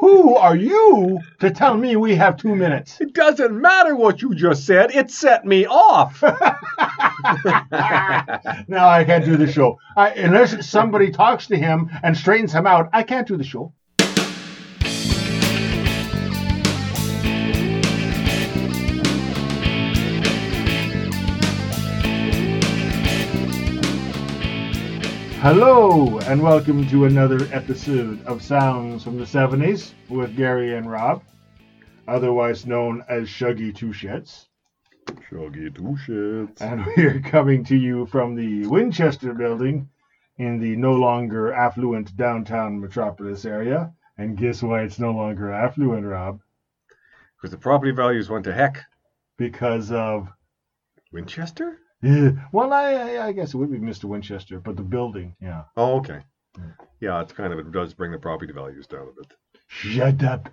Who 0.00 0.36
are 0.36 0.56
you 0.56 1.20
to 1.40 1.50
tell 1.50 1.76
me 1.76 1.96
we 1.96 2.14
have 2.16 2.36
two 2.36 2.54
minutes? 2.54 3.00
It 3.00 3.14
doesn't 3.14 3.60
matter 3.60 3.96
what 3.96 4.22
you 4.22 4.34
just 4.34 4.66
said. 4.66 4.94
It 4.94 5.10
set 5.10 5.44
me 5.44 5.66
off. 5.66 6.22
now 8.68 8.88
I 8.88 9.04
can't 9.04 9.24
do 9.24 9.36
the 9.36 9.50
show. 9.50 9.78
I, 9.96 10.10
unless 10.10 10.68
somebody 10.68 11.10
talks 11.10 11.46
to 11.48 11.56
him 11.56 11.90
and 12.02 12.16
straightens 12.16 12.52
him 12.52 12.66
out, 12.66 12.90
I 12.92 13.02
can't 13.02 13.26
do 13.26 13.36
the 13.36 13.44
show. 13.44 13.72
Hello, 25.44 26.20
and 26.20 26.42
welcome 26.42 26.88
to 26.88 27.04
another 27.04 27.46
episode 27.52 28.24
of 28.24 28.42
Sounds 28.42 29.04
from 29.04 29.18
the 29.18 29.24
70s 29.24 29.92
with 30.08 30.34
Gary 30.38 30.74
and 30.74 30.90
Rob, 30.90 31.22
otherwise 32.08 32.64
known 32.64 33.04
as 33.10 33.28
Shuggy 33.28 33.76
Two 33.76 33.88
Shits. 33.88 34.46
Shuggy 35.30 35.74
two 35.76 35.98
shits. 36.06 36.62
And 36.62 36.86
we 36.96 37.04
are 37.04 37.20
coming 37.20 37.62
to 37.64 37.76
you 37.76 38.06
from 38.06 38.34
the 38.34 38.66
Winchester 38.68 39.34
building 39.34 39.90
in 40.38 40.60
the 40.60 40.76
no 40.76 40.94
longer 40.94 41.52
affluent 41.52 42.16
downtown 42.16 42.80
metropolis 42.80 43.44
area. 43.44 43.92
And 44.16 44.38
guess 44.38 44.62
why 44.62 44.80
it's 44.80 44.98
no 44.98 45.10
longer 45.10 45.52
affluent, 45.52 46.06
Rob? 46.06 46.40
Because 47.36 47.50
the 47.50 47.58
property 47.58 47.92
values 47.92 48.30
went 48.30 48.44
to 48.44 48.54
heck. 48.54 48.82
Because 49.36 49.92
of. 49.92 50.26
Winchester? 51.12 51.80
Yeah, 52.04 52.30
well, 52.52 52.72
I, 52.72 52.92
I, 52.92 53.26
I 53.28 53.32
guess 53.32 53.54
it 53.54 53.56
would 53.56 53.72
be 53.72 53.78
Mr. 53.78 54.04
Winchester, 54.04 54.60
but 54.60 54.76
the 54.76 54.82
building, 54.82 55.34
yeah. 55.40 55.64
Oh, 55.76 55.96
okay. 55.96 56.20
Yeah, 57.00 57.20
it's 57.20 57.32
kind 57.32 57.52
of 57.52 57.58
it 57.58 57.72
does 57.72 57.94
bring 57.94 58.12
the 58.12 58.18
property 58.18 58.52
values 58.52 58.86
down 58.86 59.08
a 59.08 59.12
bit. 59.20 59.32
Shut 59.66 60.22
up. 60.22 60.48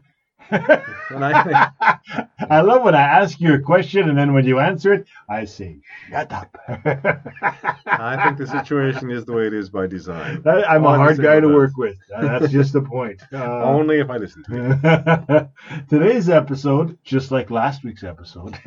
And 0.49 1.23
I 1.25 1.69
I 2.49 2.61
love 2.61 2.83
when 2.83 2.95
I 2.95 3.01
ask 3.01 3.39
you 3.39 3.53
a 3.53 3.59
question 3.59 4.09
and 4.09 4.17
then 4.17 4.33
when 4.33 4.45
you 4.45 4.59
answer 4.59 4.93
it, 4.93 5.05
I 5.29 5.45
say, 5.45 5.77
shut 6.09 6.31
up. 6.31 6.57
I 6.67 8.23
think 8.23 8.37
the 8.37 8.47
situation 8.47 9.11
is 9.11 9.25
the 9.25 9.33
way 9.33 9.47
it 9.47 9.53
is 9.53 9.69
by 9.69 9.87
design. 9.87 10.41
I- 10.45 10.63
I'm 10.63 10.85
All 10.85 10.95
a 10.95 10.97
hard 10.97 11.19
guy 11.21 11.39
to 11.39 11.47
work 11.47 11.77
with. 11.77 11.97
Uh, 12.13 12.39
That's 12.39 12.51
just 12.51 12.73
the 12.73 12.81
point. 12.81 13.21
Uh, 13.31 13.63
Only 13.63 13.99
if 13.99 14.09
I 14.09 14.17
listen 14.17 14.43
to 14.45 14.79
it. 14.83 15.49
today's 15.89 16.29
episode, 16.29 16.97
just 17.03 17.31
like 17.31 17.51
last 17.51 17.83
week's 17.83 18.03
episode. 18.03 18.57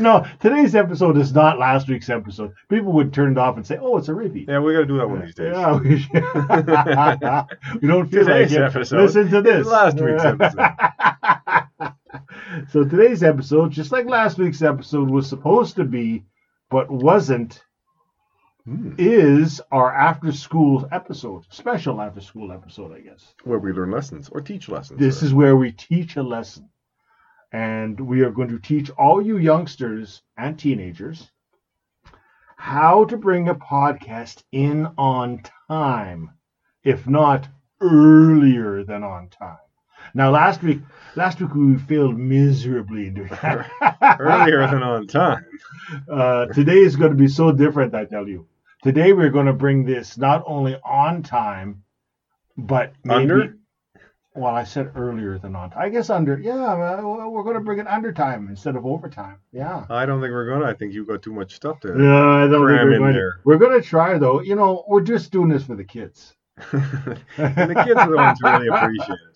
no, 0.00 0.26
today's 0.40 0.74
episode 0.74 1.16
is 1.18 1.32
not 1.34 1.58
last 1.58 1.88
week's 1.88 2.08
episode. 2.10 2.52
People 2.68 2.92
would 2.92 3.12
turn 3.12 3.32
it 3.32 3.38
off 3.38 3.56
and 3.56 3.66
say, 3.66 3.78
"Oh, 3.80 3.96
it's 3.98 4.08
a 4.08 4.14
repeat." 4.14 4.48
Yeah, 4.48 4.60
we 4.60 4.72
got 4.72 4.80
to 4.80 4.86
do 4.86 4.98
that 4.98 5.08
one 5.08 5.18
of 5.20 5.26
these 5.26 5.34
days. 5.34 5.52
Yeah, 5.54 5.78
we, 5.78 6.06
we 7.80 7.88
don't 7.88 8.08
feel 8.10 8.24
Today's 8.24 8.52
like 8.52 8.60
it. 8.60 8.62
episode 8.62 9.00
Listen 9.00 9.28
to 9.30 9.42
this. 9.42 9.60
is 9.60 9.66
last 9.66 10.00
week's 10.00 10.24
episode. 10.24 10.63
so 12.68 12.84
today's 12.84 13.22
episode, 13.22 13.70
just 13.70 13.92
like 13.92 14.06
last 14.06 14.38
week's 14.38 14.62
episode, 14.62 15.10
was 15.10 15.28
supposed 15.28 15.76
to 15.76 15.84
be, 15.84 16.24
but 16.70 16.90
wasn't, 16.90 17.62
Hmm. 18.66 18.94
is 18.96 19.60
our 19.70 19.92
after 19.92 20.32
school 20.32 20.88
episode, 20.90 21.44
special 21.50 22.00
after 22.00 22.22
school 22.22 22.50
episode, 22.50 22.96
I 22.96 23.00
guess. 23.00 23.34
Where 23.44 23.58
we 23.58 23.72
learn 23.72 23.90
lessons 23.90 24.30
or 24.30 24.40
teach 24.40 24.70
lessons. 24.70 24.98
This 24.98 25.22
or- 25.22 25.26
is 25.26 25.34
where 25.34 25.54
we 25.54 25.72
teach 25.72 26.16
a 26.16 26.22
lesson. 26.22 26.70
And 27.52 28.00
we 28.00 28.22
are 28.22 28.30
going 28.30 28.48
to 28.48 28.58
teach 28.58 28.88
all 28.92 29.20
you 29.20 29.36
youngsters 29.36 30.22
and 30.38 30.58
teenagers 30.58 31.30
how 32.56 33.04
to 33.04 33.18
bring 33.18 33.50
a 33.50 33.54
podcast 33.54 34.42
in 34.50 34.86
on 34.96 35.42
time, 35.68 36.30
if 36.82 37.06
not 37.06 37.46
earlier 37.82 38.82
than 38.82 39.04
on 39.04 39.28
time. 39.28 39.58
Now, 40.14 40.30
last 40.30 40.62
week, 40.62 40.80
last 41.16 41.40
week 41.40 41.54
we 41.54 41.76
failed 41.76 42.16
miserably 42.16 43.08
in 43.08 43.14
doing 43.14 43.30
that. 43.42 43.68
earlier 44.20 44.60
than 44.68 44.82
on 44.82 45.06
time. 45.08 45.44
Uh, 46.08 46.46
today 46.46 46.78
is 46.78 46.94
going 46.96 47.10
to 47.10 47.16
be 47.16 47.28
so 47.28 47.50
different, 47.52 47.94
I 47.94 48.04
tell 48.04 48.28
you. 48.28 48.46
Today 48.84 49.12
we're 49.12 49.30
going 49.30 49.46
to 49.46 49.52
bring 49.52 49.84
this 49.84 50.16
not 50.16 50.44
only 50.46 50.76
on 50.84 51.22
time, 51.22 51.82
but 52.56 52.92
maybe, 53.02 53.22
Under? 53.22 53.56
Well, 54.36 54.54
I 54.54 54.64
said 54.64 54.92
earlier 54.94 55.38
than 55.38 55.56
on 55.56 55.70
time. 55.70 55.82
I 55.82 55.88
guess 55.88 56.10
under. 56.10 56.38
Yeah, 56.38 56.54
uh, 56.54 57.00
we're 57.02 57.42
going 57.44 57.54
to 57.54 57.60
bring 57.62 57.78
it 57.78 57.86
under 57.86 58.12
time 58.12 58.48
instead 58.48 58.76
of 58.76 58.84
overtime. 58.84 59.38
Yeah. 59.52 59.84
I 59.88 60.06
don't 60.06 60.20
think 60.20 60.32
we're 60.32 60.48
gonna. 60.48 60.66
I 60.66 60.74
think 60.74 60.92
you've 60.92 61.06
got 61.08 61.22
too 61.22 61.32
much 61.32 61.54
stuff 61.54 61.80
there. 61.80 61.94
No, 61.94 62.32
I 62.32 62.40
don't 62.42 62.50
think 62.50 62.62
Cram 62.66 62.86
we're 62.86 62.92
in 62.94 62.98
going 63.00 63.12
to. 63.14 63.18
there. 63.18 63.40
We're 63.44 63.58
going 63.58 63.80
to 63.80 63.86
try 63.86 64.18
though. 64.18 64.40
You 64.40 64.54
know, 64.56 64.84
we're 64.88 65.02
just 65.02 65.30
doing 65.32 65.48
this 65.48 65.64
for 65.64 65.76
the 65.76 65.84
kids 65.84 66.34
and 66.72 67.70
the 67.70 67.82
kids 67.84 67.98
are 67.98 68.10
the 68.10 68.16
ones 68.16 68.38
who 68.40 68.48
really 68.48 68.68
appreciate 68.72 69.10
it. 69.10 69.33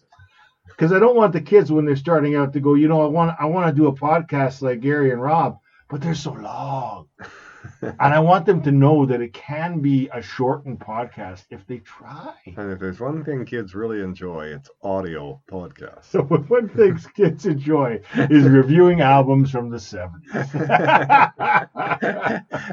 Because 0.78 0.92
I 0.92 1.00
don't 1.00 1.16
want 1.16 1.32
the 1.32 1.40
kids 1.40 1.72
when 1.72 1.84
they're 1.84 1.96
starting 1.96 2.36
out 2.36 2.52
to 2.52 2.60
go. 2.60 2.74
You 2.74 2.86
know, 2.86 3.02
I 3.02 3.06
want 3.06 3.36
I 3.40 3.46
want 3.46 3.66
to 3.66 3.72
do 3.72 3.88
a 3.88 3.92
podcast 3.92 4.62
like 4.62 4.80
Gary 4.80 5.10
and 5.10 5.20
Rob, 5.20 5.58
but 5.90 6.00
they're 6.00 6.14
so 6.14 6.32
long. 6.32 7.08
and 7.82 7.96
I 8.14 8.20
want 8.20 8.46
them 8.46 8.62
to 8.62 8.70
know 8.70 9.04
that 9.06 9.20
it 9.20 9.32
can 9.32 9.80
be 9.80 10.08
a 10.14 10.22
shortened 10.22 10.78
podcast 10.78 11.46
if 11.50 11.66
they 11.66 11.78
try. 11.78 12.32
And 12.56 12.70
if 12.70 12.78
there's 12.78 13.00
one 13.00 13.24
thing 13.24 13.44
kids 13.44 13.74
really 13.74 14.02
enjoy, 14.02 14.46
it's 14.46 14.70
audio 14.84 15.42
podcasts. 15.50 16.04
So 16.04 16.22
one 16.48 16.68
thing 16.68 16.96
kids 17.16 17.44
enjoy 17.46 18.00
is 18.14 18.44
reviewing 18.48 19.00
albums 19.00 19.50
from 19.50 19.70
the 19.70 19.78
70s. 19.78 20.14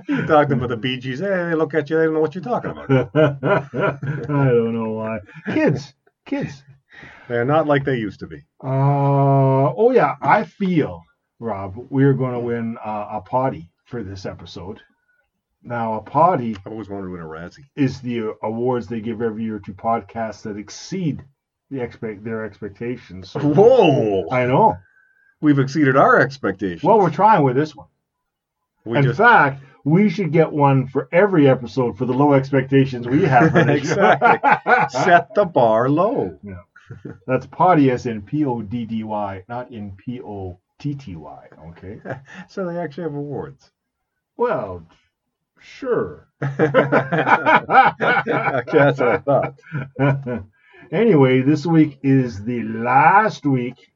you're 0.08 0.28
talking 0.28 0.58
about 0.58 0.70
the 0.70 0.78
Bee 0.78 0.98
Gees, 0.98 1.22
hey, 1.22 1.26
they 1.26 1.56
look 1.56 1.74
at 1.74 1.90
you, 1.90 1.98
they 1.98 2.06
don't 2.06 2.14
know 2.14 2.20
what 2.20 2.36
you're 2.36 2.44
talking 2.44 2.70
about. 2.70 2.92
I 3.16 3.98
don't 4.30 4.76
know 4.76 4.92
why. 4.92 5.20
Kids, 5.48 5.96
kids. 6.28 6.62
They're 7.28 7.46
not 7.46 7.68
like 7.68 7.84
they 7.84 7.98
used 7.98 8.20
to 8.20 8.28
be. 8.28 8.44
Uh, 8.64 9.74
oh, 9.76 9.92
yeah, 9.92 10.16
I 10.22 10.44
feel, 10.44 11.04
Rob, 11.40 11.76
we're 11.90 12.14
going 12.14 12.34
to 12.34 12.40
win 12.40 12.78
uh, 12.84 13.08
a 13.12 13.22
potty 13.22 13.70
for 13.86 14.04
this 14.04 14.26
episode. 14.26 14.80
Now, 15.64 15.96
a 15.96 16.02
potty 16.02 16.56
I 16.66 16.70
always 16.70 16.90
wanted 16.90 17.06
to 17.08 17.12
win 17.12 17.22
a 17.22 17.26
Razzie. 17.26 17.66
is 17.76 18.00
the 18.00 18.34
awards 18.44 18.88
they 18.88 19.02
give 19.02 19.22
every 19.22 19.44
year 19.44 19.60
to 19.60 19.74
podcasts 19.74 20.44
that 20.44 20.58
exceed 20.58 21.24
the 21.72 21.82
expect 21.82 22.24
their 22.24 22.46
expectations. 22.46 23.34
Whoa! 23.34 24.28
I 24.30 24.46
know. 24.46 24.78
We've 25.42 25.58
exceeded 25.58 25.98
our 25.98 26.20
expectations. 26.20 26.84
Well, 26.84 27.00
we're 27.00 27.10
trying 27.10 27.44
with 27.44 27.56
this 27.56 27.76
one. 27.76 27.88
we 28.86 29.00
In 29.00 29.04
just 29.06 29.18
fact, 29.18 29.64
we 29.84 30.10
should 30.10 30.32
get 30.32 30.52
one 30.52 30.88
for 30.88 31.10
every 31.12 31.48
episode 31.48 31.98
for 31.98 32.06
the 32.06 32.14
low 32.14 32.34
expectations 32.34 33.08
we 33.08 33.24
have. 33.24 33.52
Show. 33.84 34.88
set 34.90 35.34
the 35.34 35.46
bar 35.46 35.90
low. 35.90 36.38
That's 37.28 37.46
potty 37.48 37.92
as 37.92 38.06
in 38.06 38.22
P 38.22 38.46
O 38.46 38.62
D 38.62 38.86
D 38.86 39.04
Y, 39.04 39.44
not 39.48 39.72
in 39.72 39.92
P 39.98 40.22
O 40.22 40.60
T 40.80 40.94
T 40.96 41.16
Y. 41.16 41.48
Okay. 41.70 42.00
So 42.50 42.66
they 42.66 42.78
actually 42.78 43.04
have 43.04 43.16
awards. 43.16 43.72
Well, 44.38 44.86
sure. 45.60 46.28
Actually, 46.42 46.70
that's 48.80 49.00
what 49.00 49.10
I 49.10 49.18
thought. 49.18 49.56
anyway, 50.92 51.42
this 51.42 51.66
week 51.66 52.00
is 52.04 52.44
the 52.44 52.64
last 52.64 53.46
week 53.46 53.92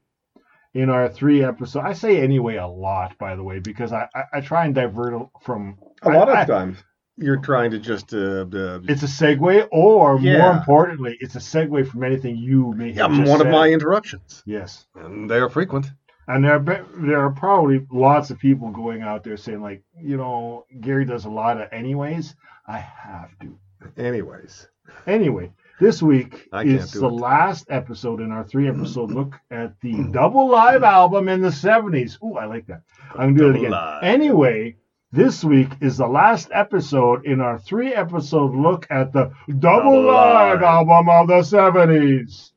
in 0.74 0.90
our 0.90 1.08
three 1.08 1.42
episodes. 1.44 1.84
I 1.84 1.92
say 1.92 2.20
anyway 2.20 2.56
a 2.56 2.66
lot, 2.66 3.16
by 3.18 3.36
the 3.36 3.42
way, 3.42 3.58
because 3.58 3.92
I, 3.92 4.08
I, 4.14 4.22
I 4.34 4.40
try 4.40 4.64
and 4.66 4.74
divert 4.74 5.14
from. 5.42 5.78
A 6.02 6.10
lot 6.10 6.28
I- 6.28 6.42
of 6.42 6.48
times, 6.48 6.78
you're 7.20 7.36
trying 7.36 7.70
to 7.72 7.78
just 7.78 8.12
uh, 8.14 8.46
uh, 8.52 8.80
It's 8.88 9.02
a 9.02 9.06
segue, 9.06 9.68
or 9.70 10.18
more 10.18 10.50
importantly, 10.52 11.16
it's 11.20 11.34
a 11.36 11.38
segue 11.38 11.86
from 11.88 12.02
anything 12.04 12.36
you 12.36 12.72
may 12.74 12.90
yeah, 12.90 13.02
have 13.08 13.12
just 13.16 13.30
one 13.30 13.40
of 13.40 13.48
my 13.48 13.68
interruptions, 13.68 14.42
Yes. 14.46 14.86
and 14.94 15.30
they 15.30 15.38
are 15.38 15.50
frequent. 15.50 15.86
And 16.28 16.44
there 16.44 16.54
are, 16.54 16.86
there 16.98 17.18
are 17.20 17.30
probably 17.30 17.86
lots 17.90 18.30
of 18.30 18.38
people 18.38 18.70
going 18.70 19.02
out 19.02 19.24
there 19.24 19.36
saying, 19.36 19.60
like, 19.62 19.82
you 20.00 20.16
know, 20.16 20.64
Gary 20.80 21.04
does 21.04 21.24
a 21.24 21.30
lot 21.30 21.60
of 21.60 21.68
anyways. 21.72 22.34
I 22.68 22.78
have 22.78 23.30
to. 23.40 23.58
Anyways, 23.96 24.68
Anyway, 25.06 25.50
this 25.80 26.02
week 26.02 26.48
is 26.64 26.92
the 26.92 27.06
it. 27.08 27.12
last 27.12 27.66
episode 27.70 28.20
in 28.20 28.30
our 28.32 28.44
three 28.44 28.68
episode 28.68 29.10
look 29.20 29.34
at 29.50 29.78
the 29.80 30.04
double 30.12 30.48
live 30.48 30.82
album 30.84 31.28
in 31.28 31.40
the 31.40 31.48
70s. 31.48 32.22
Ooh, 32.22 32.36
I 32.36 32.44
like 32.44 32.66
that. 32.66 32.82
I'm 33.16 33.34
going 33.34 33.34
to 33.34 33.42
do 33.42 33.50
it 33.50 33.56
again. 33.56 33.70
live. 33.72 34.02
Anyway, 34.04 34.76
this 35.12 35.42
week 35.42 35.70
is 35.80 35.96
the 35.96 36.06
last 36.06 36.50
episode 36.52 37.26
in 37.26 37.40
our 37.40 37.58
three 37.58 37.92
episode 37.92 38.54
look 38.54 38.86
at 38.90 39.12
the 39.12 39.32
double, 39.58 40.02
live 40.02 40.62
album 40.62 41.08
of 41.08 41.26
the 41.26 41.40
70s. 41.40 42.52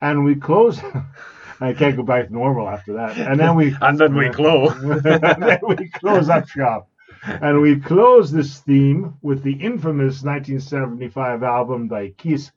And 0.00 0.24
we 0.24 0.34
close. 0.34 0.80
I 1.60 1.74
can't 1.74 1.96
go 1.96 2.04
back 2.04 2.28
to 2.28 2.32
normal 2.32 2.68
after 2.68 2.94
that. 2.94 3.18
And 3.18 3.38
then 3.38 3.56
we 3.56 3.76
and 3.80 3.98
then 3.98 4.14
we 4.14 4.30
close. 4.30 4.72
and 4.82 5.02
then 5.02 5.58
we 5.66 5.88
close 5.90 6.28
up 6.28 6.48
shop. 6.48 6.88
And 7.24 7.60
we 7.60 7.80
close 7.80 8.30
this 8.30 8.60
theme 8.60 9.14
with 9.22 9.42
the 9.42 9.52
infamous 9.52 10.22
1975 10.22 11.42
album 11.42 11.88
by 11.88 12.10
Kiss 12.16 12.52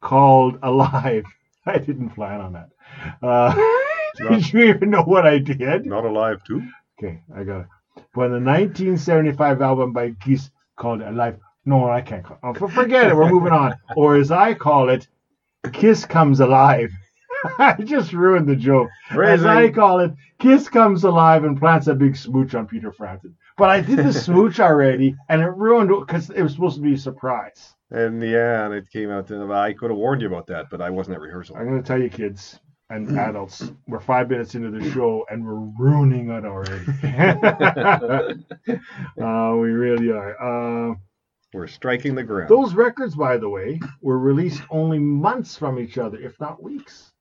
called 0.00 0.58
Alive. 0.62 1.24
I 1.66 1.78
didn't 1.78 2.10
plan 2.10 2.40
on 2.40 2.54
that. 2.54 2.70
Uh, 3.22 3.54
did 4.16 4.52
you 4.52 4.62
even 4.62 4.90
know 4.90 5.02
what 5.02 5.26
I 5.26 5.38
did? 5.38 5.84
Not 5.84 6.06
alive 6.06 6.42
too. 6.44 6.66
Okay, 6.98 7.20
I 7.36 7.44
got 7.44 7.60
it. 7.60 7.66
But 8.14 8.28
the 8.28 8.40
1975 8.40 9.62
album 9.62 9.92
by 9.92 10.12
Kiss 10.20 10.50
called 10.76 11.02
Alive. 11.02 11.38
No, 11.64 11.90
I 11.90 12.00
can't 12.00 12.24
call 12.24 12.38
oh, 12.42 12.68
Forget 12.68 13.08
it. 13.08 13.16
We're 13.16 13.30
moving 13.30 13.52
on. 13.52 13.74
Or 13.96 14.16
as 14.16 14.30
I 14.30 14.54
call 14.54 14.88
it, 14.88 15.06
Kiss 15.72 16.06
Comes 16.06 16.40
Alive. 16.40 16.90
I 17.58 17.74
just 17.84 18.12
ruined 18.12 18.48
the 18.48 18.56
joke. 18.56 18.90
As 19.10 19.44
I 19.44 19.70
call 19.70 20.00
it, 20.00 20.12
Kiss 20.38 20.68
comes 20.68 21.04
alive 21.04 21.44
and 21.44 21.58
plants 21.58 21.86
a 21.86 21.94
big 21.94 22.16
smooch 22.16 22.54
on 22.54 22.66
Peter 22.66 22.92
Frampton. 22.92 23.36
But 23.56 23.70
I 23.70 23.80
did 23.80 23.98
the 23.98 24.12
smooch 24.26 24.60
already, 24.60 25.16
and 25.28 25.40
it 25.40 25.48
ruined 25.56 25.88
because 25.88 26.30
it 26.30 26.42
was 26.42 26.52
supposed 26.52 26.76
to 26.76 26.82
be 26.82 26.94
a 26.94 26.98
surprise. 26.98 27.74
And 27.90 28.22
yeah, 28.22 28.66
and 28.66 28.74
it 28.74 28.90
came 28.90 29.10
out. 29.10 29.26
To, 29.28 29.52
I 29.52 29.72
could 29.72 29.90
have 29.90 29.98
warned 29.98 30.22
you 30.22 30.28
about 30.28 30.46
that, 30.48 30.66
but 30.70 30.80
I 30.80 30.90
wasn't 30.90 31.16
at 31.16 31.20
rehearsal. 31.20 31.56
I'm 31.56 31.66
going 31.66 31.82
to 31.82 31.86
tell 31.86 32.00
you, 32.00 32.08
kids 32.08 32.60
and 32.90 33.18
adults, 33.18 33.72
we're 33.86 34.00
five 34.00 34.28
minutes 34.28 34.54
into 34.54 34.70
the 34.70 34.90
show 34.90 35.24
and 35.30 35.44
we're 35.44 35.60
ruining 35.78 36.28
it 36.30 36.44
already. 36.44 36.84
uh, 39.22 39.56
we 39.56 39.68
really 39.70 40.10
are. 40.10 40.90
Uh, 40.90 40.94
We're 41.54 41.68
striking 41.68 42.14
the 42.14 42.24
ground. 42.24 42.50
those 42.50 42.74
records, 42.74 43.14
by 43.14 43.36
the 43.38 43.48
way, 43.48 43.80
were 44.02 44.18
released 44.18 44.62
only 44.70 44.98
months 44.98 45.56
from 45.56 45.78
each 45.78 45.96
other, 45.98 46.18
if 46.18 46.38
not 46.40 46.62
weeks. 46.62 47.12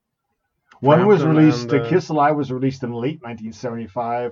One 0.81 1.07
was 1.07 1.23
released, 1.23 1.71
and, 1.71 1.81
uh, 1.81 1.89
Kiss 1.89 2.09
Alive 2.09 2.35
was 2.35 2.51
released 2.51 2.83
in 2.83 2.91
late 2.93 3.21
1975, 3.21 4.31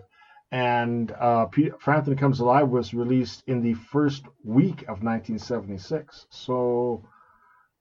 and 0.52 1.12
uh, 1.20 1.46
Peter, 1.48 1.76
Frampton 1.80 2.16
Comes 2.16 2.40
Alive 2.40 2.70
was 2.70 2.94
released 2.94 3.44
in 3.48 3.62
the 3.62 3.74
first 3.74 4.24
week 4.46 4.84
of 4.84 5.04
1976. 5.04 6.28
So, 6.30 7.04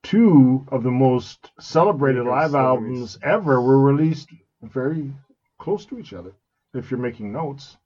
two 0.06 0.64
of 0.68 0.82
the 0.82 0.90
most 0.90 1.50
celebrated 1.58 2.24
live 2.24 2.54
albums 2.54 3.18
ever 3.22 3.60
were 3.60 3.80
released 3.80 4.28
very 4.62 5.12
close 5.58 5.84
to 5.86 5.98
each 5.98 6.12
other. 6.12 6.32
If 6.74 6.90
you're 6.90 7.00
making 7.00 7.32
notes, 7.32 7.76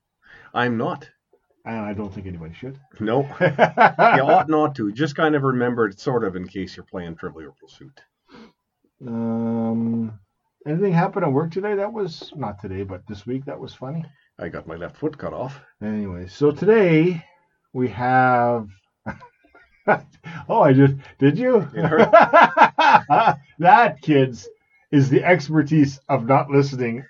I'm 0.52 0.76
not. 0.76 1.08
and 1.64 1.76
I 1.80 1.92
don't 1.94 2.12
think 2.12 2.26
anybody 2.26 2.54
should. 2.54 2.78
No. 2.98 3.22
you 3.40 3.46
ought 3.48 4.48
not 4.48 4.74
to. 4.76 4.92
Just 4.92 5.16
kind 5.16 5.34
of 5.34 5.42
remember 5.42 5.86
it, 5.86 5.98
sort 6.00 6.24
of, 6.24 6.36
in 6.36 6.46
case 6.46 6.76
you're 6.76 6.84
playing 6.84 7.16
Trivial 7.16 7.54
Pursuit. 7.60 8.00
Um, 9.06 10.18
anything 10.66 10.92
happened 10.92 11.24
at 11.24 11.32
work 11.32 11.52
today? 11.52 11.74
That 11.76 11.92
was 11.92 12.32
not 12.36 12.60
today, 12.60 12.82
but 12.82 13.06
this 13.06 13.26
week. 13.26 13.46
That 13.46 13.60
was 13.60 13.72
funny. 13.72 14.04
I 14.38 14.48
got 14.48 14.66
my 14.66 14.76
left 14.76 14.96
foot 14.96 15.16
cut 15.16 15.32
off. 15.32 15.60
Anyway, 15.82 16.26
so 16.28 16.50
today 16.50 17.24
we 17.72 17.88
have. 17.88 18.68
oh, 20.48 20.60
I 20.60 20.72
just 20.72 20.94
did 21.18 21.38
you? 21.38 21.68
That 23.58 24.00
kids 24.02 24.48
is 24.90 25.08
the 25.08 25.22
expertise 25.22 26.00
of 26.08 26.26
not 26.26 26.50
listening 26.50 27.04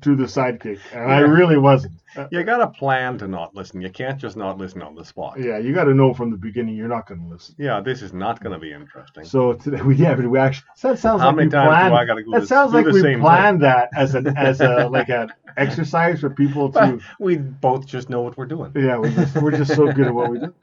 to 0.00 0.16
the 0.16 0.24
sidekick, 0.24 0.80
and 0.92 1.12
I 1.12 1.20
really 1.20 1.56
wasn't. 1.56 1.92
You 2.30 2.42
got 2.42 2.58
to 2.58 2.66
plan 2.66 3.16
to 3.18 3.28
not 3.28 3.54
listen. 3.54 3.80
You 3.80 3.88
can't 3.90 4.18
just 4.18 4.36
not 4.36 4.58
listen 4.58 4.82
on 4.82 4.94
the 4.94 5.04
spot. 5.04 5.38
yeah, 5.38 5.56
you 5.58 5.72
got 5.72 5.84
to 5.84 5.94
know 5.94 6.12
from 6.12 6.30
the 6.30 6.36
beginning 6.36 6.74
you're 6.76 6.88
not 6.88 7.06
going 7.06 7.20
to 7.22 7.26
listen. 7.28 7.54
Yeah, 7.58 7.80
this 7.80 8.02
is 8.02 8.12
not 8.12 8.42
going 8.42 8.52
to 8.52 8.58
be 8.58 8.72
interesting. 8.72 9.24
So 9.24 9.52
today 9.54 9.80
we 9.82 9.94
yeah, 10.04 10.14
but 10.14 10.26
we 10.28 10.38
actually 10.38 10.66
so 10.76 10.88
that 10.88 10.98
sounds 10.98 11.20
How 11.22 11.28
like 11.28 11.36
many 11.36 11.46
we 11.48 11.52
times 11.52 11.68
planned. 11.68 11.92
do 11.92 11.96
I 11.96 12.04
got 12.04 12.14
to 12.14 12.22
go 12.24 12.30
That 12.32 12.40
this- 12.40 12.48
sounds 12.48 12.72
like 12.74 12.86
we 12.86 13.16
planned 13.16 13.62
that 13.62 13.88
as 13.96 14.14
an 14.14 14.26
as 14.36 14.60
a 14.60 14.88
like 14.88 15.08
an 15.10 15.30
exercise 15.56 16.20
for 16.20 16.30
people 16.30 16.72
to. 16.72 16.78
thing? 16.80 17.00
We 17.20 17.36
both 17.36 17.86
just 17.86 18.10
know 18.10 18.22
what 18.22 18.36
we're 18.36 18.46
doing. 18.46 18.72
Yeah, 18.74 18.96
we're 18.98 19.10
just, 19.10 19.36
we're 19.40 19.50
just 19.52 19.74
so 19.74 19.90
good 19.92 20.06
at 20.08 20.14
what 20.14 20.30
we 20.30 20.38
do. 20.40 20.54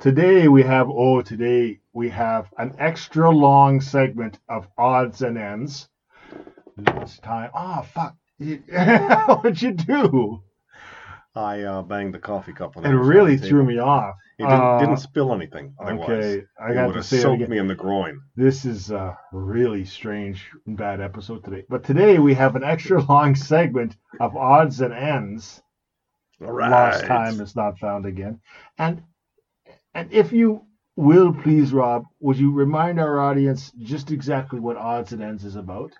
Today 0.00 0.48
we 0.48 0.62
have 0.62 0.88
oh 0.90 1.22
today 1.22 1.80
we 1.92 2.10
have 2.10 2.52
an 2.58 2.74
extra 2.78 3.30
long 3.30 3.80
segment 3.80 4.38
of 4.48 4.66
odds 4.76 5.22
and 5.22 5.38
ends. 5.38 5.88
Last 6.76 7.22
time, 7.22 7.50
oh 7.54 7.82
fuck, 7.82 8.16
what'd 8.38 9.62
you 9.62 9.72
do? 9.72 10.42
I 11.36 11.62
uh, 11.62 11.82
banged 11.82 12.14
the 12.14 12.18
coffee 12.18 12.52
cup. 12.52 12.76
When 12.76 12.84
It 12.84 12.90
really 12.90 13.36
threw 13.36 13.64
me 13.64 13.78
off. 13.78 14.16
It 14.38 14.44
didn't, 14.44 14.60
Uh, 14.60 14.78
didn't 14.78 14.96
spill 14.98 15.32
anything. 15.32 15.74
Otherwise, 15.80 16.08
Okay, 16.08 16.44
I 16.60 16.70
it 16.72 16.74
got 16.74 16.92
to 16.92 17.02
say 17.02 17.20
soaked 17.20 17.48
me 17.48 17.58
in 17.58 17.68
the 17.68 17.74
groin. 17.74 18.20
This 18.36 18.64
is 18.64 18.90
a 18.90 19.16
really 19.32 19.84
strange 19.84 20.50
and 20.66 20.76
bad 20.76 21.00
episode 21.00 21.44
today. 21.44 21.64
But 21.68 21.84
today 21.84 22.18
we 22.18 22.34
have 22.34 22.56
an 22.56 22.64
extra 22.64 23.00
long 23.02 23.34
segment 23.36 23.96
of 24.20 24.36
odds 24.36 24.80
and 24.80 24.92
ends. 24.92 25.62
All 26.40 26.52
right. 26.52 26.70
Lost 26.70 27.04
time 27.04 27.40
is 27.40 27.54
not 27.56 27.78
found 27.78 28.06
again. 28.06 28.40
And 28.76 29.02
and 29.94 30.12
if 30.12 30.32
you 30.32 30.66
will 30.96 31.32
please, 31.32 31.72
Rob, 31.72 32.04
would 32.20 32.38
you 32.38 32.52
remind 32.52 33.00
our 33.00 33.18
audience 33.20 33.72
just 33.78 34.10
exactly 34.10 34.60
what 34.60 34.76
odds 34.76 35.12
and 35.12 35.22
ends 35.22 35.44
is 35.44 35.56
about? 35.56 35.92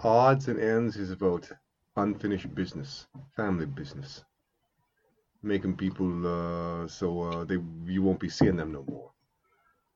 Odds 0.00 0.48
and 0.48 0.58
ends 0.60 0.96
is 0.96 1.10
about 1.10 1.50
unfinished 1.96 2.54
business, 2.54 3.06
family 3.36 3.66
business, 3.66 4.24
making 5.42 5.76
people 5.76 6.26
uh, 6.26 6.88
so 6.88 7.22
uh, 7.22 7.44
they 7.44 7.58
you 7.86 8.02
won't 8.02 8.20
be 8.20 8.28
seeing 8.28 8.56
them 8.56 8.72
no 8.72 8.84
more. 8.88 9.10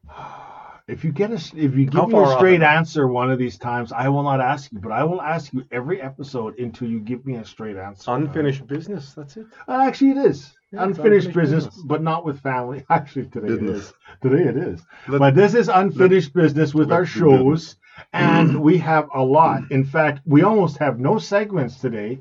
If 0.89 1.03
you 1.03 1.11
get 1.11 1.33
us, 1.33 1.53
if 1.53 1.75
you 1.75 1.87
give 1.87 2.07
me 2.07 2.17
a 2.17 2.27
straight 2.37 2.63
answer 2.63 3.09
one 3.09 3.29
of 3.33 3.41
these 3.41 3.59
times, 3.59 3.91
I 3.91 4.09
will 4.09 4.23
not 4.23 4.41
ask 4.41 4.71
you, 4.71 4.79
but 4.79 4.93
I 4.93 5.03
will 5.03 5.21
ask 5.21 5.53
you 5.53 5.65
every 5.73 6.01
episode 6.01 6.61
until 6.61 6.89
you 6.89 7.01
give 7.01 7.27
me 7.27 7.35
a 7.35 7.45
straight 7.45 7.77
answer. 7.77 8.13
Unfinished 8.13 8.69
business. 8.69 9.13
That's 9.13 9.37
it. 9.37 9.47
Uh, 9.67 9.83
actually, 9.85 10.13
it 10.13 10.19
is 10.19 10.56
Yeah, 10.73 10.83
unfinished 10.83 11.29
unfinished 11.29 11.35
business, 11.35 11.65
business. 11.67 11.85
but 11.87 12.03
not 12.03 12.25
with 12.25 12.41
family. 12.41 12.85
Actually, 12.91 13.27
today 13.27 13.47
it 13.49 13.61
Business. 13.61 13.77
is. 13.89 13.95
Today 14.21 14.45
it 14.49 14.57
is. 14.57 14.83
Let- 15.09 15.19
but 15.21 15.35
this 15.35 15.55
is 15.55 15.69
unfinished 15.69 16.33
business 16.35 16.75
with 16.75 16.91
our 16.91 17.07
shows, 17.07 17.77
and 18.13 18.61
we 18.61 18.77
have 18.79 19.09
a 19.15 19.23
lot. 19.23 19.63
In 19.71 19.85
fact, 19.85 20.21
we 20.27 20.43
almost 20.43 20.79
have 20.79 20.99
no 20.99 21.19
segments 21.19 21.79
today, 21.79 22.21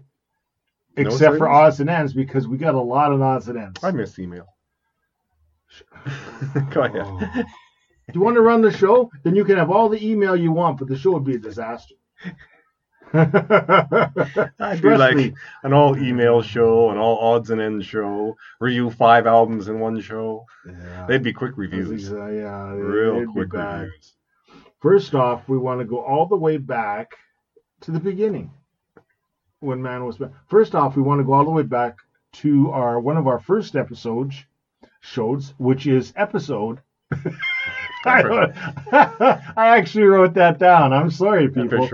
except 0.96 1.38
for 1.38 1.46
segments? 1.48 1.56
odds 1.56 1.80
and 1.80 1.90
ends, 1.90 2.14
because 2.14 2.48
we 2.48 2.58
got 2.58 2.76
a 2.76 2.80
lot 2.80 3.12
of 3.12 3.22
odds 3.22 3.48
and 3.48 3.58
ends. 3.58 3.84
I 3.84 3.92
miss 3.92 4.20
email. 4.20 4.48
Go 6.72 6.84
ahead. 6.84 7.02
Oh. 7.04 7.20
Do 8.14 8.20
you 8.20 8.22
want 8.22 8.36
to 8.36 8.42
run 8.42 8.62
the 8.62 8.72
show? 8.72 9.10
Then 9.24 9.36
you 9.36 9.44
can 9.44 9.58
have 9.58 9.72
all 9.72 9.90
the 9.90 10.08
email 10.08 10.36
you 10.36 10.52
want, 10.52 10.78
but 10.78 10.88
the 10.88 10.96
show 10.96 11.12
would 11.14 11.24
be 11.26 11.36
a 11.36 11.40
disaster. 11.40 11.96
I 14.60 14.76
do 14.82 14.96
like 14.98 15.34
an 15.64 15.74
all 15.74 15.98
email 15.98 16.42
show, 16.42 16.90
an 16.92 16.98
all 16.98 17.18
odds 17.34 17.50
and 17.50 17.62
ends 17.62 17.86
show, 17.86 18.36
review 18.60 18.90
five 18.90 19.26
albums 19.28 19.68
in 19.68 19.80
one 19.80 20.00
show. 20.02 20.46
Yeah. 20.68 21.06
They'd 21.08 21.24
be 21.24 21.34
quick 21.34 21.54
reviews. 21.58 22.12
Uh, 22.12 22.26
yeah, 22.28 22.74
they- 22.76 22.82
Real 22.82 23.32
quick 23.32 23.54
reviews. 23.54 24.14
First 24.82 25.16
off, 25.16 25.48
we 25.48 25.58
want 25.58 25.80
to 25.80 25.86
go 25.86 26.00
all 26.00 26.26
the 26.28 26.36
way 26.36 26.58
back 26.58 27.12
to 27.82 27.92
the 27.92 28.00
beginning 28.00 28.52
when 29.60 29.82
man 29.82 30.06
was. 30.06 30.20
First 30.48 30.76
off, 30.76 30.96
we 30.96 31.02
want 31.02 31.20
to 31.20 31.24
go 31.24 31.34
all 31.34 31.46
the 31.46 31.52
way 31.52 31.64
back 31.64 31.98
to 32.34 32.70
our 32.72 33.00
one 33.00 33.18
of 33.18 33.28
our 33.28 33.40
first 33.40 33.76
episodes, 33.76 34.36
shows, 35.00 35.54
which 35.58 35.88
is 35.88 36.14
episode. 36.16 36.80
I, 38.06 39.42
I 39.58 39.78
actually 39.78 40.06
wrote 40.06 40.34
that 40.36 40.58
down. 40.60 40.94
I'm 40.94 41.12
sorry, 41.12 41.50
people. 41.50 41.88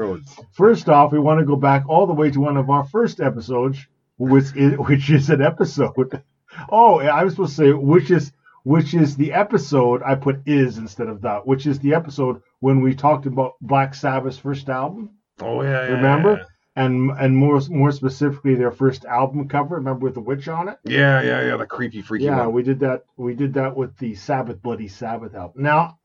First 0.53 0.89
off, 0.89 1.11
we 1.11 1.19
want 1.19 1.39
to 1.39 1.45
go 1.45 1.55
back 1.55 1.83
all 1.87 2.05
the 2.05 2.13
way 2.13 2.29
to 2.31 2.39
one 2.39 2.57
of 2.57 2.69
our 2.69 2.83
first 2.85 3.19
episodes, 3.21 3.79
which 4.17 4.55
is, 4.55 4.77
which 4.77 5.09
is 5.09 5.29
an 5.29 5.41
episode. 5.41 6.21
Oh, 6.69 6.99
I 6.99 7.23
was 7.23 7.33
supposed 7.33 7.55
to 7.55 7.63
say 7.63 7.71
which 7.71 8.11
is 8.11 8.33
which 8.63 8.93
is 8.93 9.15
the 9.15 9.31
episode. 9.31 10.01
I 10.03 10.15
put 10.15 10.41
is 10.45 10.77
instead 10.77 11.07
of 11.07 11.21
that, 11.21 11.47
which 11.47 11.65
is 11.65 11.79
the 11.79 11.93
episode 11.93 12.41
when 12.59 12.81
we 12.81 12.93
talked 12.93 13.25
about 13.25 13.53
Black 13.61 13.95
Sabbath's 13.95 14.37
first 14.37 14.67
album, 14.67 15.11
Oh 15.41 15.63
yeah, 15.63 15.87
yeah, 15.87 15.93
Remember? 15.93 16.45
and 16.75 17.09
and 17.11 17.37
more 17.37 17.61
more 17.69 17.93
specifically 17.93 18.55
their 18.55 18.71
first 18.71 19.05
album 19.05 19.47
cover. 19.47 19.75
Remember 19.77 20.03
with 20.03 20.15
the 20.15 20.19
witch 20.19 20.49
on 20.49 20.67
it? 20.67 20.77
Yeah, 20.83 21.21
yeah, 21.21 21.41
yeah. 21.47 21.55
The 21.55 21.65
creepy, 21.65 22.01
freaky 22.01 22.25
Yeah, 22.25 22.39
one. 22.39 22.51
we 22.51 22.63
did 22.63 22.81
that. 22.81 23.05
We 23.15 23.33
did 23.33 23.53
that 23.53 23.73
with 23.77 23.97
the 23.97 24.13
Sabbath 24.13 24.61
Bloody 24.61 24.89
Sabbath 24.89 25.33
album. 25.33 25.63
Now, 25.63 25.99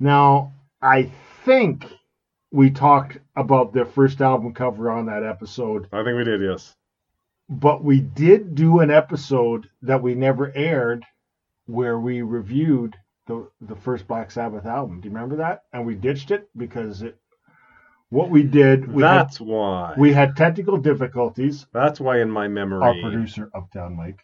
now 0.00 0.52
I 0.82 1.04
think 1.44 1.86
we 2.50 2.70
talked 2.70 3.18
about 3.36 3.72
their 3.72 3.84
first 3.86 4.20
album 4.20 4.52
cover 4.54 4.90
on 4.90 5.06
that 5.06 5.22
episode, 5.22 5.86
I 5.92 6.02
think 6.02 6.16
we 6.16 6.24
did. 6.24 6.40
Yes. 6.42 6.74
but 7.48 7.84
we 7.84 8.00
did 8.00 8.54
do 8.54 8.80
an 8.80 8.90
episode 8.90 9.68
that 9.82 10.02
we 10.02 10.14
never 10.14 10.50
aired 10.56 11.04
where 11.66 11.98
we 12.00 12.22
reviewed 12.22 12.96
the 13.26 13.48
the 13.60 13.76
first 13.76 14.08
Black 14.08 14.30
Sabbath 14.32 14.66
album. 14.66 15.00
Do 15.00 15.08
you 15.08 15.14
remember 15.14 15.36
that? 15.36 15.62
And 15.72 15.86
we 15.86 15.94
ditched 15.94 16.30
it 16.32 16.48
because 16.56 17.02
it. 17.02 17.16
What 18.08 18.28
we 18.30 18.42
did, 18.42 18.92
we 18.92 19.04
had, 19.04 19.18
That's 19.26 19.40
why. 19.40 19.94
we 19.96 20.12
had 20.12 20.36
technical 20.36 20.76
difficulties. 20.78 21.66
That's 21.72 22.00
why 22.00 22.20
in 22.20 22.28
my 22.30 22.48
memory. 22.48 22.82
our 22.82 22.94
producer 23.00 23.48
Uptown 23.54 23.94
Mike, 23.96 24.18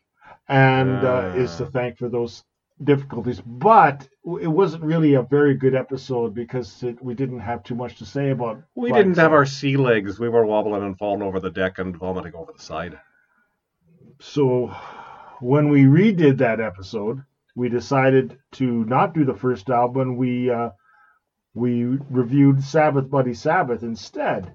and 0.49 1.05
uh, 1.05 1.33
is 1.37 1.55
to 1.59 1.67
Ah. 1.67 1.71
thank 1.73 1.97
for 1.99 2.09
those 2.09 2.43
difficulties. 2.83 3.41
But 3.41 4.09
it 4.27 4.49
wasn't 4.49 4.83
really 4.83 5.15
a 5.15 5.23
very 5.23 5.55
good 5.55 5.75
episode 5.75 6.35
because 6.35 6.83
it, 6.83 7.03
we 7.03 7.15
didn't 7.15 7.39
have 7.39 7.63
too 7.63 7.77
much 7.77 7.97
to 7.99 8.05
say 8.05 8.31
about. 8.31 8.61
We 8.75 8.89
Black 8.89 9.01
didn't 9.01 9.19
have 9.19 9.33
our 9.33 9.47
sea 9.47 9.77
legs. 9.77 10.19
We 10.19 10.29
were 10.29 10.45
wobbling 10.45 10.83
and 10.83 10.99
falling 10.99 11.23
over 11.23 11.39
the 11.39 11.51
deck 11.51 11.79
and 11.79 11.97
vomiting 11.97 12.35
over 12.35 12.53
the 12.53 12.63
side. 12.63 12.99
So 14.21 14.75
when 15.41 15.69
we 15.69 15.85
redid 15.85 16.39
that 16.39 16.61
episode, 16.61 17.23
we 17.55 17.69
decided 17.69 18.37
to 18.53 18.85
not 18.85 19.15
do 19.15 19.25
the 19.25 19.35
first 19.35 19.71
album. 19.71 20.17
We 20.17 20.51
uh, 20.51 20.71
we 21.55 21.85
reviewed 21.85 22.65
Sabbath 22.65 23.09
Bloody 23.09 23.35
Sabbath 23.35 23.85
instead 23.85 24.53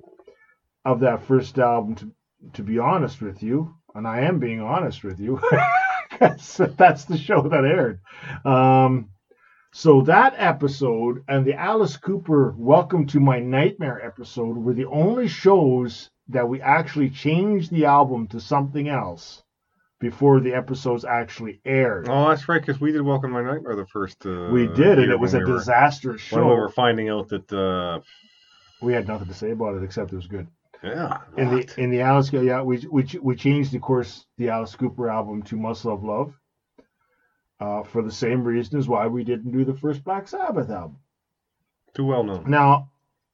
of 0.83 0.99
that 0.99 1.23
first 1.23 1.57
album. 1.57 1.95
To 1.95 2.11
to 2.53 2.63
be 2.63 2.77
honest 2.79 3.21
with 3.21 3.41
you, 3.41 3.73
and 3.95 4.05
I 4.05 4.21
am 4.21 4.39
being 4.39 4.59
honest 4.59 5.03
with 5.03 5.19
you, 5.19 5.39
that's 6.19 6.57
the 7.05 7.17
show 7.17 7.43
that 7.43 7.63
aired. 7.63 8.01
Um, 8.43 9.09
So 9.73 10.01
that 10.01 10.33
episode 10.37 11.23
and 11.29 11.45
the 11.45 11.53
Alice 11.53 11.95
Cooper 11.95 12.53
Welcome 12.57 13.07
to 13.07 13.19
My 13.21 13.39
Nightmare 13.39 14.05
episode 14.05 14.57
were 14.57 14.73
the 14.73 14.85
only 14.87 15.27
shows 15.29 16.09
that 16.27 16.47
we 16.47 16.61
actually 16.61 17.09
changed 17.09 17.71
the 17.71 17.85
album 17.85 18.27
to 18.27 18.41
something 18.41 18.89
else 18.89 19.43
before 20.01 20.41
the 20.41 20.53
episodes 20.53 21.05
actually 21.05 21.61
aired. 21.63 22.09
Oh, 22.09 22.29
that's 22.29 22.49
right, 22.49 22.59
because 22.59 22.81
we 22.81 22.91
did 22.91 23.01
Welcome 23.01 23.29
to 23.33 23.41
My 23.41 23.49
Nightmare 23.49 23.75
the 23.77 23.85
first. 23.87 24.25
Uh, 24.25 24.49
we 24.51 24.67
did, 24.67 24.99
and 24.99 25.09
it 25.11 25.19
was 25.19 25.33
a 25.35 25.39
we 25.39 25.45
were- 25.45 25.57
disastrous 25.59 26.21
show. 26.21 26.37
When 26.37 26.49
we 26.49 26.55
were 26.55 26.69
finding 26.69 27.07
out 27.09 27.29
that, 27.29 27.51
uh, 27.53 28.01
we 28.81 28.91
had 28.93 29.07
nothing 29.07 29.27
to 29.29 29.33
say 29.33 29.51
about 29.51 29.75
it 29.77 29.83
except 29.83 30.11
it 30.11 30.17
was 30.17 30.27
good. 30.27 30.47
yeah, 30.83 31.19
In 31.37 31.49
the 31.49 31.73
in 31.77 31.91
the 31.91 32.01
Alice, 32.01 32.33
yeah, 32.33 32.61
we 32.61 32.85
we 32.91 33.05
we 33.21 33.35
changed, 33.35 33.73
of 33.75 33.81
course, 33.81 34.25
the 34.37 34.49
Alice 34.49 34.75
Cooper 34.75 35.09
album 35.09 35.43
to 35.43 35.55
Muscle 35.55 35.93
of 35.93 36.03
Love, 36.03 36.33
uh, 37.61 37.83
for 37.83 38.01
the 38.01 38.11
same 38.11 38.43
reason 38.43 38.79
as 38.79 38.87
why 38.89 39.07
we 39.07 39.23
didn't 39.23 39.51
do 39.51 39.63
the 39.65 39.75
first 39.75 40.03
Black 40.03 40.27
Sabbath 40.27 40.69
album. 40.69 40.97
too 41.93 42.05
well 42.05 42.23
known. 42.23 42.49
Now, 42.49 42.89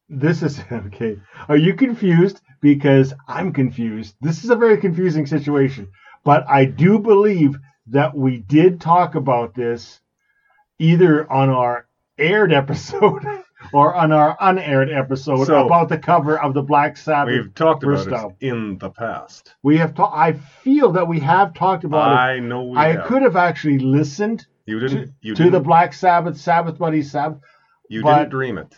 this 0.10 0.44
is 0.44 0.60
okay. 0.72 1.18
Are 1.50 1.58
you 1.58 1.76
confused? 1.76 2.42
Because 2.62 3.14
I'm 3.28 3.54
confused. 3.54 4.16
This 4.22 4.44
is 4.44 4.50
a 4.50 4.56
very 4.56 4.78
confusing 4.78 5.26
situation. 5.28 5.90
But 6.26 6.46
I 6.50 6.66
do 6.66 7.00
believe 7.00 7.56
that 7.88 8.16
we 8.16 8.38
did 8.40 8.82
talk 8.82 9.16
about 9.16 9.56
this 9.56 10.02
either 10.80 11.32
on 11.32 11.50
our 11.50 11.88
aired 12.18 12.54
episode 12.62 13.26
or 13.74 13.96
on 13.96 14.12
our 14.12 14.38
unaired 14.40 14.90
episode 14.92 15.46
So- 15.46 15.66
about 15.66 15.90
the 15.90 15.98
cover 15.98 16.40
of 16.40 16.54
the 16.54 16.62
Black 16.62 16.98
Sabbath. 16.98 17.34
We've 17.34 17.54
talked 17.56 17.84
about 17.84 18.08
it 18.08 18.36
in 18.48 18.78
the 18.78 18.90
past. 18.90 19.56
We 19.64 19.78
have 19.78 19.94
talked. 19.96 20.16
I 20.16 20.34
feel 20.34 20.92
that 20.94 21.08
we 21.08 21.20
have 21.22 21.54
talked 21.54 21.84
about 21.84 22.12
it. 22.12 22.16
I 22.16 22.40
know 22.40 22.64
we 22.66 22.78
I 22.78 22.94
have. 22.94 23.06
could 23.06 23.22
have 23.22 23.36
actually 23.36 23.80
listened 23.80 24.46
You 24.66 24.80
didn't. 24.80 25.12
You 25.22 25.36
to 25.36 25.44
the 25.46 25.50
didn't, 25.52 25.64
Black 25.64 25.94
Sabbath, 25.94 26.38
Sabbath 26.38 26.78
Bloody 26.78 27.02
Sabbath. 27.02 27.40
You 27.90 28.04
didn't 28.04 28.30
dream 28.30 28.58
it. 28.58 28.76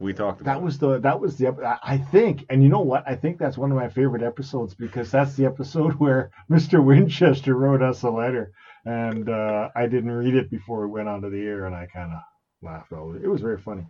We 0.00 0.12
talked 0.12 0.40
about 0.40 0.54
That 0.54 0.62
was 0.62 0.78
the 0.78 0.98
that 0.98 1.20
was 1.20 1.38
the 1.38 1.48
I- 1.48 1.94
I 1.94 1.98
think, 1.98 2.44
and 2.50 2.62
you 2.62 2.68
know 2.68 2.80
what? 2.80 3.04
I 3.06 3.14
think 3.14 3.38
that's 3.38 3.56
one 3.56 3.70
of 3.70 3.76
my 3.78 3.88
favorite 3.88 4.22
episodes 4.22 4.74
because 4.74 5.10
that's 5.10 5.34
the 5.36 5.46
episode 5.46 5.92
where 5.98 6.30
Mr. 6.50 6.84
Winchester 6.84 7.54
wrote 7.54 7.80
us 7.80 8.02
a 8.02 8.10
letter, 8.10 8.50
and 8.84 9.28
uh, 9.30 9.68
I 9.74 9.86
didn't 9.86 10.10
read 10.10 10.34
it 10.34 10.50
before 10.50 10.84
it 10.84 10.88
went 10.88 11.08
onto 11.08 11.30
the 11.30 11.46
air, 11.46 11.64
and 11.66 11.74
I 11.76 11.86
kind 11.86 12.12
of 12.12 12.18
laughed. 12.64 12.92
All 12.92 13.14
it 13.14 13.26
was 13.28 13.40
very 13.40 13.58
funny. 13.58 13.86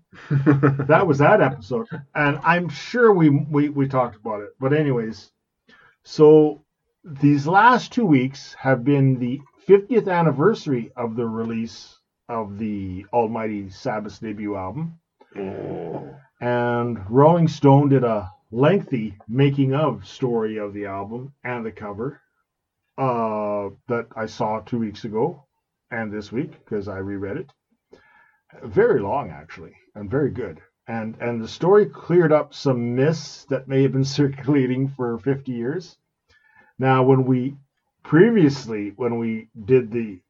That 0.88 1.07
was 1.07 1.19
that 1.19 1.40
episode, 1.40 1.87
and 2.14 2.38
I'm 2.43 2.69
sure 2.69 3.12
we 3.12 3.31
we 3.31 3.69
we 3.69 3.88
talked 3.88 4.16
about 4.16 4.43
it. 4.43 4.50
But 4.61 4.73
anyways, 4.73 5.31
so 6.02 6.64
these 7.04 7.47
last 7.47 7.93
two 7.93 8.07
weeks 8.07 8.54
have 8.54 8.85
been 8.85 9.19
the 9.19 9.40
50th 9.69 10.09
anniversary 10.09 10.90
of 10.97 11.16
the 11.16 11.26
release 11.26 11.99
of 12.28 12.59
the 12.59 13.07
Almighty 13.12 13.69
Sabbath 13.71 14.21
debut 14.21 14.57
album 14.57 14.99
and 16.40 16.99
Rolling 17.11 17.49
Stone 17.49 17.88
did 17.88 18.04
a 18.04 18.31
lengthy 18.50 19.16
making 19.28 19.75
of 19.75 20.07
story 20.07 20.59
of 20.59 20.73
the 20.73 20.87
album 20.87 21.33
and 21.43 21.64
the 21.64 21.73
cover 21.73 22.21
uh, 22.99 23.71
that 23.88 24.07
I 24.14 24.26
saw 24.26 24.61
two 24.61 24.78
weeks 24.78 25.04
ago 25.04 25.45
and 25.90 26.12
this 26.12 26.31
week 26.31 26.52
because 26.52 26.87
I 26.88 26.99
reread 26.99 27.37
it. 27.37 27.50
Very 28.62 29.00
long, 29.00 29.30
actually, 29.30 29.75
and 29.94 30.11
very 30.11 30.30
good. 30.30 30.61
And 30.87 31.16
and 31.20 31.42
the 31.42 31.49
story 31.49 31.87
cleared 31.87 32.32
up 32.32 32.52
some 32.54 32.94
myths 32.94 33.46
that 33.46 33.68
may 33.68 33.82
have 33.82 33.92
been 33.92 34.04
circulating 34.20 34.88
for 34.88 35.18
50 35.18 35.52
years. 35.52 35.96
Now, 36.78 37.02
when 37.04 37.25
we 37.25 37.56
previously, 38.02 38.92
when 38.96 39.18
we 39.18 39.49
did 39.64 39.90
the, 39.90 40.20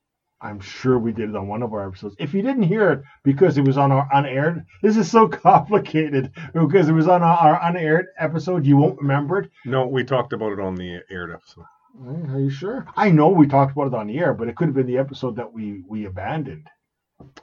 I'm 0.40 0.61
sure 0.61 0.99
we 0.99 1.12
did 1.12 1.31
it 1.31 1.37
on 1.37 1.49
one 1.49 1.62
of 1.62 1.73
our 1.73 1.87
episodes. 1.87 2.16
If 2.19 2.35
you 2.35 2.43
didn't 2.43 2.64
hear 2.64 2.93
it 2.93 3.02
because 3.23 3.57
it 3.59 3.64
was 3.64 3.78
on 3.78 3.93
our 3.93 4.09
unaired, 4.12 4.64
this 4.83 4.97
is 4.97 5.11
so 5.11 5.28
complicated 5.47 6.33
because 6.52 6.88
it 6.88 6.93
was 6.93 7.09
on 7.09 7.23
our, 7.23 7.61
unaired 7.62 8.07
episode. 8.19 8.66
You 8.66 8.76
won't 8.76 9.00
remember 9.00 9.40
it. 9.40 9.50
No, 9.64 9.87
we 9.87 10.04
talked 10.04 10.33
about 10.33 10.52
it 10.52 10.61
on 10.61 10.75
the 10.75 11.00
aired 11.11 11.33
episode. 11.33 11.64
Are 12.07 12.40
you 12.40 12.50
sure? 12.50 12.87
I 12.97 13.11
know 13.11 13.28
we 13.28 13.47
talked 13.47 13.73
about 13.73 13.87
it 13.87 13.95
on 13.95 14.09
the 14.09 14.19
air, 14.19 14.35
but 14.35 14.49
it 14.49 14.57
could 14.57 14.66
have 14.66 14.75
been 14.75 14.87
the 14.87 14.99
episode 14.99 15.37
that 15.37 15.52
we 15.52 15.85
we 15.88 16.07
abandoned. 16.07 16.69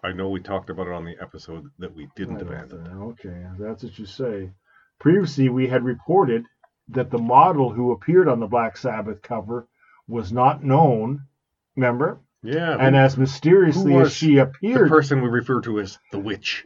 I 0.03 0.11
know 0.11 0.29
we 0.29 0.39
talked 0.41 0.69
about 0.69 0.87
it 0.87 0.93
on 0.93 1.05
the 1.05 1.15
episode 1.21 1.69
that 1.79 1.93
we 1.93 2.07
didn't 2.15 2.41
abandon. 2.41 2.83
think- 2.85 2.95
uh, 2.95 3.05
Okay, 3.05 3.45
that's 3.59 3.83
what 3.83 3.97
you 3.97 4.05
say. 4.05 4.51
Previously, 4.99 5.49
we 5.49 5.67
had 5.67 5.83
reported 5.83 6.45
that 6.89 7.09
the 7.09 7.17
model 7.17 7.71
who 7.71 7.91
appeared 7.91 8.27
on 8.27 8.39
the 8.39 8.47
Black 8.47 8.75
Sabbath 8.77 9.21
cover 9.21 9.67
was 10.07 10.31
not 10.33 10.63
known. 10.63 11.21
Remember? 11.75 12.19
Yeah, 12.43 12.75
And 12.79 12.95
as 12.95 13.17
mysteriously 13.17 13.95
as 13.95 14.11
she 14.13 14.37
appeared, 14.37 14.87
the 14.87 14.89
person 14.89 15.21
we 15.21 15.29
refer 15.29 15.61
to 15.61 15.79
as 15.79 15.99
the 16.11 16.19
witch. 16.19 16.65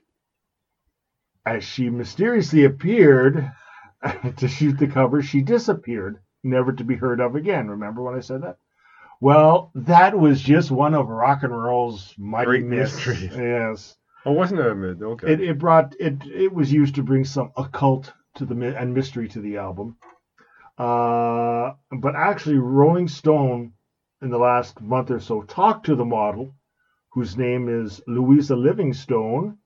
as 1.46 1.64
she 1.64 1.90
mysteriously 1.90 2.64
appeared 2.64 3.52
to 4.38 4.48
shoot 4.48 4.78
the 4.80 4.88
cover, 4.88 5.22
she 5.22 5.42
disappeared, 5.42 6.20
never 6.44 6.72
to 6.74 6.84
be 6.84 6.96
heard 6.96 7.20
of 7.20 7.36
again. 7.36 7.68
Remember 7.70 8.02
when 8.02 8.16
I 8.16 8.22
said 8.22 8.42
that? 8.44 8.58
Well, 9.22 9.72
that 9.76 10.18
was 10.18 10.42
just 10.42 10.72
one 10.72 10.94
of 10.94 11.08
rock 11.10 11.44
and 11.44 11.56
roll's 11.56 12.14
mighty 12.18 12.46
Great 12.46 12.66
mysteries. 12.66 13.32
Yes, 13.36 13.98
Oh, 14.26 14.32
wasn't 14.32 14.60
it 14.60 14.72
a 14.72 14.76
mid? 14.76 15.04
Okay. 15.04 15.34
it, 15.34 15.42
it 15.42 15.60
brought 15.60 15.96
it. 16.00 16.26
It 16.26 16.52
was 16.52 16.74
used 16.74 16.96
to 16.96 17.04
bring 17.04 17.24
some 17.24 17.52
occult 17.56 18.12
to 18.36 18.46
the 18.46 18.76
and 18.76 18.94
mystery 18.94 19.28
to 19.30 19.40
the 19.40 19.58
album. 19.58 19.98
Uh, 20.78 21.74
but 21.92 22.16
actually, 22.16 22.58
Rolling 22.58 23.08
Stone 23.08 23.74
in 24.22 24.30
the 24.32 24.38
last 24.40 24.82
month 24.82 25.12
or 25.12 25.20
so 25.20 25.44
talked 25.44 25.86
to 25.86 25.96
the 25.96 26.06
model, 26.06 26.56
whose 27.14 27.38
name 27.38 27.70
is 27.70 28.02
Louisa 28.08 28.56
Livingstone, 28.56 29.58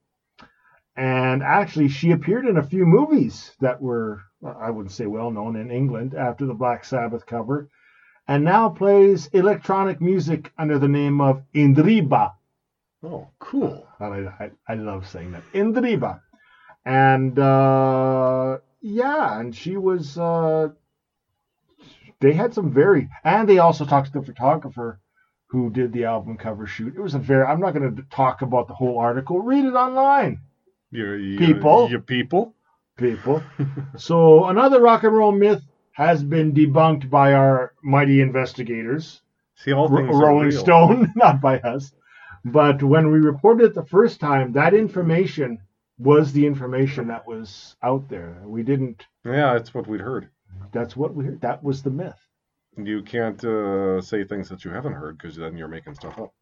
and 0.95 1.41
actually 1.41 1.87
she 1.87 2.11
appeared 2.11 2.45
in 2.45 2.57
a 2.57 2.63
few 2.63 2.85
movies 2.85 3.55
that 3.61 3.81
were 3.81 4.21
I 4.43 4.69
wouldn't 4.69 4.91
say 4.91 5.05
well 5.05 5.31
known 5.31 5.55
in 5.55 5.71
England 5.71 6.13
after 6.15 6.45
the 6.45 6.53
Black 6.53 6.83
Sabbath 6.83 7.25
cover, 7.25 7.69
and 8.29 8.43
now 8.43 8.69
plays 8.69 9.25
electronic 9.33 9.99
music 9.99 10.51
under 10.57 10.77
the 10.77 10.87
name 10.87 11.19
of 11.19 11.41
Indriba. 11.53 12.33
oh, 13.03 13.27
cool. 13.39 13.87
I, 13.99 14.05
I, 14.05 14.51
I 14.67 14.75
love 14.75 15.07
saying 15.07 15.31
that. 15.31 15.43
Indriba. 15.51 16.21
And 16.85 17.37
uh, 17.39 18.59
yeah, 18.81 19.39
and 19.39 19.53
she 19.55 19.77
was. 19.77 20.17
Uh, 20.17 20.69
they 22.21 22.33
had 22.33 22.53
some 22.53 22.71
very. 22.71 23.09
And 23.23 23.49
they 23.49 23.57
also 23.57 23.83
talked 23.83 24.13
to 24.13 24.19
the 24.19 24.25
photographer 24.25 24.99
who 25.47 25.71
did 25.71 25.91
the 25.91 26.05
album 26.05 26.37
cover 26.37 26.67
shoot. 26.67 26.95
It 26.95 27.01
was 27.01 27.15
a 27.15 27.19
very. 27.19 27.45
I'm 27.45 27.59
not 27.59 27.73
going 27.73 27.95
to 27.95 28.03
talk 28.11 28.43
about 28.43 28.67
the 28.67 28.75
whole 28.75 28.99
article. 28.99 29.39
Read 29.41 29.65
it 29.65 29.73
online, 29.73 30.41
You, 30.91 31.13
you, 31.13 31.37
People. 31.39 31.89
You 31.89 31.99
people. 31.99 32.53
people. 32.95 33.41
so 33.97 34.45
another 34.45 34.79
rock 34.81 35.03
and 35.03 35.15
roll 35.15 35.31
myth 35.31 35.63
has 35.99 36.23
been 36.23 36.53
debunked 36.53 37.09
by 37.09 37.33
our 37.33 37.73
mighty 37.83 38.21
investigators. 38.21 39.21
See, 39.55 39.73
all 39.73 39.89
things 39.89 40.15
are 40.15 40.27
Rolling. 40.27 40.51
Stone, 40.51 41.11
not 41.17 41.41
by 41.41 41.59
us. 41.59 41.91
But 42.45 42.81
when 42.81 43.11
we 43.11 43.19
reported 43.19 43.65
it 43.65 43.75
the 43.75 43.83
first 43.85 44.21
time, 44.21 44.53
that 44.53 44.73
information 44.73 45.59
was 45.97 46.31
the 46.31 46.45
information 46.45 47.09
that 47.09 47.27
was 47.27 47.75
out 47.83 48.07
there. 48.07 48.41
We 48.45 48.63
didn't. 48.63 49.05
Yeah, 49.25 49.55
that's 49.55 49.73
what 49.73 49.87
we'd 49.87 49.99
heard. 49.99 50.29
That's 50.71 50.95
what 50.95 51.13
we 51.13 51.25
heard. 51.25 51.41
That 51.41 51.61
was 51.61 51.83
the 51.83 51.89
myth. 51.89 52.15
You 52.77 53.03
can't 53.03 53.43
uh, 53.43 53.99
say 53.99 54.23
things 54.23 54.47
that 54.47 54.63
you 54.63 54.71
haven't 54.71 54.93
heard 54.93 55.17
because 55.17 55.35
then 55.35 55.57
you're 55.57 55.67
making 55.67 55.95
stuff 55.95 56.17
up. 56.17 56.33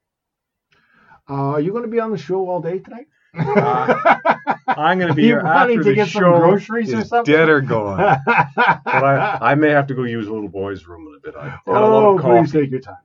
Uh, 1.28 1.54
are 1.54 1.62
you 1.62 1.72
going 1.72 1.84
to 1.84 1.90
be 1.90 2.00
on 2.00 2.12
the 2.12 2.18
show 2.20 2.48
all 2.48 2.62
day 2.62 2.78
tonight? 2.78 3.08
Uh, 3.36 4.54
I'm 4.68 5.00
going 5.00 5.10
to 5.10 5.16
be 5.16 5.24
here 5.24 5.40
after 5.40 5.76
to 5.76 5.84
the 5.84 5.96
get 5.96 6.10
some 6.10 6.24
show 6.24 6.40
groceries 6.40 6.94
or 6.94 7.00
is 7.00 7.10
something? 7.10 7.34
dead 7.34 7.50
or 7.50 7.62
gone. 7.62 7.98
but 8.26 8.86
I, 8.86 9.38
I 9.42 9.56
may 9.56 9.70
have 9.70 9.88
to 9.88 9.94
go 9.94 10.04
use 10.04 10.28
a 10.28 10.34
little 10.34 10.50
boy's 10.50 10.88
room 10.88 11.08
in 11.08 11.16
a 11.16 11.20
bit. 11.20 11.36
I 11.40 11.50
had 11.50 11.60
a 11.66 11.72
lot 11.72 12.04
oh, 12.04 12.20
please 12.20 12.52
take 12.52 12.72
your 12.72 12.82
time. 12.82 12.98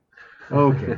Okay. 0.50 0.96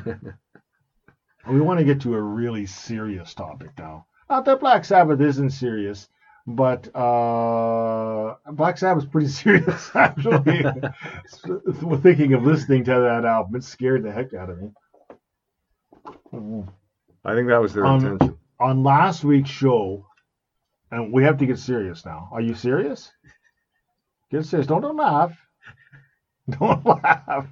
we 1.49 1.61
want 1.61 1.79
to 1.79 1.85
get 1.85 2.01
to 2.03 2.15
a 2.15 2.21
really 2.21 2.67
serious 2.67 3.35
topic 3.35 3.71
now. 3.79 4.07
Not 4.31 4.47
that 4.47 4.61
Black 4.61 4.85
Sabbath 4.85 5.21
isn't 5.21 5.51
serious, 5.51 6.09
but 6.47 6.95
uh, 6.95 8.35
Black 8.53 8.79
Sabbath's 8.79 9.07
pretty 9.07 9.29
serious, 9.43 9.91
actually. 9.95 10.65
We're 11.83 11.99
thinking 11.99 12.33
of 12.33 12.45
listening 12.45 12.85
to 12.85 12.91
that 12.91 13.25
album. 13.25 13.57
It 13.57 13.65
scared 13.65 14.03
the 14.03 14.13
heck 14.13 14.33
out 14.35 14.51
of 14.51 14.61
me. 14.61 14.71
I 17.25 17.35
think 17.35 17.49
that 17.49 17.61
was 17.61 17.73
their 17.73 17.85
intention. 17.85 18.39
On 18.61 18.83
last 18.83 19.25
week's 19.25 19.51
show, 19.51 20.07
and 20.95 21.13
we 21.13 21.25
have 21.25 21.39
to 21.39 21.47
get 21.47 21.59
serious 21.59 22.05
now. 22.05 22.29
Are 22.33 22.41
you 22.41 22.55
serious? 22.55 23.11
Get 24.31 24.45
serious. 24.45 24.67
Don't, 24.67 24.83
don't 24.83 24.97
laugh. 24.97 25.37
Don't 26.59 26.85
laugh. 26.85 27.47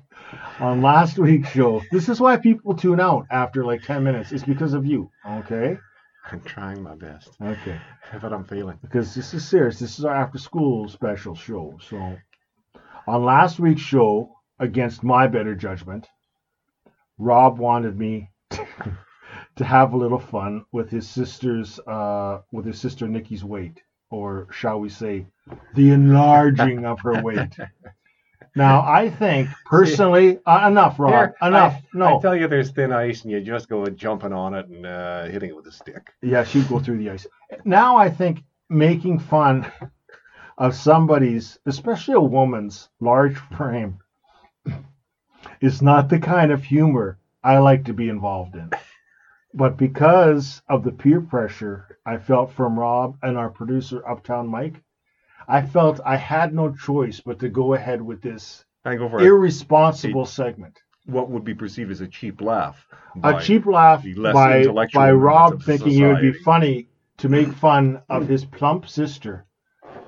On 0.60 0.82
last 0.82 1.18
week's 1.18 1.48
show, 1.50 1.80
this 1.90 2.08
is 2.10 2.20
why 2.20 2.36
people 2.36 2.74
tune 2.74 3.00
out 3.00 3.26
after 3.30 3.64
like 3.64 3.82
10 3.82 4.04
minutes. 4.04 4.32
It's 4.32 4.44
because 4.44 4.74
of 4.74 4.84
you. 4.84 5.10
Okay? 5.26 5.78
I'm 6.30 6.40
trying 6.42 6.82
my 6.82 6.94
best, 6.94 7.30
Okay. 7.42 7.80
but 8.20 8.32
I'm 8.32 8.44
failing. 8.44 8.78
because 8.82 9.14
this 9.14 9.32
is 9.34 9.48
serious. 9.48 9.78
This 9.78 9.98
is 9.98 10.04
our 10.04 10.14
after 10.14 10.38
school 10.38 10.88
special 10.88 11.34
show. 11.34 11.78
So, 11.88 12.16
on 13.06 13.24
last 13.24 13.58
week's 13.58 13.80
show, 13.80 14.30
against 14.58 15.02
my 15.02 15.26
better 15.26 15.54
judgment, 15.56 16.06
Rob 17.18 17.58
wanted 17.58 17.98
me 17.98 18.28
to, 19.56 19.64
have 19.64 19.92
a 19.92 19.96
little 19.96 20.18
fun 20.18 20.64
with 20.72 20.90
his 20.90 21.08
sister's 21.08 21.78
uh, 21.80 22.40
with 22.52 22.66
his 22.66 22.80
sister 22.80 23.08
Nikki's 23.08 23.44
weight, 23.44 23.82
or 24.10 24.48
shall 24.50 24.80
we 24.80 24.88
say, 24.88 25.26
the 25.74 25.90
enlarging 25.90 26.84
of 26.84 27.00
her 27.00 27.22
weight. 27.22 27.56
Now, 28.54 28.82
I 28.82 29.08
think 29.08 29.48
personally, 29.64 30.38
uh, 30.44 30.68
enough, 30.70 30.98
Rob, 31.00 31.12
Here, 31.12 31.34
enough. 31.40 31.74
I, 31.74 31.82
no, 31.94 32.18
I 32.18 32.20
tell 32.20 32.36
you, 32.36 32.48
there's 32.48 32.70
thin 32.70 32.92
ice, 32.92 33.22
and 33.22 33.30
you 33.32 33.40
just 33.40 33.68
go 33.68 33.86
jumping 33.86 34.34
on 34.34 34.54
it 34.54 34.68
and 34.68 34.84
uh, 34.84 35.24
hitting 35.24 35.50
it 35.50 35.56
with 35.56 35.66
a 35.68 35.72
stick. 35.72 36.12
Yeah, 36.20 36.44
she'd 36.44 36.68
go 36.68 36.78
through 36.78 36.98
the 36.98 37.10
ice. 37.10 37.26
Now 37.64 37.96
I 37.96 38.10
think 38.10 38.44
making 38.68 39.20
fun 39.20 39.70
of 40.58 40.74
somebody's, 40.74 41.58
especially 41.64 42.14
a 42.14 42.20
woman's, 42.20 42.90
large 43.00 43.36
frame 43.56 43.98
is 45.60 45.80
not 45.80 46.08
the 46.08 46.18
kind 46.18 46.52
of 46.52 46.62
humor 46.62 47.18
I 47.42 47.58
like 47.58 47.86
to 47.86 47.94
be 47.94 48.08
involved 48.08 48.54
in. 48.54 48.70
But 49.54 49.76
because 49.76 50.62
of 50.68 50.82
the 50.82 50.92
peer 50.92 51.20
pressure 51.20 51.98
I 52.06 52.16
felt 52.16 52.52
from 52.52 52.78
Rob 52.78 53.18
and 53.22 53.36
our 53.36 53.50
producer, 53.50 54.06
Uptown 54.08 54.48
Mike, 54.48 54.82
I 55.46 55.62
felt 55.62 56.00
I 56.04 56.16
had 56.16 56.54
no 56.54 56.72
choice 56.72 57.20
but 57.20 57.38
to 57.40 57.48
go 57.48 57.74
ahead 57.74 58.00
with 58.00 58.22
this 58.22 58.64
go 58.84 59.08
for 59.08 59.18
a, 59.18 59.24
irresponsible 59.24 60.24
segment. 60.24 60.80
what 61.06 61.30
would 61.30 61.44
be 61.44 61.54
perceived 61.54 61.90
as 61.90 62.00
a 62.00 62.08
cheap 62.08 62.40
laugh. 62.40 62.86
a 63.22 63.40
cheap 63.40 63.66
laugh 63.66 64.04
by, 64.16 64.64
by 64.94 65.12
Rob 65.12 65.62
thinking 65.62 66.00
it 66.00 66.06
would 66.06 66.22
be 66.22 66.32
funny 66.32 66.88
to 67.18 67.28
make 67.28 67.52
fun 67.66 68.00
of 68.08 68.28
his 68.28 68.44
plump 68.44 68.88
sister 68.88 69.44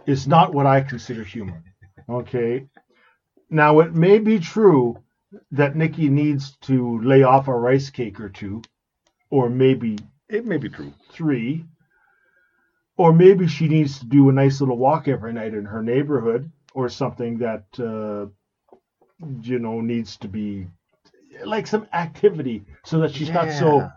is 0.07 0.27
not 0.27 0.55
what 0.55 0.67
I 0.67 0.81
consider 0.81 1.25
humor. 1.25 1.63
Okay. 2.09 2.67
Now 3.51 3.81
it 3.81 3.95
may 3.95 4.19
be 4.19 4.39
true 4.39 4.99
that 5.51 5.77
Nikki 5.77 6.09
needs 6.09 6.57
to 6.63 7.01
lay 7.01 7.23
off 7.23 7.49
a 7.49 7.55
rice 7.55 7.91
cake 7.91 8.21
or 8.21 8.29
two, 8.29 8.63
or 9.35 9.49
maybe 9.51 9.99
It 10.29 10.47
may 10.47 10.59
be 10.59 10.69
true. 10.69 10.93
three, 11.11 11.65
or 12.97 13.13
maybe 13.13 13.49
she 13.49 13.67
needs 13.69 13.99
to 13.99 14.07
do 14.07 14.29
a 14.29 14.33
nice 14.33 14.61
little 14.61 14.79
walk 14.79 15.09
every 15.09 15.33
night 15.33 15.55
in 15.55 15.65
her 15.65 15.83
neighborhood, 15.83 16.51
or 16.73 16.89
something 16.89 17.39
that 17.39 17.65
uh, 17.81 18.27
you 19.43 19.59
know 19.59 19.81
needs 19.81 20.17
to 20.19 20.29
be 20.29 20.69
like 21.45 21.67
some 21.67 21.87
activity 21.93 22.65
so 22.85 23.01
that 23.01 23.11
she's 23.11 23.31
not 23.31 23.51
so 23.51 23.91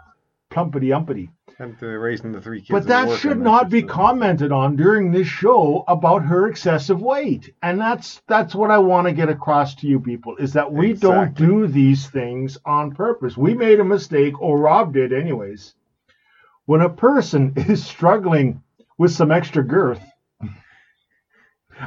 plumpity 0.50 0.90
umpity. 0.98 1.30
And 1.60 1.82
raising 1.82 2.32
the 2.32 2.42
three 2.42 2.60
kids. 2.60 2.70
But 2.70 2.86
that 2.86 3.18
should 3.18 3.40
not 3.40 3.70
be 3.70 3.82
commented 3.82 4.52
on 4.52 4.76
during 4.76 5.12
this 5.12 5.28
show 5.28 5.84
about 5.88 6.20
her 6.24 6.48
excessive 6.48 7.02
weight. 7.02 7.52
And 7.64 7.80
that's 7.80 8.22
that's 8.28 8.54
what 8.54 8.70
I 8.70 8.78
want 8.78 9.08
to 9.08 9.14
get 9.14 9.30
across 9.30 9.74
to 9.76 9.88
you 9.88 10.00
people 10.00 10.36
is 10.38 10.54
that 10.54 10.72
we 10.72 10.94
don't 10.94 11.34
do 11.34 11.66
these 11.66 12.08
things 12.10 12.60
on 12.64 12.94
purpose. 12.94 13.36
We 13.36 13.56
made 13.56 13.80
a 13.80 13.84
mistake 13.84 14.40
or 14.40 14.60
Rob 14.60 14.94
did 14.94 15.12
anyways. 15.12 15.74
When 16.66 16.82
a 16.82 16.90
person 16.90 17.54
is 17.56 17.84
struggling 17.84 18.62
with 19.00 19.12
some 19.12 19.32
extra 19.32 19.64
girth 19.64 20.04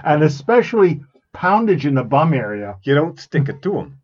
and 0.04 0.24
especially 0.24 1.02
poundage 1.32 1.86
in 1.86 1.94
the 1.94 2.02
bum 2.04 2.34
area, 2.34 2.76
You 2.82 2.96
don't 2.96 3.20
stick 3.20 3.48
it 3.48 3.62
to 3.62 3.72
them. 3.72 4.00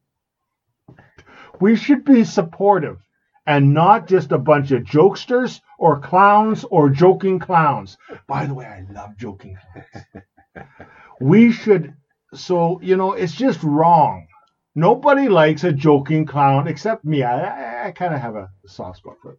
we 1.60 1.74
should 1.74 2.04
be 2.04 2.22
supportive 2.22 2.98
and 3.46 3.72
not 3.72 4.08
just 4.08 4.32
a 4.32 4.38
bunch 4.38 4.72
of 4.72 4.82
jokesters 4.82 5.60
or 5.78 6.00
clowns 6.00 6.64
or 6.64 6.90
joking 6.90 7.38
clowns. 7.38 7.96
By 8.26 8.46
the 8.46 8.54
way, 8.54 8.66
I 8.66 8.84
love 8.92 9.16
joking 9.16 9.56
clowns. 9.72 10.66
we 11.20 11.52
should, 11.52 11.94
so, 12.34 12.80
you 12.82 12.96
know, 12.96 13.12
it's 13.12 13.34
just 13.34 13.62
wrong. 13.62 14.26
Nobody 14.74 15.28
likes 15.28 15.64
a 15.64 15.72
joking 15.72 16.26
clown 16.26 16.66
except 16.66 17.04
me. 17.04 17.22
I, 17.22 17.40
I, 17.40 17.86
I 17.88 17.92
kind 17.92 18.14
of 18.14 18.20
have 18.20 18.36
a 18.36 18.50
soft 18.66 18.98
spot 18.98 19.16
for 19.22 19.32
it. 19.32 19.38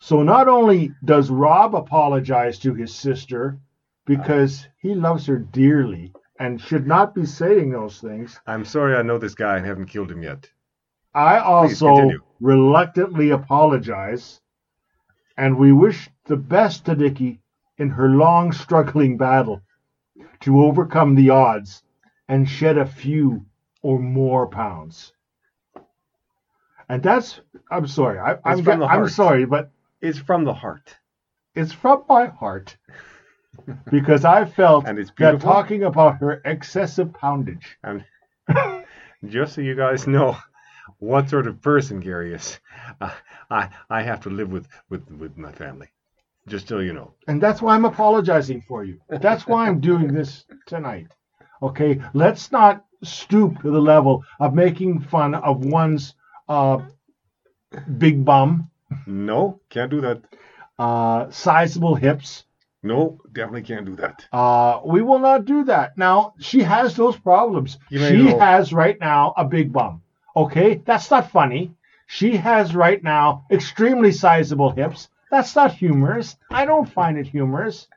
So 0.00 0.22
not 0.24 0.48
only 0.48 0.92
does 1.04 1.30
Rob 1.30 1.76
apologize 1.76 2.58
to 2.60 2.74
his 2.74 2.92
sister 2.92 3.58
because 4.04 4.66
he 4.78 4.94
loves 4.94 5.26
her 5.26 5.38
dearly 5.38 6.12
and 6.40 6.60
should 6.60 6.88
not 6.88 7.14
be 7.14 7.24
saying 7.24 7.70
those 7.70 8.00
things, 8.00 8.40
I'm 8.44 8.64
sorry, 8.64 8.96
I 8.96 9.02
know 9.02 9.18
this 9.18 9.36
guy 9.36 9.56
and 9.58 9.66
haven't 9.66 9.86
killed 9.86 10.10
him 10.10 10.24
yet. 10.24 10.50
I 11.14 11.38
also 11.38 12.10
reluctantly 12.40 13.30
apologize, 13.30 14.40
and 15.36 15.58
we 15.58 15.72
wish 15.72 16.10
the 16.24 16.36
best 16.36 16.86
to 16.86 16.94
Nikki 16.94 17.40
in 17.78 17.90
her 17.90 18.08
long 18.08 18.52
struggling 18.52 19.16
battle 19.16 19.62
to 20.40 20.64
overcome 20.64 21.14
the 21.14 21.30
odds 21.30 21.82
and 22.28 22.48
shed 22.48 22.78
a 22.78 22.86
few 22.86 23.44
or 23.82 23.98
more 23.98 24.46
pounds. 24.48 25.12
And 26.88 27.02
that's, 27.02 27.40
I'm 27.70 27.86
sorry, 27.86 28.18
I, 28.18 28.38
I'm, 28.44 28.62
from 28.62 28.80
the 28.80 28.86
I'm 28.86 29.08
sorry, 29.08 29.44
but 29.46 29.70
It's 30.00 30.18
from 30.18 30.44
the 30.44 30.54
heart. 30.54 30.96
it's 31.54 31.72
from 31.72 32.04
my 32.08 32.26
heart 32.26 32.76
because 33.90 34.24
I 34.24 34.44
felt 34.44 34.86
And 34.86 34.98
it's 34.98 35.10
that 35.18 35.40
talking 35.40 35.82
about 35.84 36.16
her 36.18 36.40
excessive 36.44 37.12
poundage. 37.12 37.76
And 37.82 38.04
just 39.26 39.54
so 39.54 39.60
you 39.60 39.74
guys 39.74 40.06
know 40.06 40.36
what 40.98 41.28
sort 41.30 41.46
of 41.46 41.60
person 41.62 42.00
Gary 42.00 42.34
is, 42.34 42.58
uh, 43.00 43.10
I 43.50 43.68
I 43.90 44.02
have 44.02 44.20
to 44.22 44.30
live 44.30 44.50
with, 44.52 44.66
with, 44.88 45.08
with 45.10 45.36
my 45.36 45.52
family. 45.52 45.88
Just 46.48 46.66
so 46.68 46.80
you 46.80 46.92
know. 46.92 47.14
And 47.28 47.40
that's 47.40 47.62
why 47.62 47.74
I'm 47.74 47.84
apologizing 47.84 48.62
for 48.62 48.82
you. 48.84 48.98
That's 49.08 49.46
why 49.46 49.68
I'm 49.68 49.78
doing 49.80 50.12
this 50.12 50.44
tonight. 50.66 51.06
Okay, 51.62 52.00
let's 52.14 52.50
not 52.50 52.84
stoop 53.04 53.62
to 53.62 53.70
the 53.70 53.80
level 53.80 54.24
of 54.40 54.52
making 54.54 55.00
fun 55.02 55.34
of 55.36 55.64
one's 55.64 56.14
uh, 56.48 56.78
big 57.98 58.24
bum, 58.24 58.70
No, 59.06 59.60
can't 59.70 59.90
do 59.90 60.00
that. 60.00 60.22
uh, 60.78 61.30
sizable 61.30 61.94
hips. 61.94 62.44
No, 62.82 63.20
definitely 63.32 63.62
can't 63.62 63.86
do 63.86 63.94
that. 63.96 64.26
Uh, 64.32 64.80
we 64.84 65.02
will 65.02 65.20
not 65.20 65.44
do 65.44 65.62
that. 65.64 65.96
Now, 65.96 66.34
she 66.40 66.62
has 66.62 66.96
those 66.96 67.16
problems. 67.16 67.78
She 67.90 67.98
know- 67.98 68.38
has 68.40 68.72
right 68.72 68.98
now 69.00 69.32
a 69.36 69.44
big 69.44 69.72
bum. 69.72 70.02
Okay, 70.34 70.82
that's 70.84 71.10
not 71.10 71.30
funny. 71.30 71.74
She 72.06 72.36
has 72.36 72.74
right 72.74 73.02
now 73.02 73.46
extremely 73.50 74.12
sizable 74.12 74.70
hips. 74.70 75.08
That's 75.30 75.56
not 75.56 75.72
humorous. 75.72 76.36
I 76.50 76.64
don't 76.66 76.88
find 76.88 77.16
it 77.18 77.26
humorous. 77.26 77.88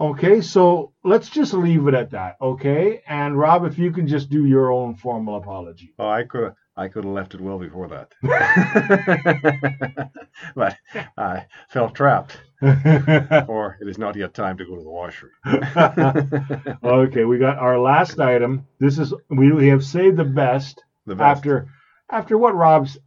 Okay, 0.00 0.40
so 0.40 0.92
let's 1.04 1.28
just 1.28 1.54
leave 1.54 1.86
it 1.86 1.94
at 1.94 2.10
that. 2.10 2.36
Okay, 2.40 3.02
and 3.06 3.38
Rob, 3.38 3.64
if 3.64 3.78
you 3.78 3.92
can 3.92 4.06
just 4.06 4.30
do 4.30 4.46
your 4.46 4.72
own 4.72 4.94
formal 4.94 5.36
apology. 5.36 5.94
Oh, 5.98 6.08
I 6.08 6.24
could 6.24 6.54
I 6.76 6.88
could 6.88 7.04
have 7.04 7.12
left 7.12 7.34
it 7.34 7.40
well 7.40 7.58
before 7.58 7.86
that. 7.88 8.12
but 10.56 10.76
I 11.18 11.46
felt 11.68 11.94
trapped, 11.94 12.40
or 12.62 13.76
it 13.80 13.88
is 13.88 13.98
not 13.98 14.16
yet 14.16 14.32
time 14.32 14.56
to 14.56 14.64
go 14.64 14.76
to 14.76 14.82
the 14.82 14.88
washroom. 14.88 15.32
okay, 16.82 17.24
we 17.24 17.38
got 17.38 17.58
our 17.58 17.78
last 17.78 18.18
item. 18.18 18.66
This 18.80 18.98
is 18.98 19.12
we, 19.28 19.52
we 19.52 19.68
have 19.68 19.84
saved 19.84 20.16
the 20.16 20.24
best. 20.24 20.82
After 21.08 21.68
after 22.10 22.36
what 22.38 22.54
Rob's 22.54 22.98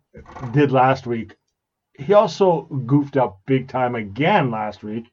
did 0.52 0.72
last 0.72 1.06
week, 1.08 1.36
he 1.94 2.14
also 2.14 2.64
goofed 2.86 3.18
up 3.18 3.40
big 3.46 3.68
time 3.68 3.96
again 3.96 4.52
last 4.52 4.84
week. 4.84 5.06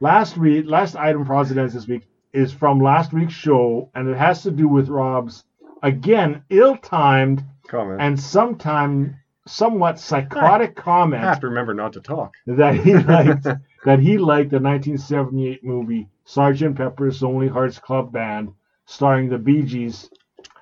Last 0.00 0.36
week, 0.36 0.66
last 0.68 0.94
item 0.96 1.24
for 1.24 1.34
odds 1.34 1.50
and 1.50 1.58
ends 1.58 1.74
this 1.74 1.88
week 1.88 2.02
is 2.32 2.52
from 2.52 2.80
last 2.80 3.12
week's 3.12 3.32
show, 3.32 3.90
and 3.94 4.08
it 4.08 4.16
has 4.16 4.42
to 4.42 4.50
do 4.50 4.68
with 4.68 4.88
Rob's 4.88 5.44
again 5.82 6.42
ill-timed 6.50 7.44
comment. 7.68 8.00
and 8.00 8.18
sometime 8.18 9.16
somewhat 9.46 9.98
psychotic 9.98 10.70
I 10.78 10.80
comment 10.82 11.22
have 11.22 11.40
to 11.40 11.48
remember 11.48 11.74
not 11.74 11.92
to 11.94 12.00
talk. 12.00 12.34
that 12.46 12.74
he 12.74 12.94
liked 13.14 13.46
that 13.84 13.98
he 14.00 14.18
liked 14.18 14.50
the 14.50 14.58
1978 14.60 15.64
movie 15.64 16.08
Sergeant 16.24 16.76
Pepper's 16.76 17.22
Lonely 17.22 17.48
Hearts 17.48 17.78
Club 17.78 18.12
Band, 18.12 18.52
starring 18.84 19.28
the 19.28 19.38
Bee 19.38 19.62
Gees 19.62 20.10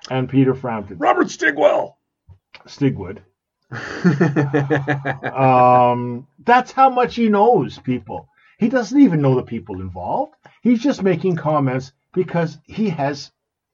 and 0.09 0.29
Peter 0.29 0.53
Frampton. 0.53 0.97
Robert 0.97 1.27
Stigwell. 1.27 1.95
Stigwood. 2.67 3.19
Um, 5.35 6.27
that's 6.45 6.71
how 6.71 6.89
much 6.89 7.15
he 7.15 7.27
knows 7.29 7.77
people. 7.79 8.29
He 8.57 8.69
doesn't 8.69 8.99
even 8.99 9.21
know 9.21 9.35
the 9.35 9.43
people 9.43 9.81
involved. 9.81 10.35
He's 10.61 10.81
just 10.81 11.03
making 11.03 11.35
comments 11.35 11.91
because 12.13 12.57
he 12.65 12.89
has, 12.89 13.31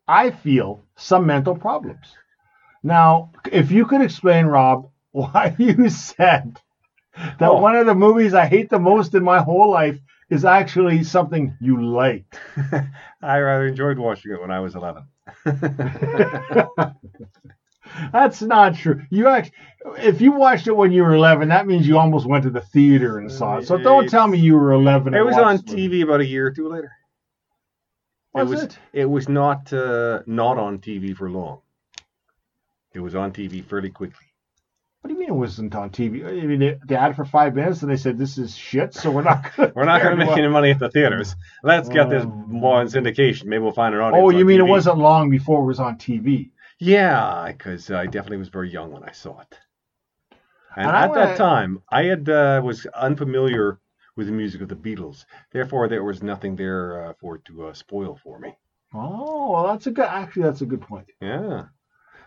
I 0.07 0.31
feel, 0.31 0.83
some 0.95 1.27
mental 1.27 1.55
problems. 1.55 2.15
Now, 2.83 3.31
if 3.51 3.69
you 3.71 3.85
could 3.85 4.01
explain, 4.01 4.45
Rob, 4.47 4.89
why 5.11 5.55
you 5.57 5.89
said 5.89 6.59
that 7.15 7.49
Oh. 7.49 7.59
one 7.59 7.75
of 7.75 7.85
the 7.85 7.95
movies 7.95 8.33
I 8.33 8.45
hate 8.45 8.69
the 8.69 8.79
most 8.79 9.13
in 9.15 9.23
my 9.23 9.39
whole 9.39 9.69
life 9.69 9.99
is 10.29 10.45
actually 10.45 11.03
something 11.03 11.55
you 11.59 11.83
liked. 11.83 12.39
I 13.21 13.39
rather 13.39 13.67
enjoyed 13.67 13.97
watching 13.99 14.31
it 14.31 14.41
when 14.41 14.51
I 14.51 14.59
was 14.61 14.75
11. 14.75 15.03
That's 18.13 18.41
not 18.41 18.75
true. 18.75 19.01
You 19.09 19.27
act, 19.27 19.51
if 19.97 20.21
you 20.21 20.31
watched 20.31 20.67
it 20.67 20.75
when 20.75 20.91
you 20.91 21.03
were 21.03 21.13
11, 21.13 21.49
that 21.49 21.67
means 21.67 21.87
you 21.87 21.97
almost 21.97 22.25
went 22.25 22.43
to 22.43 22.49
the 22.49 22.61
theater 22.61 23.17
and 23.19 23.29
saw 23.31 23.57
it. 23.57 23.67
So 23.67 23.77
don't 23.77 24.07
tell 24.07 24.27
me 24.27 24.37
you 24.37 24.55
were 24.55 24.71
11. 24.71 25.13
It 25.13 25.25
was 25.25 25.35
on. 25.35 25.57
TV 25.59 26.03
about 26.03 26.21
a 26.21 26.25
year 26.25 26.47
or 26.47 26.51
two 26.51 26.69
later. 26.69 26.91
Was 28.33 28.47
it 28.47 28.49
was 28.49 28.63
it? 28.63 28.79
it 28.93 29.05
was 29.05 29.27
not 29.27 29.73
uh, 29.73 30.21
not 30.25 30.57
on 30.57 30.79
TV 30.79 31.15
for 31.15 31.29
long. 31.29 31.59
It 32.93 32.99
was 32.99 33.13
on 33.13 33.33
TV 33.33 33.63
fairly 33.63 33.89
quickly. 33.89 34.25
What 35.33 35.49
do 35.49 35.61
you 35.61 35.63
mean 35.63 35.71
it 35.71 35.71
wasn't 35.71 35.75
on 35.75 35.89
TV. 35.89 36.43
I 36.43 36.45
mean, 36.45 36.59
they, 36.59 36.77
they 36.87 36.95
had 36.95 37.11
it 37.11 37.15
for 37.15 37.25
five 37.25 37.55
minutes, 37.55 37.81
and 37.81 37.91
they 37.91 37.97
said 37.97 38.17
this 38.17 38.37
is 38.37 38.55
shit, 38.55 38.93
so 38.93 39.11
we're 39.11 39.23
not. 39.23 39.43
Gonna 39.55 39.71
We're 39.75 39.85
not 39.85 40.01
going 40.01 40.17
to 40.17 40.25
make 40.25 40.37
any 40.37 40.47
money 40.47 40.71
at 40.71 40.79
the 40.79 40.89
theaters. 40.89 41.35
Let's 41.63 41.89
get 41.89 42.09
this 42.09 42.23
Um, 42.23 42.45
more 42.49 42.81
in 42.81 42.87
syndication. 42.87 43.45
Maybe 43.45 43.63
we'll 43.63 43.71
find 43.71 43.93
an 43.95 44.01
audience. 44.01 44.21
Oh, 44.23 44.27
on 44.29 44.37
you 44.37 44.45
mean 44.45 44.59
it 44.59 44.67
wasn't 44.67 44.97
long 44.97 45.29
before 45.29 45.61
it 45.61 45.65
was 45.65 45.79
on 45.79 45.97
TV? 45.97 46.51
Yeah, 46.79 47.51
because 47.51 47.89
I 47.91 48.05
definitely 48.05 48.37
was 48.37 48.49
very 48.49 48.69
young 48.71 48.91
when 48.91 49.03
I 49.03 49.11
saw 49.11 49.39
it. 49.41 49.59
And, 50.75 50.87
And 50.87 50.95
at 50.95 51.13
that 51.13 51.25
wanna- 51.25 51.37
time, 51.37 51.81
I 51.91 52.03
had 52.03 52.29
uh, 52.29 52.61
was 52.63 52.85
unfamiliar 52.87 53.79
with 54.15 54.27
the 54.27 54.33
music 54.33 54.61
of 54.61 54.69
the 54.69 54.75
Beatles. 54.75 55.25
Therefore, 55.51 55.87
there 55.87 56.03
was 56.03 56.21
nothing 56.23 56.55
there 56.55 57.05
uh, 57.09 57.13
for 57.19 57.35
it 57.35 57.45
to 57.45 57.67
uh, 57.67 57.73
spoil 57.73 58.19
for 58.23 58.39
me. 58.39 58.55
Oh, 58.93 59.51
well, 59.51 59.67
that's 59.67 59.87
a 59.87 59.91
good. 59.91 60.05
Actually, 60.05 60.43
that's 60.43 60.61
a 60.61 60.65
good 60.65 60.81
point. 60.81 61.07
Yeah. 61.21 61.65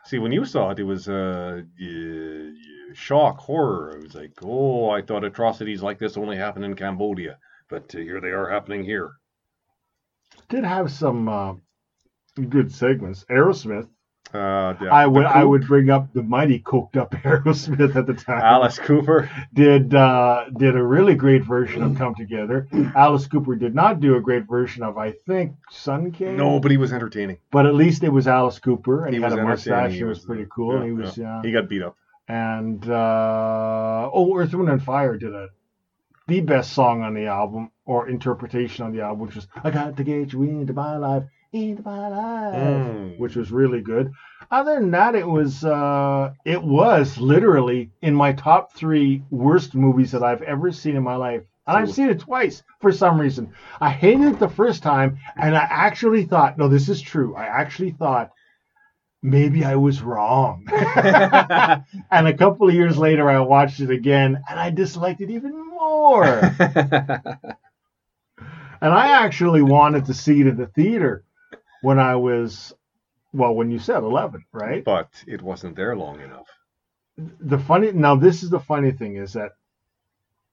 See, 0.04 0.18
when 0.18 0.32
you 0.32 0.44
saw 0.44 0.70
it, 0.70 0.78
it 0.78 0.84
was 0.84 1.08
uh, 1.08 1.62
y- 1.80 1.86
y- 1.88 2.73
shock, 2.94 3.38
horror. 3.38 3.96
It 3.96 4.02
was 4.04 4.14
like, 4.14 4.32
oh, 4.42 4.90
I 4.90 5.02
thought 5.02 5.24
atrocities 5.24 5.82
like 5.82 5.98
this 5.98 6.16
only 6.16 6.36
happen 6.36 6.64
in 6.64 6.74
Cambodia, 6.74 7.38
but 7.68 7.94
uh, 7.94 7.98
here 7.98 8.20
they 8.20 8.28
are 8.30 8.48
happening 8.48 8.84
here. 8.84 9.12
Did 10.48 10.64
have 10.64 10.90
some 10.92 11.28
uh, 11.28 11.54
good 12.48 12.72
segments. 12.72 13.24
Aerosmith. 13.30 13.88
Uh, 14.32 14.72
the- 14.72 14.88
I 14.90 15.06
would 15.06 15.26
I 15.26 15.44
would 15.44 15.66
bring 15.66 15.90
up 15.90 16.12
the 16.12 16.22
mighty 16.22 16.58
coked 16.58 16.96
up 16.96 17.12
Aerosmith 17.22 17.94
at 17.94 18.06
the 18.06 18.14
time. 18.14 18.40
Alice 18.42 18.78
Cooper. 18.80 19.30
did 19.52 19.94
uh, 19.94 20.46
did 20.56 20.74
a 20.74 20.82
really 20.82 21.14
great 21.14 21.44
version 21.44 21.82
of 21.84 21.96
Come 21.96 22.14
Together. 22.16 22.66
Alice 22.96 23.26
Cooper 23.28 23.54
did 23.54 23.74
not 23.76 24.00
do 24.00 24.16
a 24.16 24.20
great 24.20 24.48
version 24.48 24.82
of 24.82 24.98
I 24.98 25.12
think 25.12 25.52
Sun 25.70 26.12
King. 26.12 26.36
No, 26.36 26.58
but 26.58 26.70
he 26.72 26.78
was 26.78 26.92
entertaining. 26.92 27.38
But 27.52 27.66
at 27.66 27.74
least 27.74 28.02
it 28.02 28.08
was 28.08 28.26
Alice 28.26 28.58
Cooper, 28.58 29.04
and 29.04 29.14
he, 29.14 29.18
He 29.20 29.22
had 29.22 29.32
was 29.32 29.38
a 29.40 29.44
mustache. 29.44 29.92
He 29.92 30.00
It 30.00 30.04
was, 30.04 30.18
was, 30.18 30.26
pretty 30.26 30.44
uh, 30.44 30.46
cool. 30.46 30.76
and 30.78 30.84
he 30.84 30.90
yeah, 30.90 30.96
was 31.06 31.18
yeah. 31.18 31.42
He 31.42 31.52
got 31.52 31.68
beat 31.68 31.82
up. 31.82 31.96
And 32.28 32.88
uh, 32.88 34.10
oh, 34.12 34.36
Earth, 34.36 34.54
Wind 34.54 34.70
and 34.70 34.82
Fire 34.82 35.16
did 35.16 35.34
a 35.34 35.48
the 36.26 36.40
best 36.40 36.72
song 36.72 37.02
on 37.02 37.12
the 37.12 37.26
album 37.26 37.70
or 37.84 38.08
interpretation 38.08 38.86
on 38.86 38.92
the 38.92 39.02
album, 39.02 39.26
which 39.26 39.34
was 39.34 39.46
"I 39.62 39.70
Got 39.70 39.96
to 39.98 40.04
Get 40.04 40.32
You 40.32 40.42
Into 40.44 40.72
My 40.72 40.96
Life, 40.96 41.24
Into 41.52 41.82
My 41.82 42.08
Life," 42.08 42.54
Mm. 42.54 43.18
which 43.18 43.36
was 43.36 43.52
really 43.52 43.82
good. 43.82 44.10
Other 44.50 44.76
than 44.76 44.90
that, 44.92 45.14
it 45.14 45.28
was 45.28 45.64
uh, 45.66 46.32
it 46.46 46.62
was 46.62 47.18
literally 47.18 47.90
in 48.00 48.14
my 48.14 48.32
top 48.32 48.72
three 48.72 49.22
worst 49.30 49.74
movies 49.74 50.12
that 50.12 50.22
I've 50.22 50.42
ever 50.42 50.72
seen 50.72 50.96
in 50.96 51.02
my 51.02 51.16
life. 51.16 51.42
And 51.66 51.76
I've 51.76 51.92
seen 51.92 52.10
it 52.10 52.20
twice 52.20 52.62
for 52.80 52.92
some 52.92 53.18
reason. 53.20 53.52
I 53.80 53.90
hated 53.90 54.34
it 54.34 54.38
the 54.38 54.48
first 54.50 54.82
time, 54.82 55.18
and 55.36 55.54
I 55.56 55.66
actually 55.68 56.24
thought, 56.24 56.58
no, 56.58 56.68
this 56.68 56.88
is 56.90 57.00
true. 57.00 57.34
I 57.36 57.44
actually 57.44 57.90
thought 57.92 58.32
maybe 59.24 59.64
I 59.64 59.74
was 59.76 60.02
wrong. 60.02 60.66
and 60.70 62.28
a 62.28 62.36
couple 62.36 62.68
of 62.68 62.74
years 62.74 62.98
later, 62.98 63.28
I 63.28 63.40
watched 63.40 63.80
it 63.80 63.90
again, 63.90 64.40
and 64.48 64.60
I 64.60 64.70
disliked 64.70 65.22
it 65.22 65.30
even 65.30 65.52
more. 65.70 66.24
and 66.58 67.40
I 68.82 69.24
actually 69.24 69.62
wanted 69.62 70.04
to 70.06 70.14
see 70.14 70.40
it 70.42 70.46
in 70.46 70.56
the 70.56 70.66
theater 70.66 71.24
when 71.80 71.98
I 71.98 72.16
was, 72.16 72.74
well, 73.32 73.54
when 73.54 73.70
you 73.70 73.78
said 73.78 74.02
11, 74.02 74.44
right? 74.52 74.84
but 74.84 75.08
it 75.26 75.40
wasn't 75.40 75.74
there 75.74 75.96
long 75.96 76.20
enough. 76.20 76.46
The 77.16 77.58
funny, 77.58 77.92
now 77.92 78.16
this 78.16 78.42
is 78.42 78.50
the 78.50 78.60
funny 78.60 78.90
thing 78.90 79.16
is 79.16 79.32
that 79.32 79.52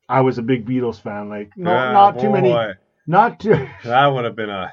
I 0.08 0.22
was 0.22 0.38
a 0.38 0.44
big 0.44 0.66
Beatles 0.66 1.02
fan. 1.02 1.28
Like, 1.28 1.52
no, 1.58 1.76
Ah, 1.76 1.92
not 1.92 2.20
too 2.20 2.30
many, 2.30 2.56
not 3.08 3.40
too. 3.40 3.68
That 3.84 4.08
would 4.08 4.26
have 4.26 4.36
been 4.36 4.50
a. 4.50 4.72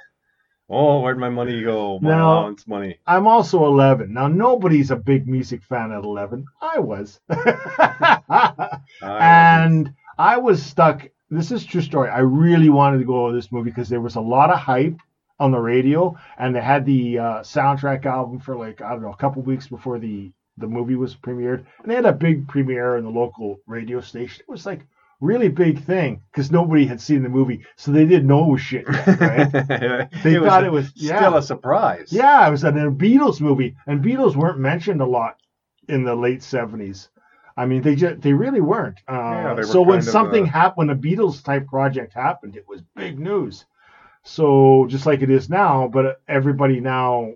Oh, 0.71 1.01
where'd 1.01 1.19
my 1.19 1.31
money 1.31 1.63
go? 1.63 1.99
My 2.01 2.11
No. 2.11 2.17
allowance 2.33 2.67
money. 2.67 2.99
I'm 3.07 3.27
also 3.27 3.65
11. 3.65 4.13
Now, 4.13 4.29
nobody's 4.29 4.91
a 4.91 4.97
big 4.97 5.27
music 5.27 5.63
fan 5.63 5.93
at 5.93 6.05
11. 6.05 6.45
I 6.61 6.79
was. 6.79 7.21
I 7.31 8.79
and 9.03 9.95
I 10.19 10.37
was 10.37 10.63
stuck. 10.63 11.09
This 11.31 11.51
is 11.53 11.65
true 11.65 11.81
story. 11.81 12.11
I 12.11 12.21
really 12.21 12.69
wanted 12.69 12.99
to 12.99 13.05
go 13.05 13.29
to 13.29 13.35
this 13.35 13.53
movie 13.53 13.71
because 13.71 13.89
there 13.89 14.01
was 14.01 14.17
a 14.17 14.21
lot 14.21 14.51
of 14.51 14.59
hype 14.59 14.99
on 15.41 15.53
the 15.53 15.59
radio, 15.59 16.17
and 16.39 16.55
they 16.55 16.61
had 16.61 16.85
the 16.85 17.19
uh, 17.19 17.41
soundtrack 17.41 18.05
album 18.07 18.41
for 18.41 18.57
like 18.57 18.81
I 18.83 18.91
don't 18.91 19.03
know 19.03 19.13
a 19.13 19.17
couple 19.17 19.43
weeks 19.43 19.69
before 19.69 19.99
the 19.99 20.33
the 20.57 20.67
movie 20.67 20.97
was 20.97 21.15
premiered, 21.15 21.65
and 21.83 21.91
they 21.91 21.95
had 21.95 22.07
a 22.07 22.13
big 22.13 22.49
premiere 22.49 22.97
in 22.97 23.05
the 23.05 23.11
local 23.11 23.61
radio 23.67 24.01
station. 24.01 24.43
It 24.49 24.51
was 24.51 24.67
like 24.67 24.85
really 25.21 25.49
big 25.49 25.83
thing 25.83 26.23
because 26.31 26.51
nobody 26.51 26.87
had 26.87 27.01
seen 27.01 27.23
the 27.23 27.29
movie, 27.29 27.65
so 27.77 27.91
they 27.91 28.05
didn't 28.07 28.27
know 28.29 28.57
shit. 28.57 28.87
Yet, 28.89 29.21
right? 29.21 30.09
They 30.23 30.37
it 30.37 30.43
thought 30.43 30.65
a- 30.65 30.67
it 30.67 30.73
was- 30.73 30.89
still 30.89 31.07
yeah. 31.33 31.37
a 31.39 31.43
surprise. 31.43 32.13
Yeah, 32.13 32.47
it 32.47 32.51
was 32.51 32.65
a 32.65 32.73
Beatles 32.73 33.41
movie, 33.41 33.77
and 33.87 34.05
Beatles 34.05 34.37
weren't 34.37 34.59
mentioned 34.59 35.01
a 35.01 35.07
lot 35.07 35.37
in 35.89 36.05
the 36.05 36.15
late 36.15 36.43
seventies. 36.43 37.09
I 37.57 37.67
mean, 37.67 37.83
they 37.83 37.97
just 37.97 38.21
they 38.21 38.33
really 38.33 38.61
weren't. 38.61 39.01
Uh, 39.09 39.13
Yeah, 39.15 39.55
they 39.55 39.61
were 39.63 39.67
so 39.67 39.83
when 39.83 40.03
something 40.03 40.45
uh, 40.45 40.51
happened, 40.53 40.89
when 40.89 40.97
a 40.97 41.01
Beatles 41.01 41.43
type 41.43 41.67
project 41.67 42.15
happened, 42.15 42.55
it 42.57 42.67
was 42.69 42.83
big 42.95 43.19
news. 43.19 43.65
So 44.23 44.87
just 44.89 45.07
like 45.07 45.23
it 45.23 45.31
is 45.31 45.49
now, 45.49 45.89
but 45.89 46.21
everybody 46.29 46.81
now 46.81 47.33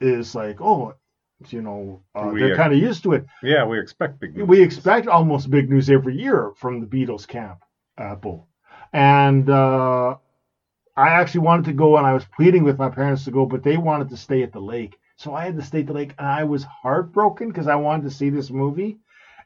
is 0.00 0.34
like, 0.34 0.60
oh, 0.60 0.94
you 1.48 1.62
know, 1.62 2.02
uh, 2.14 2.30
We, 2.32 2.40
they're 2.40 2.56
kind 2.56 2.72
of 2.72 2.78
used 2.78 3.02
to 3.04 3.12
it. 3.14 3.24
Yeah, 3.42 3.64
we 3.64 3.78
expect 3.80 4.20
big. 4.20 4.36
News. 4.36 4.46
We 4.46 4.62
expect 4.62 5.06
almost 5.08 5.50
big 5.50 5.70
news 5.70 5.88
every 5.90 6.16
year 6.16 6.52
from 6.56 6.80
the 6.80 6.86
Beatles 6.86 7.26
camp, 7.26 7.60
Apple. 7.98 8.48
And 8.92 9.48
uh, 9.48 10.16
I 10.96 11.08
actually 11.08 11.40
wanted 11.40 11.64
to 11.66 11.72
go, 11.72 11.96
and 11.96 12.06
I 12.06 12.12
was 12.12 12.24
pleading 12.36 12.64
with 12.64 12.78
my 12.78 12.88
parents 12.90 13.24
to 13.24 13.30
go, 13.30 13.46
but 13.46 13.62
they 13.62 13.76
wanted 13.76 14.10
to 14.10 14.16
stay 14.16 14.42
at 14.42 14.52
the 14.52 14.60
lake. 14.60 14.98
So 15.16 15.34
I 15.34 15.44
had 15.44 15.56
to 15.56 15.62
stay 15.62 15.80
at 15.80 15.86
the 15.86 15.92
lake, 15.92 16.14
and 16.18 16.26
I 16.26 16.44
was 16.44 16.64
heartbroken 16.64 17.48
because 17.48 17.68
I 17.68 17.76
wanted 17.76 18.04
to 18.04 18.10
see 18.10 18.30
this 18.30 18.50
movie. 18.50 18.98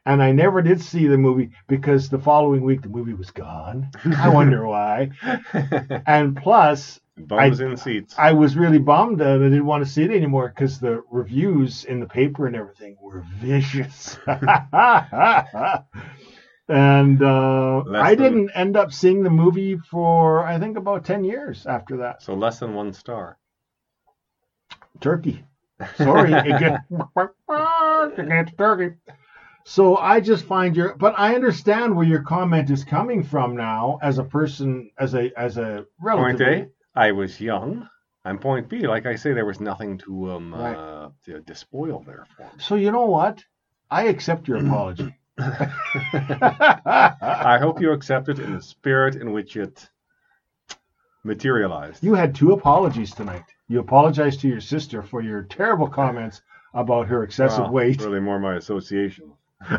And 0.07 0.21
I 0.21 0.31
never 0.31 0.61
did 0.61 0.81
see 0.81 1.07
the 1.07 1.17
movie 1.17 1.49
because 1.67 2.09
the 2.09 2.19
following 2.19 2.61
week 2.61 2.83
the 2.83 2.89
movie 2.89 3.15
was 3.15 3.31
gone. 3.31 3.89
I 4.17 4.29
wonder 4.29 4.65
why. 4.67 5.09
And 6.05 6.37
plus, 6.37 6.99
Bums 7.17 7.61
in 7.61 7.77
seats. 7.77 8.13
I 8.17 8.33
was 8.33 8.57
really 8.57 8.77
bummed 8.77 9.19
that 9.19 9.29
I 9.29 9.37
didn't 9.37 9.65
want 9.65 9.85
to 9.85 9.89
see 9.89 10.03
it 10.03 10.11
anymore 10.11 10.49
because 10.49 10.79
the 10.79 11.01
reviews 11.09 11.85
in 11.85 12.01
the 12.01 12.05
paper 12.05 12.45
and 12.45 12.55
everything 12.55 12.97
were 13.01 13.23
vicious. 13.39 14.17
and 16.67 17.23
uh, 17.23 17.83
I 17.93 18.15
didn't 18.15 18.49
end 18.53 18.75
up 18.75 18.91
seeing 18.91 19.23
the 19.23 19.29
movie 19.29 19.77
for 19.77 20.45
I 20.45 20.59
think 20.59 20.77
about 20.77 21.05
ten 21.05 21.23
years 21.23 21.65
after 21.65 21.97
that. 21.97 22.21
so 22.21 22.33
less 22.33 22.59
than 22.59 22.73
one 22.73 22.91
star. 22.91 23.37
Turkey. 24.99 25.43
Sorry, 25.95 26.33
it 26.35 26.59
gets 26.59 28.51
turkey. 28.57 28.95
So 29.67 29.97
I 29.97 30.19
just 30.19 30.45
find 30.45 30.75
your, 30.75 30.95
but 30.95 31.15
I 31.17 31.33
understand 31.33 31.95
where 31.95 32.05
your 32.05 32.21
comment 32.21 32.69
is 32.69 32.83
coming 32.83 33.23
from 33.23 33.55
now, 33.55 33.97
as 34.01 34.19
a 34.19 34.23
person, 34.23 34.91
as 34.99 35.15
a 35.15 35.31
as 35.37 35.57
a 35.57 35.85
Point 35.99 36.39
relative. 36.39 36.69
I 36.95 37.11
was 37.11 37.41
young. 37.41 37.89
And 38.23 38.41
point 38.41 38.69
B, 38.69 38.87
like 38.87 39.05
I 39.05 39.15
say, 39.15 39.33
there 39.33 39.45
was 39.45 39.59
nothing 39.59 39.97
to 39.99 40.31
um 40.31 40.53
Right. 40.53 40.75
uh, 40.75 41.09
to, 41.25 41.41
to 41.41 41.55
spoil 41.55 42.03
there 42.05 42.25
for 42.35 42.43
me. 42.43 42.49
So 42.59 42.75
you 42.75 42.91
know 42.91 43.05
what? 43.05 43.43
I 43.91 44.05
accept 44.05 44.47
your 44.47 44.57
apology. 44.57 45.15
I 45.37 47.57
hope 47.59 47.81
you 47.81 47.91
accept 47.91 48.29
it 48.29 48.39
in 48.39 48.55
the 48.55 48.61
spirit 48.61 49.15
in 49.15 49.31
which 49.31 49.57
it 49.57 49.89
materialized. 51.23 52.03
You 52.03 52.13
had 52.13 52.33
two 52.33 52.53
apologies 52.53 53.13
tonight. 53.13 53.43
You 53.67 53.79
apologized 53.79 54.39
to 54.41 54.47
your 54.47 54.61
sister 54.61 55.03
for 55.03 55.21
your 55.21 55.43
terrible 55.43 55.87
comments 55.87 56.41
about 56.73 57.07
her 57.07 57.23
excessive 57.23 57.65
Well, 57.65 57.71
weight 57.71 58.01
Really 58.01 58.19
more 58.19 58.39
my 58.39 58.55
association. 58.55 59.33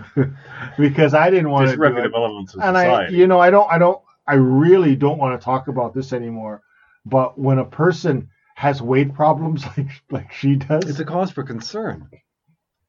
because 0.79 1.15
I 1.15 1.31
didn't 1.31 1.51
want 1.51 1.67
to. 1.67 1.73
Disreputable 1.73 2.25
elements 2.25 2.55
of 2.55 2.63
And 2.63 2.77
I, 2.77 3.09
you 3.09 3.27
know, 3.27 3.41
I 3.41 3.51
don't, 3.51 3.71
I 3.71 3.79
don't, 3.79 4.01
I 4.27 4.35
really 4.35 4.97
don't 4.97 5.19
want 5.19 5.41
to 5.41 5.45
talk 5.45 5.69
about 5.69 5.95
this 5.95 6.13
anymore. 6.13 6.63
But 7.07 7.39
when 7.39 7.59
a 7.59 7.65
person 7.65 8.29
has 8.57 8.83
weight 8.83 9.15
problems 9.15 9.65
like 9.79 9.89
like 10.11 10.33
she 10.33 10.57
does, 10.57 10.91
it's 10.91 11.01
a 11.01 11.05
cause 11.05 11.31
for 11.31 11.45
concern. 11.45 12.09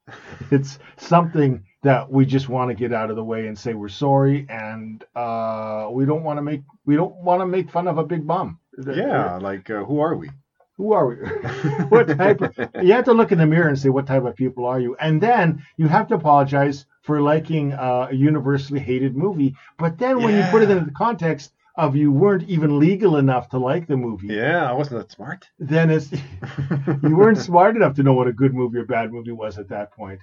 it's 0.50 0.78
something 0.96 1.64
that 1.82 2.10
we 2.10 2.26
just 2.26 2.48
want 2.48 2.70
to 2.70 2.74
get 2.74 2.92
out 2.92 3.10
of 3.10 3.16
the 3.16 3.24
way 3.24 3.46
and 3.46 3.58
say 3.58 3.74
we're 3.74 3.88
sorry 3.88 4.46
and 4.50 5.04
uh, 5.14 5.88
we 5.92 6.04
don't 6.04 6.24
want 6.24 6.38
to 6.38 6.42
make 6.42 6.62
we 6.86 6.96
don't 6.96 7.14
want 7.22 7.40
to 7.40 7.46
make 7.46 7.70
fun 7.70 7.86
of 7.88 7.98
a 7.98 8.04
big 8.04 8.26
bum. 8.26 8.58
Yeah, 8.86 9.36
like 9.38 9.70
uh, 9.70 9.84
who 9.84 10.00
are 10.00 10.16
we? 10.16 10.30
Who 10.78 10.92
are 10.92 11.06
we? 11.08 11.16
what 11.88 12.08
type 12.08 12.40
of, 12.40 12.56
you 12.80 12.92
have 12.94 13.04
to 13.06 13.12
look 13.12 13.32
in 13.32 13.38
the 13.38 13.46
mirror 13.46 13.68
and 13.68 13.78
say, 13.78 13.88
what 13.88 14.06
type 14.06 14.24
of 14.24 14.36
people 14.36 14.64
are 14.66 14.78
you? 14.78 14.96
And 15.00 15.20
then 15.20 15.62
you 15.76 15.88
have 15.88 16.06
to 16.08 16.14
apologize 16.14 16.86
for 17.02 17.20
liking 17.20 17.72
uh, 17.72 18.08
a 18.10 18.14
universally 18.14 18.80
hated 18.80 19.16
movie. 19.16 19.56
But 19.76 19.98
then 19.98 20.22
when 20.22 20.36
you 20.36 20.44
put 20.44 20.62
it 20.62 20.68
Yeah. 20.68 20.76
into 20.76 20.84
the 20.86 20.92
context 20.92 21.52
of 21.78 21.96
you 21.96 22.12
weren't 22.12 22.42
even 22.48 22.78
legal 22.78 23.16
enough 23.16 23.48
to 23.50 23.58
like 23.58 23.86
the 23.86 23.96
movie, 23.96 24.26
Yeah, 24.28 24.68
I 24.68 24.72
wasn't 24.72 25.00
that 25.00 25.12
smart. 25.12 25.48
then 25.58 25.90
it's 25.90 26.12
you 27.02 27.16
weren't 27.16 27.38
smart 27.38 27.76
enough 27.76 27.94
to 27.96 28.02
know 28.02 28.12
what 28.14 28.26
a 28.28 28.32
good 28.32 28.52
movie 28.52 28.78
or 28.78 28.84
bad 28.84 29.12
movie 29.12 29.32
was 29.32 29.58
at 29.58 29.68
that 29.68 29.92
point. 29.92 30.20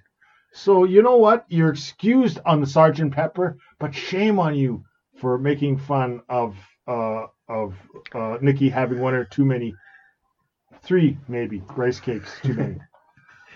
So 0.53 0.83
you 0.83 1.01
know 1.01 1.17
what? 1.17 1.45
You're 1.49 1.69
excused 1.71 2.39
on 2.45 2.61
the 2.61 2.67
Sergeant 2.67 3.13
Pepper, 3.13 3.57
but 3.79 3.95
shame 3.95 4.37
on 4.39 4.55
you 4.55 4.83
for 5.19 5.37
making 5.37 5.77
fun 5.79 6.21
of 6.29 6.55
uh, 6.87 7.25
of 7.49 7.73
uh, 8.13 8.37
Nikki 8.41 8.69
having 8.69 8.99
one 8.99 9.13
or 9.15 9.25
too 9.25 9.45
many, 9.45 9.73
three 10.83 11.17
maybe 11.27 11.61
rice 11.75 11.99
cakes 11.99 12.31
too 12.43 12.53
many. 12.53 12.77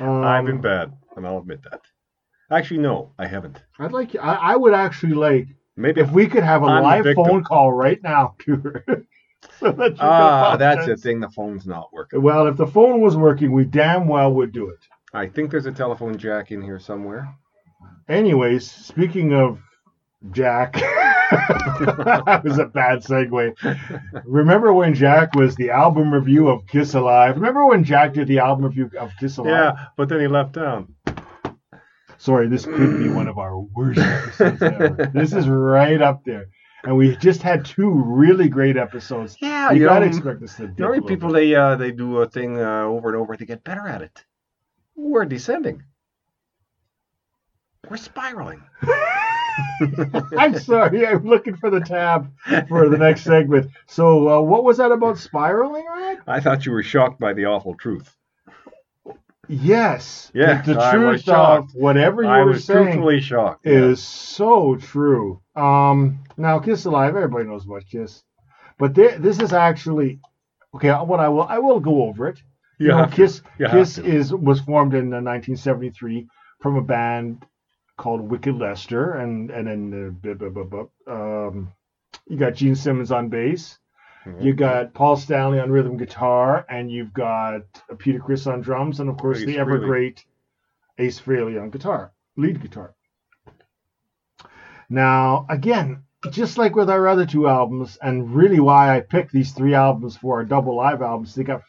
Um, 0.01 0.23
I've 0.23 0.45
been 0.45 0.61
bad, 0.61 0.93
and 1.17 1.27
I'll 1.27 1.39
admit 1.39 1.61
that. 1.63 1.81
Actually, 2.49 2.77
no, 2.79 3.11
I 3.19 3.27
haven't. 3.27 3.61
I'd 3.79 3.91
like. 3.91 4.15
I, 4.15 4.33
I 4.53 4.55
would 4.55 4.73
actually 4.73 5.13
like 5.13 5.47
Maybe 5.79 6.01
if 6.01 6.11
we 6.11 6.27
could 6.27 6.43
have 6.43 6.61
a 6.61 6.65
live 6.65 7.05
victim. 7.05 7.25
phone 7.25 7.43
call 7.43 7.71
right 7.71 8.01
now 8.03 8.35
to 8.45 8.73
so 9.59 9.71
that 9.71 9.95
Ah, 9.99 10.57
that's 10.57 10.85
the 10.85 10.97
thing. 10.97 11.19
The 11.19 11.29
phone's 11.29 11.65
not 11.65 11.91
working. 11.93 12.21
Well, 12.21 12.47
if 12.47 12.57
the 12.57 12.67
phone 12.67 13.01
was 13.01 13.15
working, 13.15 13.51
we 13.51 13.65
damn 13.65 14.07
well 14.07 14.33
would 14.33 14.51
do 14.51 14.69
it. 14.69 14.79
I 15.13 15.27
think 15.27 15.51
there's 15.51 15.65
a 15.65 15.71
telephone 15.71 16.17
jack 16.17 16.51
in 16.51 16.61
here 16.61 16.79
somewhere. 16.79 17.33
Anyways, 18.07 18.69
speaking 18.69 19.33
of 19.33 19.59
Jack, 20.31 20.73
that 21.31 22.41
was 22.43 22.59
a 22.59 22.65
bad 22.65 22.99
segue. 23.03 23.55
Remember 24.25 24.73
when 24.73 24.93
Jack 24.93 25.33
was 25.35 25.55
the 25.55 25.69
album 25.69 26.13
review 26.13 26.49
of 26.49 26.67
Kiss 26.67 26.93
Alive? 26.93 27.35
Remember 27.35 27.65
when 27.65 27.83
Jack 27.83 28.13
did 28.13 28.27
the 28.27 28.39
album 28.39 28.65
review 28.65 28.89
of 28.99 29.11
Kiss 29.19 29.37
Alive? 29.37 29.51
Yeah, 29.77 29.85
but 29.95 30.09
then 30.09 30.19
he 30.19 30.27
left 30.27 30.55
town. 30.55 30.93
Sorry, 32.19 32.47
this 32.49 32.65
could 32.65 32.99
be 32.99 33.07
one 33.09 33.29
of 33.29 33.37
our 33.37 33.57
worst 33.59 33.97
episodes 33.99 34.61
ever. 34.61 35.09
This 35.13 35.33
is 35.33 35.47
right 35.47 36.01
up 36.01 36.23
there. 36.25 36.49
And 36.83 36.97
we 36.97 37.15
just 37.15 37.41
had 37.41 37.63
two 37.65 37.89
really 37.89 38.49
great 38.49 38.75
episodes. 38.77 39.37
Yeah, 39.41 39.71
You 39.71 39.79
you 39.81 39.85
gotta 39.85 40.05
know, 40.05 40.11
expect 40.11 40.43
us 40.43 40.55
to 40.57 40.67
The 40.67 40.85
only 40.85 41.01
people 41.01 41.29
bit. 41.29 41.35
they 41.35 41.55
uh, 41.55 41.75
they 41.77 41.91
do 41.91 42.17
a 42.19 42.27
thing 42.29 42.59
uh, 42.59 42.83
over 42.83 43.07
and 43.09 43.17
over, 43.17 43.35
they 43.37 43.45
get 43.45 43.63
better 43.63 43.87
at 43.87 44.01
it. 44.01 44.23
We're 44.95 45.25
descending. 45.25 45.83
We're 47.89 47.97
spiraling. 47.97 48.61
I'm 50.37 50.57
sorry, 50.59 51.07
I'm 51.07 51.25
looking 51.25 51.55
for 51.55 51.69
the 51.69 51.79
tab 51.81 52.31
for 52.67 52.87
the 52.89 52.97
next 52.97 53.23
segment. 53.23 53.71
So, 53.87 54.27
uh, 54.29 54.41
what 54.41 54.63
was 54.65 54.77
that 54.77 54.91
about 54.91 55.17
spiraling, 55.17 55.85
Ryan? 55.85 56.19
I 56.27 56.39
thought 56.41 56.65
you 56.65 56.73
were 56.73 56.83
shocked 56.83 57.19
by 57.19 57.33
the 57.33 57.45
awful 57.45 57.75
truth. 57.75 58.13
Yes. 59.49 60.31
Yeah, 60.33 60.61
The, 60.61 60.73
the 60.75 60.91
truth 60.91 61.27
of 61.29 61.73
whatever 61.73 62.21
you 62.21 62.29
I 62.29 62.41
were 62.41 62.51
was 62.51 62.65
saying 62.65 62.85
truthfully 62.85 63.19
shocked. 63.19 63.65
is 63.65 64.01
so 64.01 64.75
true. 64.75 65.41
Um, 65.55 66.19
now, 66.37 66.59
Kiss 66.59 66.85
Alive, 66.85 67.15
everybody 67.15 67.45
knows 67.45 67.65
about 67.65 67.83
Kiss, 67.91 68.23
but 68.77 68.93
thi- 68.95 69.17
this 69.17 69.39
is 69.39 69.51
actually 69.51 70.19
okay. 70.75 70.91
What 70.91 71.19
I 71.19 71.29
will 71.29 71.43
I 71.43 71.57
will 71.57 71.79
go 71.79 72.03
over 72.03 72.27
it. 72.27 72.37
You 72.77 72.87
You 72.87 72.91
know. 72.93 73.07
Kiss 73.07 73.41
You 73.57 73.67
Kiss 73.69 73.97
is 73.97 74.33
was 74.33 74.61
formed 74.61 74.93
in 74.93 75.11
uh, 75.11 75.17
1973 75.19 76.27
from 76.61 76.75
a 76.77 76.81
band 76.81 77.43
called 77.97 78.21
Wicked 78.21 78.55
Lester, 78.55 79.13
and 79.13 79.49
and 79.49 79.67
then 79.67 79.81
uh, 80.07 80.11
blah, 80.11 80.33
blah, 80.35 80.63
blah, 80.63 80.85
blah. 81.07 81.47
Um, 81.47 81.73
you 82.27 82.37
got 82.37 82.53
Gene 82.53 82.75
Simmons 82.75 83.11
on 83.11 83.29
bass, 83.29 83.78
Mhm. 84.25 84.41
you 84.43 84.53
got 84.53 84.93
Paul 84.93 85.15
Stanley 85.15 85.59
on 85.59 85.71
rhythm 85.71 85.97
guitar, 85.97 86.65
and 86.69 86.91
you've 86.91 87.13
got 87.13 87.61
Peter 87.97 88.19
Criss 88.19 88.47
on 88.47 88.61
drums, 88.61 88.99
and 88.99 89.09
of 89.09 89.17
course 89.17 89.39
Ace 89.39 89.45
the 89.45 89.57
ever 89.59 89.77
great 89.79 90.25
Ace 90.97 91.19
Frehley 91.19 91.61
on 91.61 91.69
guitar, 91.69 92.11
lead 92.35 92.61
guitar. 92.61 92.93
Now, 94.89 95.45
again, 95.49 96.03
just 96.31 96.57
like 96.57 96.75
with 96.75 96.89
our 96.89 97.07
other 97.07 97.25
two 97.25 97.47
albums, 97.47 97.97
and 98.01 98.33
really 98.35 98.59
why 98.59 98.95
I 98.95 99.01
picked 99.01 99.31
these 99.31 99.51
three 99.53 99.73
albums 99.73 100.17
for 100.17 100.37
our 100.37 100.45
double 100.45 100.75
live 100.75 101.01
albums, 101.01 101.35
they 101.35 101.43
got 101.43 101.61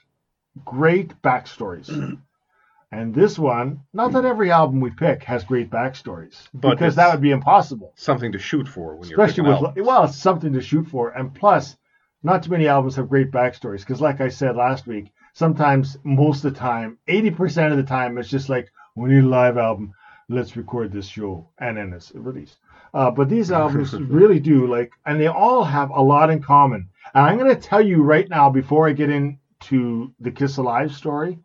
great 0.64 1.20
backstories. 1.22 1.88
and 2.92 3.14
this 3.14 3.38
one, 3.38 3.80
not 3.92 4.12
that 4.12 4.24
every 4.24 4.50
album 4.50 4.80
we 4.80 4.90
pick 4.90 5.22
has 5.24 5.44
great 5.44 5.70
backstories, 5.70 6.48
But 6.54 6.70
because 6.70 6.96
that 6.96 7.12
would 7.12 7.20
be 7.22 7.30
impossible. 7.30 7.92
Something 7.94 8.32
to 8.32 8.38
shoot 8.38 8.66
for 8.66 8.96
when 8.96 9.08
you're 9.08 9.20
Especially 9.20 9.48
with, 9.48 9.56
albums. 9.62 9.86
well, 9.86 10.04
it's 10.04 10.16
something 10.16 10.52
to 10.54 10.60
shoot 10.60 10.86
for. 10.88 11.10
And 11.10 11.32
plus, 11.32 11.76
not 12.22 12.42
too 12.42 12.50
many 12.50 12.66
albums 12.66 12.96
have 12.96 13.08
great 13.08 13.30
backstories. 13.30 13.80
Because, 13.80 14.00
like 14.00 14.20
I 14.20 14.28
said 14.28 14.56
last 14.56 14.86
week, 14.86 15.12
sometimes, 15.32 15.96
most 16.04 16.44
of 16.44 16.52
the 16.52 16.58
time, 16.58 16.98
80% 17.08 17.70
of 17.70 17.76
the 17.76 17.82
time, 17.82 18.18
it's 18.18 18.28
just 18.28 18.48
like, 18.48 18.70
we 18.96 19.10
need 19.10 19.24
a 19.24 19.28
live 19.28 19.56
album. 19.56 19.92
Let's 20.28 20.56
record 20.56 20.92
this 20.92 21.06
show. 21.06 21.48
And 21.58 21.76
then 21.76 21.92
it's 21.92 22.12
released. 22.14 22.58
Uh, 22.92 23.10
but 23.10 23.28
these 23.28 23.50
albums 23.62 23.94
really 23.94 24.40
do, 24.40 24.66
like, 24.66 24.92
and 25.06 25.20
they 25.20 25.28
all 25.28 25.64
have 25.64 25.90
a 25.90 26.02
lot 26.02 26.30
in 26.30 26.42
common. 26.42 26.88
And 27.14 27.26
I'm 27.26 27.38
going 27.38 27.54
to 27.54 27.60
tell 27.60 27.80
you 27.80 28.02
right 28.02 28.28
now, 28.28 28.50
before 28.50 28.88
I 28.88 28.92
get 28.92 29.10
into 29.10 30.12
the 30.20 30.30
Kiss 30.30 30.58
Alive 30.58 30.94
story, 30.94 31.38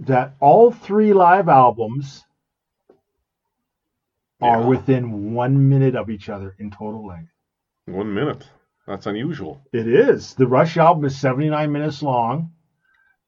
that 0.00 0.34
all 0.40 0.70
three 0.72 1.12
live 1.12 1.48
albums 1.48 2.24
are 4.40 4.66
within 4.66 5.32
one 5.34 5.68
minute 5.68 5.94
of 5.94 6.10
each 6.10 6.28
other 6.28 6.56
in 6.58 6.70
total 6.70 7.06
length. 7.06 7.30
One 7.86 8.12
minute. 8.12 8.48
That's 8.86 9.06
unusual. 9.06 9.62
It 9.72 9.86
is. 9.86 10.34
The 10.34 10.46
Rush 10.46 10.76
album 10.76 11.04
is 11.04 11.16
79 11.18 11.70
minutes 11.70 12.02
long. 12.02 12.52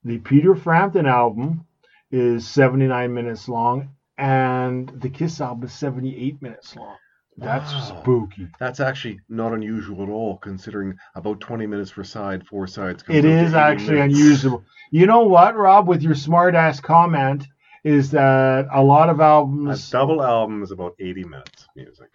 The 0.05 0.19
Peter 0.19 0.55
Frampton 0.55 1.07
album 1.07 1.67
is 2.11 2.47
79 2.49 3.15
minutes 3.15 3.49
long. 3.49 3.91
And 4.19 4.89
the 5.01 5.09
Kiss 5.11 5.41
album 5.41 5.65
is 5.65 5.73
78 5.73 6.41
minutes 6.43 6.77
long. 6.77 6.97
That's 7.37 7.73
Wow. 7.73 8.01
spooky. 8.03 8.49
That's 8.61 8.79
actually 8.79 9.19
not 9.29 9.53
unusual 9.53 10.05
at 10.05 10.09
all, 10.09 10.39
considering 10.39 10.95
about 11.17 11.41
20 11.41 11.67
minutes 11.67 11.91
per 11.91 12.05
side, 12.05 12.47
four 12.47 12.69
sides. 12.69 13.03
It 13.09 13.25
is 13.25 13.55
80 13.55 13.57
actually 13.57 13.97
minutes. 13.99 14.15
unusual. 14.21 14.65
You 14.93 15.07
know 15.07 15.25
what, 15.25 15.57
Rob, 15.57 15.89
with 15.89 16.03
your 16.03 16.15
smart 16.15 16.55
ass 16.55 16.79
comment, 16.79 17.45
is 17.83 18.13
that 18.13 18.69
a 18.73 18.83
lot 18.83 19.09
of 19.11 19.21
albums. 19.21 19.65
A 19.67 19.69
albums 19.71 19.91
double 19.91 20.23
album 20.23 20.63
is 20.63 20.71
about 20.71 20.95
80 21.01 21.25
minutes 21.25 21.67
music. 21.75 22.11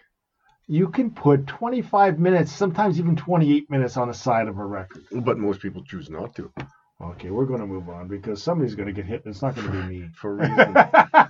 You 0.70 0.88
can 0.88 1.10
put 1.10 1.48
25 1.48 2.20
minutes, 2.20 2.52
sometimes 2.52 3.00
even 3.00 3.16
28 3.16 3.70
minutes 3.72 3.98
on 3.98 4.08
the 4.08 4.14
side 4.14 4.48
of 4.48 4.60
a 4.60 4.66
record. 4.66 5.04
But 5.12 5.40
most 5.40 5.62
people 5.62 5.84
choose 5.84 6.12
not 6.12 6.36
to. 6.36 6.54
Okay, 7.02 7.32
we're 7.32 7.46
going 7.46 7.62
to 7.62 7.66
move 7.66 7.90
on 7.90 8.08
because 8.08 8.44
somebody's 8.44 8.76
going 8.76 8.86
to 8.86 8.94
get 8.94 9.06
hit 9.06 9.26
and 9.26 9.34
it's 9.34 9.42
not 9.42 9.56
going 9.56 9.68
to 9.68 9.74
be 9.74 9.82
me. 10.02 10.10
For 10.14 10.36
reasons, 10.36 10.78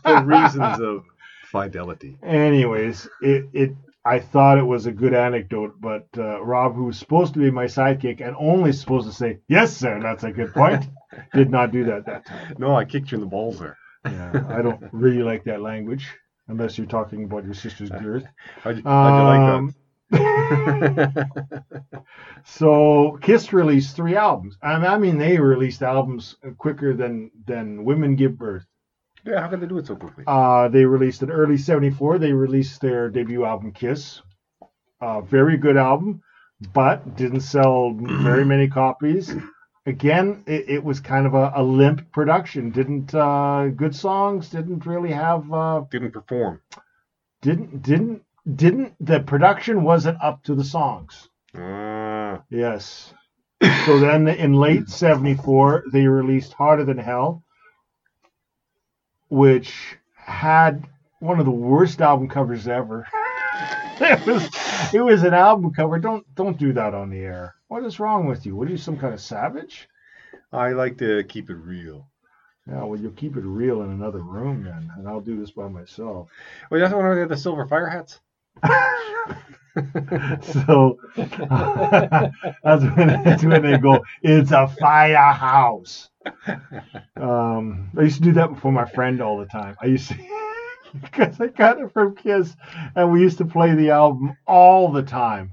for 0.04 0.24
reasons 0.24 0.82
of 0.82 1.06
fidelity. 1.46 2.18
Anyways, 2.22 3.08
it, 3.22 3.46
it 3.54 3.72
I 4.04 4.20
thought 4.20 4.58
it 4.58 4.64
was 4.64 4.88
a 4.88 4.92
good 4.92 5.14
anecdote, 5.14 5.80
but 5.80 6.08
uh, 6.18 6.44
Rob, 6.44 6.76
who 6.76 6.86
was 6.86 6.98
supposed 6.98 7.34
to 7.36 7.40
be 7.40 7.50
my 7.50 7.66
sidekick 7.66 8.20
and 8.20 8.36
only 8.38 8.74
supposed 8.74 9.08
to 9.08 9.14
say, 9.14 9.40
Yes, 9.48 9.76
sir, 9.76 10.02
that's 10.02 10.24
a 10.24 10.32
good 10.32 10.54
point, 10.54 10.86
did 11.34 11.50
not 11.50 11.72
do 11.72 11.86
that 11.86 12.06
that 12.08 12.26
time. 12.26 12.56
No, 12.58 12.76
I 12.76 12.84
kicked 12.84 13.12
you 13.12 13.18
in 13.18 13.22
the 13.22 13.30
balls 13.30 13.60
there. 13.60 13.78
Yeah, 14.06 14.44
I 14.50 14.62
don't 14.62 14.82
really 14.92 15.24
like 15.24 15.46
that 15.46 15.62
language 15.62 16.08
unless 16.50 16.78
you're 16.78 16.88
talking 16.88 17.24
about 17.24 17.46
your 17.46 17.54
sister's 17.54 17.90
girth. 18.06 18.26
How'd 18.64 18.78
you, 18.78 18.84
how'd 18.84 19.14
Um, 19.14 19.74
you 20.12 20.18
like 20.20 20.24
that? 21.12 21.24
So 22.46 23.18
Kiss 23.22 23.54
released 23.54 23.96
three 23.96 24.16
albums. 24.16 24.58
I 24.64 24.98
mean, 24.98 25.18
they 25.18 25.38
released 25.40 25.84
albums 25.84 26.36
quicker 26.58 26.94
than 26.94 27.32
than 27.46 27.84
women 27.86 28.16
give 28.16 28.38
birth. 28.38 28.66
yeah, 29.26 29.42
how 29.42 29.48
can 29.50 29.60
they 29.60 29.68
do 29.68 29.78
it 29.78 29.88
so 29.88 29.96
quickly? 29.96 30.24
Uh, 30.26 30.68
they 30.70 30.86
released 30.86 31.22
in 31.22 31.30
early 31.32 31.58
'74. 31.58 32.18
They 32.18 32.32
released 32.34 32.82
their 32.82 33.10
debut 33.10 33.46
album, 33.46 33.72
Kiss. 33.72 34.22
Uh, 35.02 35.22
very 35.22 35.58
good 35.58 35.78
album, 35.78 36.22
but 36.74 37.16
didn't 37.16 37.42
sell 37.42 37.94
very 37.94 38.46
many 38.46 38.68
copies. 38.68 39.34
Again, 39.90 40.44
it, 40.46 40.70
it 40.70 40.84
was 40.84 41.00
kind 41.00 41.26
of 41.26 41.34
a, 41.34 41.52
a 41.56 41.64
limp 41.64 42.12
production. 42.12 42.70
Didn't 42.70 43.14
uh, 43.16 43.70
good 43.76 43.96
songs 43.96 44.50
didn't 44.50 44.86
really 44.86 45.12
have 45.12 45.52
uh, 45.52 45.82
Didn't 45.90 46.12
perform. 46.12 46.62
didn't 47.42 47.82
didn't 47.82 48.22
didn't 48.56 48.94
the 49.00 49.20
production 49.20 49.84
wasn't 49.84 50.22
up 50.22 50.44
to 50.44 50.54
the 50.54 50.64
songs. 50.64 51.30
Ah, 51.56 52.44
Yes. 52.52 53.14
So 53.86 54.00
then 54.00 54.28
in 54.28 54.54
late 54.54 54.88
74, 54.90 55.86
they 55.92 56.06
released 56.06 56.54
Hotter 56.54 56.86
Than 56.86 57.00
Hell, 57.00 57.44
which 59.28 59.98
had 60.16 60.86
one 61.20 61.40
of 61.40 61.46
the 61.46 61.52
worst 61.52 62.00
album 62.00 62.30
covers 62.30 62.68
ever. 62.68 63.08
it 64.00 64.26
was 64.26 64.48
it 64.94 65.02
was 65.02 65.24
an 65.24 65.34
album 65.34 65.74
cover. 65.74 66.00
Don't 66.00 66.26
don't 66.36 66.58
do 66.58 66.74
that 66.74 66.94
on 66.94 67.10
the 67.10 67.20
air. 67.20 67.56
What 67.68 67.84
is 67.84 68.00
wrong 68.00 68.28
with 68.28 68.46
you? 68.46 68.56
What 68.56 68.68
are 68.68 68.72
you 68.72 68.78
some 68.78 68.98
kind 68.98 69.14
of 69.14 69.22
savage? 69.22 69.88
I 70.52 70.72
like 70.72 70.98
to 71.00 71.24
keep 71.24 71.50
it 71.50 71.56
real. 71.56 72.08
Yeah, 72.68 72.84
well 72.84 73.00
you'll 73.00 73.12
keep 73.12 73.36
it 73.36 73.44
real 73.44 73.82
in 73.82 73.90
another 73.90 74.22
room 74.22 74.64
then, 74.64 74.92
and 74.98 75.08
I'll 75.08 75.22
do 75.22 75.40
this 75.40 75.52
by 75.52 75.68
myself. 75.68 76.30
Well, 76.70 76.80
that's 76.80 76.94
one 76.94 77.06
of 77.06 77.30
the 77.30 77.38
silver 77.38 77.68
fire 77.68 77.88
hats. 77.88 78.20
so 80.42 81.00
that's 81.16 82.84
when, 82.84 83.24
that's 83.24 83.44
when 83.44 83.62
they 83.62 83.78
go, 83.78 84.04
it's 84.22 84.52
a 84.52 84.68
firehouse. 84.68 86.10
Um, 87.16 87.92
I 87.98 88.02
used 88.02 88.18
to 88.18 88.24
do 88.24 88.34
that 88.34 88.54
before 88.54 88.72
my 88.72 88.86
friend 88.86 89.22
all 89.22 89.38
the 89.38 89.46
time. 89.46 89.76
I 89.82 89.88
used 89.88 90.10
to, 90.10 90.16
because 91.02 91.40
I 91.40 91.48
got 91.48 91.80
it 91.80 91.92
from 91.94 92.16
Kiss, 92.16 92.56
and 92.96 93.12
we 93.12 93.22
used 93.22 93.40
to 93.40 93.46
play 93.46 93.76
the 93.76 93.92
album 93.92 94.36
all 94.48 94.92
the 94.92 95.04
time, 95.04 95.52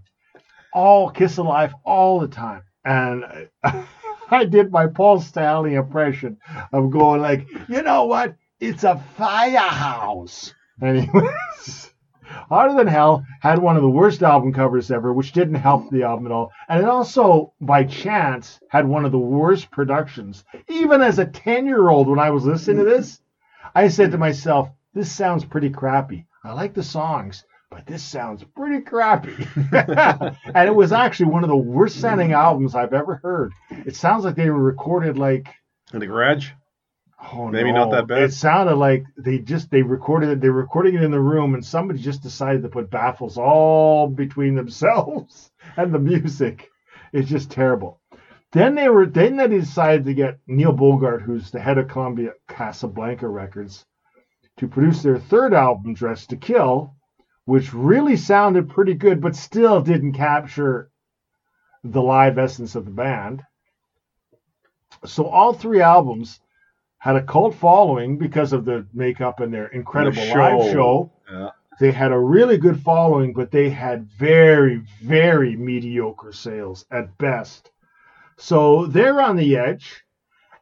all 0.72 1.10
Kiss 1.10 1.36
Alive 1.38 1.74
all 1.84 2.20
the 2.20 2.28
time, 2.28 2.62
and. 2.84 3.48
I 4.28 4.44
did 4.44 4.72
my 4.72 4.88
Paul 4.88 5.20
Stanley 5.20 5.74
impression 5.74 6.38
of 6.72 6.90
going 6.90 7.20
like, 7.20 7.46
you 7.68 7.82
know 7.82 8.06
what? 8.06 8.34
It's 8.58 8.82
a 8.82 9.00
firehouse. 9.16 10.52
Anyways, 10.82 11.94
Hotter 12.48 12.74
Than 12.74 12.86
Hell 12.86 13.24
had 13.40 13.60
one 13.60 13.76
of 13.76 13.82
the 13.82 13.88
worst 13.88 14.22
album 14.22 14.52
covers 14.52 14.90
ever, 14.90 15.12
which 15.12 15.32
didn't 15.32 15.54
help 15.54 15.90
the 15.90 16.02
album 16.02 16.26
at 16.26 16.32
all. 16.32 16.50
And 16.68 16.82
it 16.82 16.88
also, 16.88 17.54
by 17.60 17.84
chance, 17.84 18.58
had 18.70 18.86
one 18.86 19.04
of 19.04 19.12
the 19.12 19.18
worst 19.18 19.70
productions. 19.70 20.44
Even 20.68 21.02
as 21.02 21.18
a 21.18 21.26
10 21.26 21.66
year 21.66 21.88
old, 21.88 22.08
when 22.08 22.18
I 22.18 22.30
was 22.30 22.44
listening 22.44 22.78
to 22.78 22.90
this, 22.90 23.20
I 23.74 23.88
said 23.88 24.12
to 24.12 24.18
myself, 24.18 24.70
this 24.96 25.12
sounds 25.12 25.44
pretty 25.44 25.68
crappy. 25.68 26.24
I 26.42 26.54
like 26.54 26.72
the 26.72 26.82
songs, 26.82 27.44
but 27.70 27.84
this 27.86 28.02
sounds 28.02 28.42
pretty 28.56 28.82
crappy. 28.82 29.34
and 30.54 30.68
it 30.68 30.74
was 30.74 30.90
actually 30.90 31.30
one 31.32 31.44
of 31.44 31.50
the 31.50 31.56
worst 31.56 32.00
sounding 32.00 32.32
albums 32.32 32.74
I've 32.74 32.94
ever 32.94 33.16
heard. 33.16 33.52
It 33.70 33.94
sounds 33.94 34.24
like 34.24 34.36
they 34.36 34.48
were 34.48 34.62
recorded 34.62 35.18
like 35.18 35.48
In 35.92 36.00
the 36.00 36.06
garage? 36.06 36.48
oh 37.30 37.48
Maybe 37.48 37.72
no. 37.72 37.84
not 37.84 37.90
that 37.90 38.06
bad. 38.06 38.22
It 38.22 38.32
sounded 38.32 38.76
like 38.76 39.04
they 39.18 39.38
just 39.38 39.70
they 39.70 39.82
recorded 39.82 40.30
it. 40.30 40.40
They 40.40 40.48
were 40.48 40.62
recording 40.62 40.94
it 40.94 41.02
in 41.02 41.10
the 41.10 41.20
room, 41.20 41.52
and 41.52 41.62
somebody 41.64 41.98
just 41.98 42.22
decided 42.22 42.62
to 42.62 42.70
put 42.70 42.90
baffles 42.90 43.36
all 43.36 44.08
between 44.08 44.54
themselves 44.54 45.50
and 45.76 45.92
the 45.92 45.98
music. 45.98 46.70
It's 47.12 47.28
just 47.28 47.50
terrible. 47.50 48.00
Then 48.52 48.74
they 48.74 48.88
were 48.88 49.04
then 49.04 49.36
they 49.36 49.48
decided 49.48 50.06
to 50.06 50.14
get 50.14 50.38
Neil 50.46 50.72
Bogart, 50.72 51.20
who's 51.20 51.50
the 51.50 51.60
head 51.60 51.76
of 51.76 51.88
Columbia 51.88 52.30
Casablanca 52.48 53.28
Records, 53.28 53.84
to 54.58 54.68
produce 54.68 55.02
their 55.02 55.18
third 55.18 55.52
album, 55.54 55.94
Dressed 55.94 56.30
to 56.30 56.36
Kill, 56.36 56.94
which 57.44 57.74
really 57.74 58.16
sounded 58.16 58.70
pretty 58.70 58.94
good, 58.94 59.20
but 59.20 59.36
still 59.36 59.80
didn't 59.80 60.12
capture 60.14 60.90
the 61.84 62.02
live 62.02 62.38
essence 62.38 62.74
of 62.74 62.84
the 62.84 62.90
band. 62.90 63.42
So 65.04 65.26
all 65.26 65.52
three 65.52 65.80
albums 65.80 66.40
had 66.98 67.16
a 67.16 67.22
cult 67.22 67.54
following 67.54 68.18
because 68.18 68.52
of 68.52 68.64
the 68.64 68.86
makeup 68.92 69.40
and 69.40 69.52
their 69.52 69.68
incredible 69.68 70.22
show. 70.22 70.34
live 70.34 70.72
show. 70.72 71.12
Yeah. 71.30 71.50
They 71.78 71.92
had 71.92 72.10
a 72.10 72.18
really 72.18 72.56
good 72.56 72.80
following, 72.80 73.34
but 73.34 73.50
they 73.50 73.68
had 73.68 74.08
very, 74.18 74.82
very 75.02 75.56
mediocre 75.56 76.32
sales 76.32 76.86
at 76.90 77.16
best. 77.18 77.70
So 78.38 78.86
they're 78.86 79.20
on 79.20 79.36
the 79.36 79.56
edge. 79.56 80.02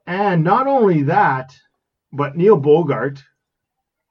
And 0.06 0.42
not 0.44 0.66
only 0.66 1.04
that, 1.04 1.56
but 2.12 2.36
Neil 2.36 2.56
Bogart, 2.56 3.22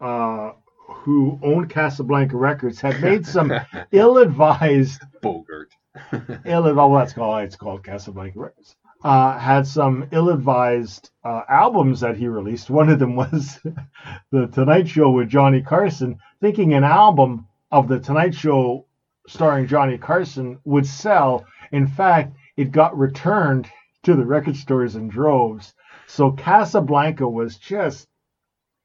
uh, 0.03 0.51
who 0.87 1.39
owned 1.41 1.69
Casablanca 1.69 2.35
Records, 2.35 2.81
had 2.81 3.01
made 3.01 3.25
some 3.35 3.51
ill-advised 3.91 5.01
Bogart. 5.21 5.71
ill 6.45 6.73
well, 6.73 6.93
that's 6.95 7.13
called 7.13 7.43
it's 7.43 7.55
called 7.55 7.83
Casablanca 7.83 8.39
Records. 8.39 8.75
Uh, 9.03 9.37
had 9.37 9.67
some 9.67 10.07
ill-advised 10.11 11.09
uh, 11.23 11.41
albums 11.49 11.99
that 11.99 12.17
he 12.17 12.27
released. 12.27 12.69
One 12.69 12.89
of 12.89 12.99
them 12.99 13.15
was 13.15 13.59
the 14.31 14.47
Tonight 14.47 14.87
Show 14.87 15.11
with 15.11 15.29
Johnny 15.29 15.61
Carson, 15.61 16.19
thinking 16.41 16.73
an 16.73 16.83
album 16.83 17.47
of 17.71 17.87
the 17.87 17.99
Tonight 17.99 18.33
Show 18.33 18.85
starring 19.27 19.67
Johnny 19.67 19.97
Carson 19.97 20.59
would 20.65 20.85
sell. 20.85 21.45
In 21.71 21.87
fact, 21.87 22.35
it 22.57 22.71
got 22.71 22.97
returned 22.97 23.69
to 24.03 24.15
the 24.15 24.25
record 24.25 24.55
stores 24.55 24.95
in 24.95 25.07
droves. 25.07 25.73
So 26.07 26.31
Casablanca 26.31 27.27
was 27.27 27.57
just 27.57 28.07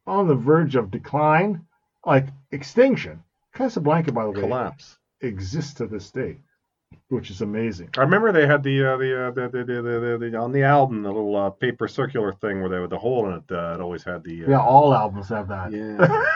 on 0.08 0.26
the 0.28 0.34
verge 0.34 0.74
of 0.76 0.90
decline, 0.90 1.64
like 2.04 2.26
extinction. 2.50 3.22
Casablanca, 3.54 4.12
by 4.12 4.24
the 4.24 4.30
way, 4.30 4.40
Collapse. 4.40 4.98
exists 5.20 5.74
to 5.74 5.86
this 5.86 6.10
day, 6.10 6.38
which 7.08 7.30
is 7.30 7.40
amazing. 7.42 7.90
I 7.96 8.02
remember 8.02 8.30
they 8.32 8.46
had 8.46 8.62
the 8.62 8.84
uh, 8.92 8.96
the, 8.96 9.26
uh, 9.26 9.30
the, 9.32 9.48
the, 9.48 9.64
the, 9.64 9.82
the, 9.82 10.18
the, 10.20 10.30
the 10.30 10.38
on 10.38 10.52
the 10.52 10.62
album 10.62 11.02
the 11.02 11.08
little 11.12 11.34
uh, 11.36 11.50
paper 11.50 11.88
circular 11.88 12.32
thing 12.32 12.60
where 12.60 12.68
they 12.70 12.78
with 12.78 12.90
the 12.90 12.98
hole 12.98 13.28
in 13.28 13.34
it. 13.36 13.44
Uh, 13.50 13.74
it 13.74 13.80
always 13.80 14.04
had 14.04 14.22
the. 14.24 14.44
Uh, 14.44 14.50
Yeah, 14.50 14.60
all 14.60 14.94
albums 14.94 15.28
have 15.28 15.48
that. 15.48 15.72
yeah. 15.72 16.24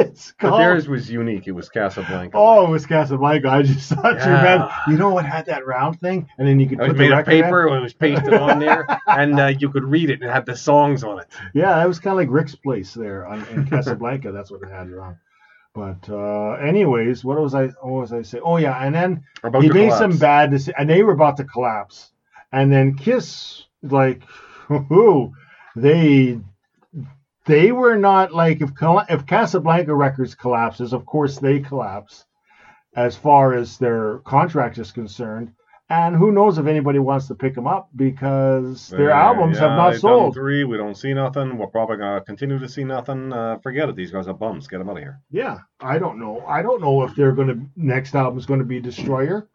it's 0.00 0.32
but 0.40 0.56
theirs 0.58 0.88
was 0.88 1.10
unique. 1.10 1.46
It 1.46 1.52
was 1.52 1.68
Casablanca. 1.68 2.36
Oh, 2.36 2.66
it 2.66 2.70
was 2.70 2.86
Casablanca. 2.86 3.48
I 3.48 3.62
just 3.62 3.90
thought 3.90 4.14
you 4.14 4.30
meant, 4.30 4.70
you 4.88 4.96
know 4.96 5.10
what 5.10 5.24
had 5.26 5.46
that 5.46 5.66
round 5.66 6.00
thing? 6.00 6.28
And 6.38 6.46
then 6.48 6.58
you 6.60 6.66
could 6.68 6.80
It 6.80 6.86
put 6.88 6.96
the 6.96 7.02
made 7.02 7.12
of 7.12 7.18
record 7.18 7.32
in? 7.34 7.42
paper. 7.44 7.76
It 7.76 7.80
was 7.80 7.92
pasted 7.94 8.34
on 8.34 8.58
there, 8.58 8.86
and 9.06 9.38
uh, 9.38 9.46
you 9.46 9.70
could 9.70 9.84
read 9.84 10.10
it. 10.10 10.20
and 10.20 10.24
It 10.30 10.32
had 10.32 10.46
the 10.46 10.56
songs 10.56 11.04
on 11.04 11.18
it. 11.20 11.26
Yeah, 11.54 11.74
that 11.76 11.86
was 11.88 11.98
kind 11.98 12.12
of 12.12 12.18
like 12.18 12.28
Rick's 12.30 12.54
place 12.54 12.94
there 12.94 13.26
on, 13.26 13.46
in 13.48 13.66
Casablanca. 13.66 14.32
That's 14.32 14.50
what 14.50 14.62
it 14.62 14.70
had 14.70 14.88
around. 14.88 15.16
But 15.74 16.08
uh, 16.08 16.52
anyways, 16.54 17.24
what 17.24 17.40
was 17.40 17.54
I? 17.54 17.66
What 17.82 18.00
was 18.00 18.12
I 18.12 18.22
saying? 18.22 18.42
Oh 18.44 18.56
yeah, 18.56 18.78
and 18.84 18.94
then 18.94 19.22
About 19.44 19.62
he 19.62 19.68
made 19.68 19.90
collapse. 19.90 19.98
some 19.98 20.18
bad 20.18 20.50
decisions, 20.50 20.76
and 20.78 20.90
they 20.90 21.02
were 21.02 21.12
about 21.12 21.36
to 21.36 21.44
collapse. 21.44 22.10
And 22.50 22.72
then 22.72 22.94
Kiss, 22.96 23.64
like, 23.82 24.22
whoo, 24.68 25.32
they 25.76 26.40
they 27.48 27.72
were 27.72 27.96
not 27.96 28.32
like 28.32 28.60
if 28.60 28.70
if 29.08 29.26
Casablanca 29.26 29.94
Records 29.94 30.36
collapses, 30.36 30.92
of 30.92 31.04
course 31.04 31.38
they 31.38 31.58
collapse 31.58 32.24
as 32.94 33.16
far 33.16 33.54
as 33.54 33.78
their 33.78 34.18
contract 34.20 34.78
is 34.78 34.92
concerned. 34.92 35.52
And 35.90 36.14
who 36.14 36.32
knows 36.32 36.58
if 36.58 36.66
anybody 36.66 36.98
wants 36.98 37.28
to 37.28 37.34
pick 37.34 37.54
them 37.54 37.66
up 37.66 37.88
because 37.96 38.90
their 38.90 39.10
Uh, 39.10 39.16
albums 39.16 39.56
yeah, 39.56 39.68
have 39.68 39.76
not 39.78 39.94
sold. 39.96 40.34
Three, 40.34 40.64
we 40.64 40.76
don't 40.76 40.94
see 40.96 41.14
nothing. 41.14 41.56
We're 41.56 41.68
probably 41.68 41.96
gonna 41.96 42.20
continue 42.20 42.58
to 42.58 42.68
see 42.68 42.84
nothing. 42.84 43.32
Uh, 43.32 43.56
forget 43.62 43.88
it. 43.88 43.96
These 43.96 44.10
guys 44.10 44.28
are 44.28 44.34
bums. 44.34 44.68
Get 44.68 44.78
them 44.78 44.90
out 44.90 44.98
of 44.98 45.02
here. 45.02 45.20
Yeah, 45.30 45.60
I 45.80 45.98
don't 45.98 46.18
know. 46.20 46.44
I 46.46 46.60
don't 46.60 46.82
know 46.82 47.02
if 47.04 47.14
they're 47.16 47.32
going 47.32 47.48
to 47.48 47.58
next 47.76 48.14
album 48.14 48.38
is 48.38 48.44
going 48.44 48.60
to 48.60 48.66
be 48.66 48.80
Destroyer 48.80 49.48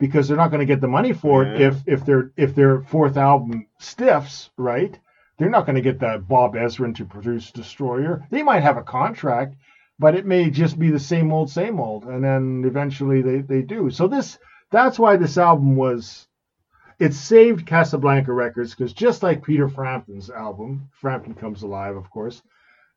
because 0.00 0.26
they're 0.26 0.36
not 0.36 0.50
going 0.50 0.58
to 0.66 0.66
get 0.66 0.80
the 0.80 0.88
money 0.88 1.12
for 1.12 1.44
it 1.44 1.60
Yeah. 1.60 1.68
if 1.68 1.76
if 1.86 2.04
their 2.04 2.32
if 2.36 2.56
their 2.56 2.80
fourth 2.82 3.16
album 3.16 3.66
stiffs, 3.78 4.50
right? 4.56 4.98
They're 5.38 5.50
not 5.50 5.66
going 5.66 5.76
to 5.76 5.82
get 5.82 6.00
that 6.00 6.26
Bob 6.26 6.54
Ezrin 6.54 6.94
to 6.96 7.04
produce 7.04 7.50
Destroyer. 7.50 8.26
They 8.30 8.42
might 8.42 8.62
have 8.62 8.78
a 8.78 8.82
contract, 8.82 9.56
but 9.98 10.14
it 10.14 10.26
may 10.26 10.50
just 10.50 10.78
be 10.78 10.90
the 10.90 10.98
same 10.98 11.32
old 11.32 11.50
same 11.50 11.80
old 11.80 12.04
and 12.04 12.22
then 12.22 12.64
eventually 12.66 13.22
they 13.22 13.40
they 13.40 13.62
do. 13.62 13.90
So 13.90 14.08
this 14.08 14.38
that's 14.70 14.98
why 14.98 15.16
this 15.16 15.38
album 15.38 15.76
was 15.76 16.26
it 16.98 17.12
saved 17.12 17.66
Casablanca 17.66 18.32
Records 18.32 18.74
because 18.74 18.92
just 18.92 19.22
like 19.22 19.44
Peter 19.44 19.68
Frampton's 19.68 20.30
album, 20.30 20.88
Frampton 20.92 21.34
Comes 21.34 21.62
Alive, 21.62 21.96
of 21.96 22.10
course, 22.10 22.42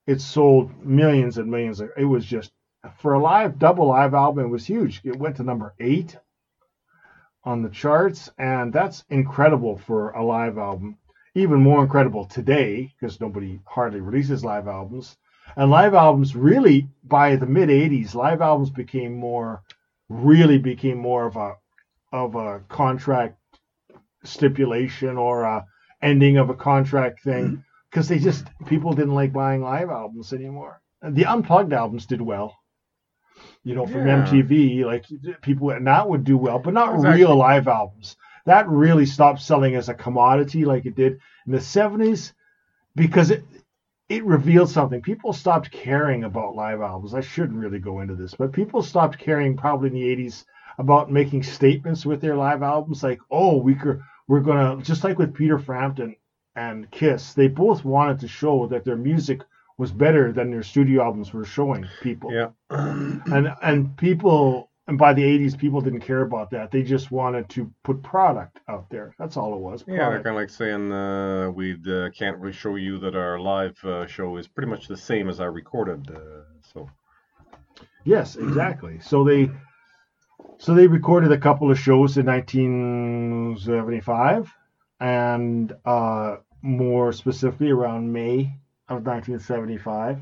it 0.08 0.22
sold 0.22 0.86
millions 0.86 1.38
and 1.38 1.52
millions. 1.52 1.82
It 1.82 2.06
was 2.06 2.26
just 2.26 2.52
for 2.98 3.14
a 3.14 3.20
live 3.20 3.60
double 3.60 3.88
live 3.88 4.14
album, 4.14 4.46
it 4.46 4.50
was 4.50 4.66
huge. 4.66 5.02
It 5.04 5.20
went 5.20 5.38
to 5.38 5.44
number 5.44 5.74
eight 5.80 6.18
on 7.44 7.62
the 7.62 7.70
charts, 7.70 8.30
and 8.38 8.72
that's 8.72 9.04
incredible 9.10 9.78
for 9.78 10.12
a 10.12 10.24
live 10.24 10.58
album. 10.58 10.98
Even 11.36 11.62
more 11.62 11.82
incredible 11.84 12.26
today 12.26 12.94
because 13.00 13.22
nobody 13.22 13.60
hardly 13.66 14.02
releases 14.02 14.44
live 14.44 14.68
albums. 14.68 15.18
And 15.56 15.72
live 15.72 15.94
albums 15.94 16.36
really 16.36 16.88
by 17.04 17.36
the 17.36 17.46
mid 17.46 17.70
'80s, 17.70 18.14
live 18.16 18.42
albums 18.42 18.70
became 18.70 19.16
more, 19.16 19.64
really 20.10 20.58
became 20.58 20.98
more 20.98 21.26
of 21.26 21.36
a 21.36 21.56
of 22.12 22.36
a 22.36 22.62
contract 22.70 23.38
stipulation 24.24 25.18
or 25.18 25.44
a 25.44 25.66
ending 26.02 26.38
of 26.38 26.50
a 26.50 26.56
contract 26.56 27.22
thing 27.24 27.46
mm-hmm. 27.46 27.62
because 27.90 28.08
they 28.08 28.20
just 28.20 28.48
people 28.66 28.94
didn't 28.94 29.16
like 29.16 29.34
buying 29.34 29.62
live 29.62 29.90
albums 29.90 30.34
anymore. 30.34 30.82
The 31.02 31.26
unplugged 31.26 31.74
albums 31.74 32.06
did 32.06 32.22
well, 32.22 32.58
you 33.64 33.76
know, 33.76 33.86
from 33.86 34.08
Yeah. 34.08 34.26
MTV. 34.26 34.86
Like 34.86 35.06
people 35.42 35.72
and 35.72 35.88
that 35.88 36.10
would 36.10 36.24
do 36.24 36.38
well, 36.38 36.60
but 36.60 36.74
not 36.74 37.00
real 37.00 37.36
live 37.36 37.68
albums. 37.68 38.18
That 38.46 38.68
really 38.68 39.06
stopped 39.06 39.42
selling 39.42 39.76
as 39.76 39.90
a 39.90 39.94
commodity 39.94 40.66
like 40.66 40.86
it 40.86 40.96
did 40.96 41.20
in 41.46 41.52
the 41.52 41.60
'70s 41.60 42.34
because 42.96 43.32
it 43.32 43.44
it 44.10 44.26
revealed 44.26 44.70
something. 44.70 45.02
People 45.02 45.34
stopped 45.34 45.72
caring 45.72 46.24
about 46.24 46.56
live 46.56 46.82
albums. 46.82 47.14
I 47.14 47.22
shouldn't 47.22 47.60
really 47.60 47.80
go 47.80 48.00
into 48.02 48.16
this, 48.16 48.34
but 48.34 48.52
people 48.52 48.82
stopped 48.82 49.20
caring 49.20 49.56
probably 49.56 49.90
in 49.90 49.94
the 49.94 50.16
'80s 50.26 50.46
about 50.80 51.12
making 51.12 51.44
statements 51.44 52.06
with 52.06 52.22
their 52.22 52.36
live 52.36 52.64
albums, 52.64 53.04
like, 53.04 53.20
"Oh, 53.30 53.58
we 53.58 53.76
could, 53.76 54.02
we're 54.28 54.40
gonna," 54.40 54.82
just 54.82 55.04
like 55.04 55.20
with 55.20 55.36
Peter 55.36 55.60
Frampton 55.60 56.16
and 56.56 56.90
Kiss, 56.92 57.34
they 57.34 57.48
both 57.48 57.86
wanted 57.86 58.20
to 58.20 58.28
show 58.28 58.68
that 58.68 58.84
their 58.84 58.96
music 58.96 59.42
was 59.78 59.92
better 59.92 60.32
than 60.34 60.52
their 60.52 60.64
studio 60.64 61.04
albums 61.04 61.34
were 61.34 61.46
showing 61.46 61.86
people. 62.02 62.32
Yeah. 62.34 62.50
And 62.70 63.54
and 63.62 63.96
people, 63.98 64.69
and 64.90 64.98
by 64.98 65.14
the 65.14 65.24
'80s, 65.24 65.58
people 65.58 65.80
didn't 65.80 66.02
care 66.02 66.22
about 66.22 66.50
that. 66.52 66.72
They 66.72 66.84
just 66.84 67.12
wanted 67.12 67.48
to 67.50 67.72
put 67.84 68.04
product 68.04 68.60
out 68.68 68.90
there. 68.90 69.16
That's 69.18 69.38
all 69.38 69.54
it 69.54 69.60
was. 69.60 69.86
Yeah, 69.88 70.10
they're 70.10 70.24
kind 70.24 70.36
of 70.36 70.36
like 70.36 70.50
saying 70.50 70.92
uh, 70.92 71.52
we 71.52 71.74
uh, 71.74 72.10
can't 72.10 72.38
really 72.38 72.54
show 72.54 72.76
you 72.76 73.00
that 73.00 73.16
our 73.16 73.40
live 73.40 73.82
uh, 73.86 74.08
show 74.08 74.36
is 74.38 74.48
pretty 74.48 74.70
much 74.70 74.88
the 74.88 74.98
same 74.98 75.30
as 75.30 75.40
our 75.40 75.52
recorded. 75.52 76.12
Uh, 76.12 76.44
so 76.74 76.90
Yes, 78.04 78.36
exactly. 78.36 79.00
So 79.00 79.24
they 79.24 79.50
so 80.58 80.74
they 80.74 80.88
recorded 80.88 81.32
a 81.32 81.38
couple 81.38 81.72
of 81.72 81.80
shows 81.80 82.18
in 82.18 82.26
1975 82.26 84.52
and 85.00 85.72
uh, 85.86 86.36
more 86.62 87.14
specifically 87.14 87.70
around 87.70 88.12
May 88.12 88.58
of 88.88 89.06
1975. 89.06 90.20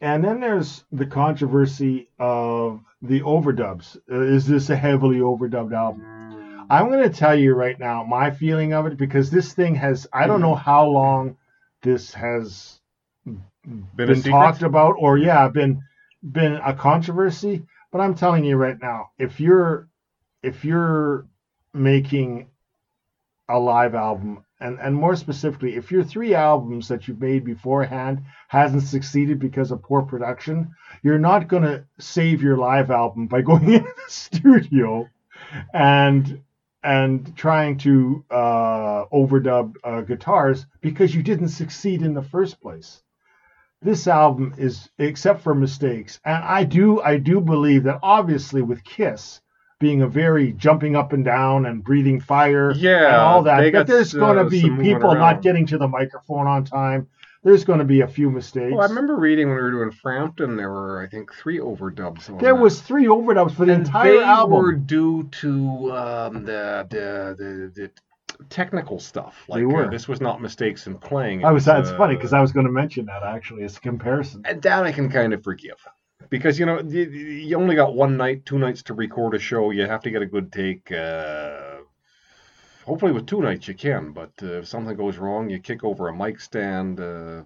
And 0.00 0.24
then 0.24 0.40
there's 0.40 0.84
the 0.92 1.06
controversy 1.06 2.08
of 2.18 2.80
the 3.02 3.20
overdubs. 3.22 3.96
Uh, 4.10 4.20
is 4.20 4.46
this 4.46 4.70
a 4.70 4.76
heavily 4.76 5.18
overdubbed 5.18 5.72
album? 5.72 6.66
I'm 6.70 6.90
going 6.90 7.10
to 7.10 7.16
tell 7.16 7.34
you 7.34 7.54
right 7.54 7.78
now 7.78 8.04
my 8.04 8.30
feeling 8.30 8.74
of 8.74 8.86
it 8.86 8.96
because 8.96 9.30
this 9.30 9.54
thing 9.54 9.74
has 9.76 10.06
I 10.12 10.26
don't 10.26 10.42
know 10.42 10.54
how 10.54 10.86
long 10.86 11.36
this 11.82 12.12
has 12.14 12.80
been, 13.24 13.82
been, 13.94 14.22
talked 14.22 14.62
about 14.62 14.96
or 14.98 15.18
yeah 15.18 15.48
been 15.48 15.82
been 16.22 16.54
a 16.64 16.74
controversy 16.74 17.64
but 17.92 18.00
i'm 18.00 18.14
telling 18.14 18.44
you 18.44 18.56
right 18.56 18.80
now 18.80 19.10
if 19.18 19.40
you're 19.40 19.88
if 20.42 20.64
you're 20.64 21.26
making 21.72 22.48
a 23.48 23.58
live 23.58 23.94
album 23.94 24.44
and 24.60 24.78
and 24.80 24.94
more 24.94 25.14
specifically, 25.14 25.76
if 25.76 25.92
your 25.92 26.02
three 26.02 26.34
albums 26.34 26.88
that 26.88 27.06
you've 27.06 27.20
made 27.20 27.44
beforehand 27.44 28.24
hasn't 28.48 28.82
succeeded 28.82 29.38
because 29.38 29.70
of 29.70 29.82
poor 29.82 30.02
production, 30.02 30.74
you're 31.02 31.18
not 31.18 31.48
going 31.48 31.62
to 31.62 31.84
save 31.98 32.42
your 32.42 32.56
live 32.56 32.90
album 32.90 33.26
by 33.26 33.40
going 33.50 33.72
into 33.72 33.88
the 33.88 34.10
studio 34.10 35.08
and 35.72 36.42
and 36.82 37.36
trying 37.36 37.76
to 37.78 38.24
uh, 38.30 39.04
overdub 39.12 39.74
uh, 39.84 40.00
guitars 40.02 40.66
because 40.80 41.14
you 41.14 41.22
didn't 41.22 41.48
succeed 41.48 42.02
in 42.02 42.14
the 42.14 42.22
first 42.22 42.60
place. 42.60 43.02
This 43.80 44.08
album 44.08 44.54
is, 44.58 44.88
except 44.98 45.42
for 45.42 45.54
mistakes, 45.54 46.18
and 46.24 46.42
I 46.42 46.64
do 46.64 47.00
I 47.00 47.18
do 47.18 47.40
believe 47.40 47.84
that 47.84 48.00
obviously 48.02 48.62
with 48.62 48.82
Kiss 48.82 49.40
being 49.80 50.02
a 50.02 50.08
very 50.08 50.52
jumping 50.52 50.96
up 50.96 51.12
and 51.12 51.24
down 51.24 51.66
and 51.66 51.84
breathing 51.84 52.20
fire 52.20 52.72
Yeah, 52.72 53.06
and 53.06 53.16
all 53.16 53.42
that, 53.42 53.70
got, 53.70 53.86
there's 53.86 54.12
going 54.12 54.36
to 54.36 54.42
uh, 54.42 54.48
be 54.48 54.62
people 54.82 55.14
not 55.14 55.42
getting 55.42 55.66
to 55.66 55.78
the 55.78 55.88
microphone 55.88 56.46
on 56.46 56.64
time. 56.64 57.08
There's 57.44 57.64
going 57.64 57.78
to 57.78 57.84
be 57.84 58.00
a 58.00 58.08
few 58.08 58.30
mistakes. 58.30 58.72
Well, 58.72 58.82
I 58.82 58.86
remember 58.88 59.14
reading 59.16 59.46
when 59.48 59.56
we 59.56 59.62
were 59.62 59.70
doing 59.70 59.92
Frampton, 59.92 60.56
there 60.56 60.70
were 60.70 61.00
I 61.00 61.06
think 61.08 61.32
three 61.32 61.58
overdubs. 61.58 62.28
On 62.28 62.38
there 62.38 62.54
that. 62.54 62.60
was 62.60 62.80
three 62.80 63.06
overdubs 63.06 63.52
for 63.54 63.64
the 63.64 63.74
and 63.74 63.86
entire 63.86 64.12
they 64.14 64.22
album. 64.24 64.58
were 64.58 64.72
due 64.72 65.28
to 65.40 65.92
um, 65.92 66.44
the, 66.44 66.86
the 66.90 67.36
the 67.38 67.72
the 67.80 67.90
technical 68.50 68.98
stuff. 68.98 69.44
They 69.48 69.64
Like 69.64 69.72
were. 69.72 69.84
Uh, 69.86 69.90
this 69.90 70.08
was 70.08 70.20
not 70.20 70.40
mistakes 70.42 70.88
in 70.88 70.98
playing. 70.98 71.44
I 71.44 71.52
was. 71.52 71.62
It 71.62 71.66
That's 71.66 71.90
funny 71.92 72.16
because 72.16 72.32
uh, 72.32 72.38
I 72.38 72.40
was 72.40 72.50
going 72.50 72.66
to 72.66 72.72
mention 72.72 73.06
that 73.06 73.22
actually 73.22 73.62
as 73.62 73.76
a 73.76 73.80
comparison. 73.80 74.42
and 74.44 74.60
that 74.62 74.84
I 74.84 74.90
can 74.90 75.08
kind 75.08 75.32
of 75.32 75.44
forgive. 75.44 75.76
Because 76.30 76.58
you 76.58 76.66
know 76.66 76.80
you, 76.80 77.02
you 77.04 77.56
only 77.56 77.74
got 77.74 77.94
one 77.94 78.16
night, 78.16 78.44
two 78.44 78.58
nights 78.58 78.82
to 78.84 78.94
record 78.94 79.34
a 79.34 79.38
show. 79.38 79.70
You 79.70 79.86
have 79.86 80.02
to 80.02 80.10
get 80.10 80.22
a 80.22 80.26
good 80.26 80.52
take. 80.52 80.92
Uh, 80.92 81.78
hopefully, 82.84 83.12
with 83.12 83.26
two 83.26 83.40
nights 83.40 83.68
you 83.68 83.74
can. 83.74 84.12
But 84.12 84.32
uh, 84.42 84.58
if 84.58 84.68
something 84.68 84.96
goes 84.96 85.16
wrong, 85.16 85.48
you 85.48 85.58
kick 85.58 85.84
over 85.84 86.08
a 86.08 86.16
mic 86.16 86.40
stand. 86.40 87.00
Uh, 87.00 87.42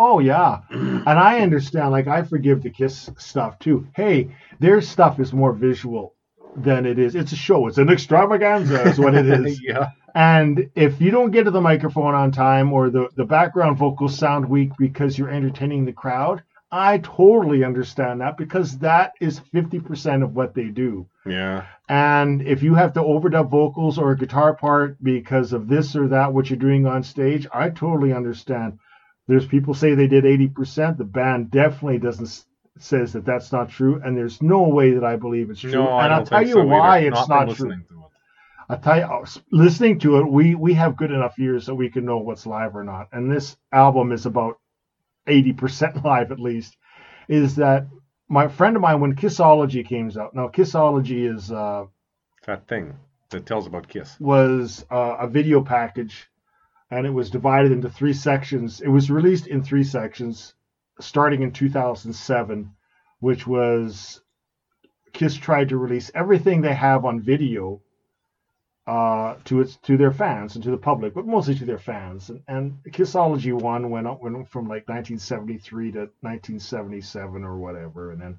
Oh 0.00 0.20
yeah, 0.20 0.60
and 0.70 1.08
I 1.08 1.40
understand. 1.40 1.90
Like 1.90 2.06
I 2.06 2.22
forgive 2.22 2.62
the 2.62 2.70
Kiss 2.70 3.10
stuff 3.18 3.58
too. 3.58 3.88
Hey, 3.96 4.30
their 4.60 4.80
stuff 4.80 5.18
is 5.18 5.32
more 5.32 5.52
visual 5.52 6.14
than 6.56 6.86
it 6.86 7.00
is. 7.00 7.16
It's 7.16 7.32
a 7.32 7.36
show. 7.36 7.66
It's 7.66 7.78
an 7.78 7.90
extravaganza. 7.90 8.88
Is 8.88 9.00
what 9.00 9.16
it 9.16 9.26
is. 9.26 9.60
yeah. 9.66 9.90
And 10.14 10.70
if 10.76 11.00
you 11.00 11.10
don't 11.10 11.32
get 11.32 11.44
to 11.44 11.50
the 11.50 11.60
microphone 11.60 12.14
on 12.14 12.30
time 12.30 12.72
or 12.72 12.90
the, 12.90 13.08
the 13.16 13.24
background 13.24 13.76
vocals 13.76 14.16
sound 14.16 14.48
weak 14.48 14.70
because 14.78 15.18
you're 15.18 15.30
entertaining 15.30 15.84
the 15.84 15.92
crowd, 15.92 16.42
I 16.70 16.98
totally 16.98 17.64
understand 17.64 18.20
that 18.20 18.36
because 18.36 18.78
that 18.78 19.14
is 19.20 19.40
50% 19.54 20.22
of 20.22 20.34
what 20.34 20.54
they 20.54 20.66
do. 20.66 21.06
Yeah. 21.24 21.64
And 21.88 22.42
if 22.42 22.62
you 22.62 22.74
have 22.74 22.92
to 22.94 23.00
overdub 23.00 23.50
vocals 23.50 23.98
or 23.98 24.10
a 24.10 24.18
guitar 24.18 24.54
part 24.54 25.02
because 25.02 25.52
of 25.54 25.68
this 25.68 25.96
or 25.96 26.08
that, 26.08 26.32
what 26.32 26.50
you're 26.50 26.58
doing 26.58 26.86
on 26.86 27.02
stage, 27.02 27.46
I 27.52 27.70
totally 27.70 28.12
understand. 28.12 28.78
There's 29.26 29.46
people 29.46 29.72
say 29.72 29.94
they 29.94 30.06
did 30.06 30.24
80%. 30.24 30.98
The 30.98 31.04
band 31.04 31.50
definitely 31.50 31.98
doesn't 31.98 32.44
says 32.80 33.12
that 33.12 33.24
that's 33.24 33.52
not 33.52 33.68
true, 33.68 34.00
and 34.04 34.16
there's 34.16 34.40
no 34.42 34.62
way 34.62 34.92
that 34.92 35.04
I 35.04 35.16
believe 35.16 35.50
it's 35.50 35.60
true. 35.60 35.72
No, 35.72 35.98
and 35.98 36.12
I'll 36.12 36.24
tell 36.24 36.46
you 36.46 36.54
so 36.54 36.64
why 36.64 36.98
either. 36.98 37.08
it's 37.08 37.26
from 37.26 37.28
not 37.28 37.44
true. 37.44 37.68
listening 37.68 37.84
to 37.88 37.94
it. 37.94 38.10
I 38.70 38.76
tell 38.76 38.98
you, 38.98 39.04
oh, 39.04 39.24
listening 39.50 39.98
to 40.00 40.18
it, 40.18 40.30
we 40.30 40.54
we 40.54 40.74
have 40.74 40.96
good 40.96 41.10
enough 41.10 41.38
ears 41.38 41.66
that 41.66 41.74
we 41.74 41.90
can 41.90 42.04
know 42.04 42.18
what's 42.18 42.46
live 42.46 42.76
or 42.76 42.84
not. 42.84 43.08
And 43.12 43.30
this 43.30 43.56
album 43.72 44.12
is 44.12 44.26
about 44.26 44.58
eighty 45.28 45.52
percent 45.52 46.04
live, 46.04 46.32
at 46.32 46.40
least. 46.40 46.76
Is 47.28 47.56
that 47.56 47.86
my 48.28 48.48
friend 48.48 48.76
of 48.76 48.82
mine 48.82 49.00
when 49.00 49.14
Kissology 49.14 49.86
came 49.86 50.10
out? 50.18 50.34
Now, 50.34 50.48
Kissology 50.48 51.32
is 51.34 51.50
uh, 51.52 51.84
That 52.46 52.66
thing 52.66 52.94
that 53.30 53.46
tells 53.46 53.66
about 53.66 53.88
Kiss. 53.88 54.18
was 54.20 54.84
uh, 54.90 55.16
a 55.20 55.26
video 55.28 55.62
package, 55.62 56.28
and 56.90 57.06
it 57.06 57.10
was 57.10 57.30
divided 57.30 57.72
into 57.72 57.90
three 57.90 58.12
sections. 58.14 58.80
It 58.80 58.88
was 58.88 59.10
released 59.10 59.46
in 59.46 59.62
three 59.62 59.84
sections, 59.84 60.54
starting 61.00 61.42
in 61.42 61.52
2007, 61.52 62.70
which 63.20 63.46
was 63.46 64.20
Kiss 65.12 65.36
tried 65.36 65.68
to 65.70 65.76
release 65.76 66.10
everything 66.14 66.60
they 66.60 66.74
have 66.74 67.04
on 67.04 67.20
video 67.20 67.82
uh, 68.88 69.36
to 69.44 69.60
its 69.60 69.76
to 69.76 69.98
their 69.98 70.10
fans 70.10 70.54
and 70.54 70.64
to 70.64 70.70
the 70.70 70.78
public, 70.78 71.12
but 71.12 71.26
mostly 71.26 71.54
to 71.54 71.66
their 71.66 71.78
fans. 71.78 72.30
And, 72.30 72.40
and 72.48 72.78
Kissology 72.90 73.52
One 73.52 73.90
went 73.90 74.06
up 74.06 74.22
went 74.22 74.48
from 74.48 74.64
like 74.64 74.88
1973 74.88 75.92
to 75.92 75.98
1977 75.98 77.44
or 77.44 77.58
whatever, 77.58 78.12
and 78.12 78.20
then 78.22 78.38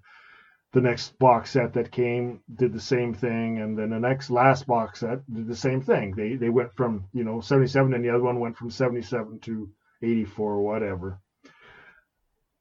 the 0.72 0.82
next 0.82 1.20
box 1.20 1.52
set 1.52 1.74
that 1.74 1.92
came 1.92 2.42
did 2.56 2.74
the 2.74 2.82
same 2.82 3.14
thing, 3.14 3.60
and 3.60 3.78
then 3.78 3.92
the 3.92 4.00
next 4.00 4.32
last 4.32 4.66
box 4.66 5.02
set 5.02 5.20
did 5.32 5.48
the 5.48 5.56
same 5.56 5.82
thing. 5.82 6.16
They 6.16 6.34
they 6.34 6.50
went 6.50 6.74
from 6.74 7.06
you 7.14 7.24
know 7.24 7.42
77, 7.42 7.94
and 7.94 8.04
the 8.04 8.10
other 8.10 8.24
one 8.24 8.40
went 8.40 8.58
from 8.58 8.72
77 8.72 9.42
to 9.42 9.70
84 10.02 10.52
or 10.52 10.62
whatever. 10.64 11.20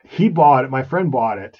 He 0.04 0.28
bought 0.28 0.66
it. 0.66 0.70
My 0.70 0.82
friend 0.82 1.10
bought 1.10 1.38
it, 1.38 1.56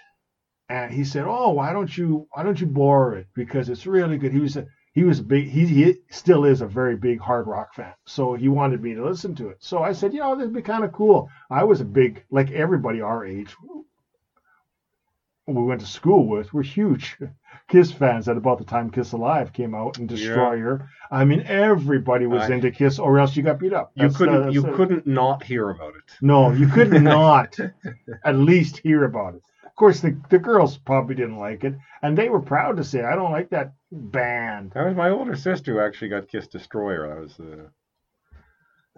and 0.69 0.93
he 0.93 1.05
said, 1.05 1.25
"Oh, 1.27 1.53
why 1.53 1.73
don't 1.73 1.97
you 1.97 2.29
why 2.33 2.43
don't 2.43 2.61
you 2.61 2.67
borrow 2.67 3.17
it 3.17 3.29
because 3.35 3.71
it's 3.71 3.87
really 3.87 4.19
good." 4.19 4.33
He 4.33 4.41
was 4.41 4.59
a 4.59 4.67
he 4.99 5.05
was 5.05 5.21
a 5.21 5.23
big 5.23 5.45
he, 5.49 5.65
he 5.67 5.95
still 6.11 6.45
is 6.45 6.61
a 6.61 6.67
very 6.67 6.97
big 6.97 7.21
hard 7.21 7.47
rock 7.47 7.73
fan, 7.75 7.95
so 8.05 8.35
he 8.35 8.49
wanted 8.49 8.83
me 8.83 8.95
to 8.95 9.05
listen 9.05 9.33
to 9.37 9.49
it. 9.49 9.59
So 9.61 9.83
I 9.89 9.93
said, 9.93 10.13
"You 10.13 10.21
know, 10.21 10.35
this 10.35 10.47
would 10.47 10.55
be 10.55 10.63
kind 10.63 10.83
of 10.85 10.91
cool." 10.93 11.29
I 11.51 11.63
was 11.63 11.81
a 11.81 11.85
big 12.01 12.25
like 12.31 12.51
everybody 12.51 13.01
our 13.01 13.25
age 13.25 13.55
we 15.47 15.63
went 15.63 15.81
to 15.81 15.87
school 15.87 16.27
with 16.29 16.53
were 16.53 16.63
huge 16.63 17.17
Kiss 17.69 17.91
fans 17.93 18.29
at 18.29 18.37
about 18.37 18.59
the 18.59 18.65
time 18.65 18.91
Kiss 18.91 19.13
Alive 19.13 19.53
came 19.53 19.75
out 19.75 19.99
and 19.99 20.09
Destroyer. 20.09 20.89
I 21.11 21.25
mean, 21.25 21.43
everybody 21.47 22.27
was 22.27 22.43
I- 22.51 22.55
into 22.55 22.71
Kiss, 22.71 22.99
or 22.99 23.19
else 23.19 23.37
you 23.37 23.43
got 23.43 23.59
beat 23.59 23.73
up. 23.73 23.93
You 23.95 24.03
That's, 24.03 24.15
uh, 24.15 24.19
couldn't 24.19 24.43
that's 24.43 24.55
you 24.55 24.67
it. 24.67 24.75
couldn't 24.75 25.07
not 25.07 25.43
hear 25.43 25.71
about 25.71 25.95
it. 25.97 26.05
No, 26.21 26.51
you 26.53 26.67
could 26.69 26.91
not 27.17 27.57
at 28.25 28.35
least 28.37 28.79
hear 28.79 29.05
about 29.05 29.35
it. 29.37 29.43
Course, 29.79 30.01
the, 30.01 30.21
the 30.29 30.41
girls 30.41 30.77
probably 30.77 31.15
didn't 31.15 31.37
like 31.39 31.63
it, 31.63 31.75
and 32.03 32.19
they 32.19 32.29
were 32.29 32.41
proud 32.41 32.79
to 32.79 32.85
say, 32.85 33.05
"I 33.05 33.15
don't 33.15 33.31
like 33.31 33.51
that 33.51 33.75
band." 33.93 34.73
That 34.73 34.85
was 34.85 34.97
my 34.97 35.11
older 35.11 35.37
sister 35.37 35.75
who 35.75 35.81
actually 35.81 36.09
got 36.09 36.27
Kiss 36.27 36.49
Destroyer. 36.49 37.07
That 37.07 37.21
was 37.21 37.39
uh, 37.39 37.69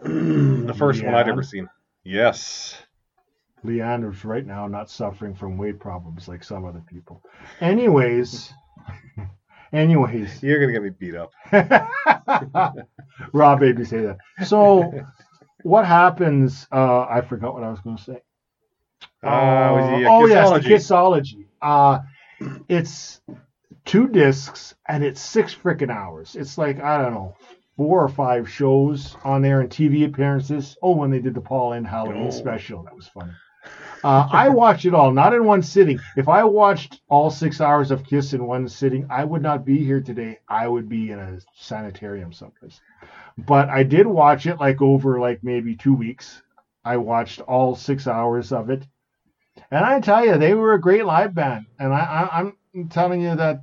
the 0.03 0.75
first 0.75 1.05
one 1.05 1.15
I'd 1.15 1.29
ever 1.29 1.43
seen. 1.43 1.69
Yes. 2.03 2.83
Leander's 3.63 4.25
right 4.25 4.47
now 4.47 4.67
not 4.69 4.89
suffering 4.89 5.35
from 5.35 5.59
weight 5.59 5.79
problems 5.79 6.29
like 6.29 6.43
some 6.43 6.65
other 6.65 6.83
people. 6.89 7.23
Anyways, 7.61 8.51
anyways, 9.75 10.43
You're 10.43 10.61
gonna 10.61 10.73
get 10.73 10.83
me 10.83 10.91
beat 10.99 11.15
up. 11.15 11.31
Rob 13.35 13.61
made 13.61 13.79
me 13.79 13.85
say 13.85 14.01
that. 14.01 14.17
So, 14.47 15.05
what 15.63 15.85
happens? 15.85 16.67
Uh, 16.73 17.03
I 17.03 17.21
forgot 17.21 17.53
what 17.53 17.65
I 17.65 17.71
was 17.71 17.81
going 17.81 17.99
to 17.99 18.03
say. 18.03 18.23
Uh, 19.23 19.71
oh 20.09 20.27
yes, 20.27 20.51
the 20.51 20.61
Kissology. 20.61 21.45
Kissology. 21.45 21.47
Uh, 21.61 21.99
it's 22.69 23.21
two 23.85 24.09
discs 24.09 24.75
and 24.89 25.05
it's 25.05 25.21
six 25.21 25.55
freaking 25.55 25.91
hours. 25.91 26.37
It's 26.37 26.57
like 26.57 26.81
I 26.81 27.03
don't 27.03 27.13
know, 27.15 27.37
four 27.77 28.03
or 28.03 28.09
five 28.09 28.49
shows 28.49 29.17
on 29.25 29.43
there 29.43 29.61
and 29.61 29.71
TV 29.71 30.07
appearances. 30.07 30.77
Oh, 30.83 30.97
when 30.97 31.11
they 31.11 31.19
did 31.19 31.35
the 31.35 31.41
Paul 31.41 31.71
Lynde 31.71 31.87
Halloween 31.87 32.29
Oh. 32.29 32.31
special, 32.31 32.83
that 32.85 32.95
was 32.97 33.09
funny. 33.09 33.33
Uh, 34.03 34.27
I 34.33 34.49
watched 34.49 34.87
it 34.87 34.95
all, 34.95 35.13
not 35.13 35.35
in 35.35 35.45
one 35.45 35.61
sitting. 35.61 36.01
If 36.17 36.31
I 36.31 36.45
watched 36.45 37.03
all 37.11 37.29
six 37.31 37.61
hours 37.61 37.91
of 37.91 38.05
Kiss 38.05 38.33
in 38.33 38.47
one 38.47 38.67
sitting, 38.67 39.07
I 39.11 39.25
would 39.25 39.43
not 39.43 39.67
be 39.67 39.85
here 39.85 40.01
today. 40.01 40.39
I 40.49 40.67
would 40.67 40.89
be 40.89 41.11
in 41.11 41.19
a 41.19 41.39
sanitarium 41.55 42.33
someplace. 42.33 42.81
But 43.37 43.69
I 43.69 43.83
did 43.83 44.07
watch 44.07 44.47
it 44.47 44.59
like 44.59 44.81
over 44.81 45.21
like 45.21 45.45
maybe 45.45 45.77
two 45.77 45.93
weeks. 45.93 46.43
I 46.83 46.97
watched 46.97 47.43
all 47.43 47.75
six 47.75 48.07
hours 48.07 48.53
of 48.53 48.71
it, 48.71 48.87
and 49.71 49.85
I 49.85 50.01
tell 50.01 50.25
you, 50.25 50.39
they 50.39 50.55
were 50.55 50.75
a 50.75 50.81
great 50.81 51.05
live 51.05 51.35
band. 51.35 51.67
And 51.79 51.93
I, 51.93 51.99
I, 51.99 52.39
I'm 52.41 52.89
telling 52.89 53.21
you 53.21 53.35
that 53.37 53.63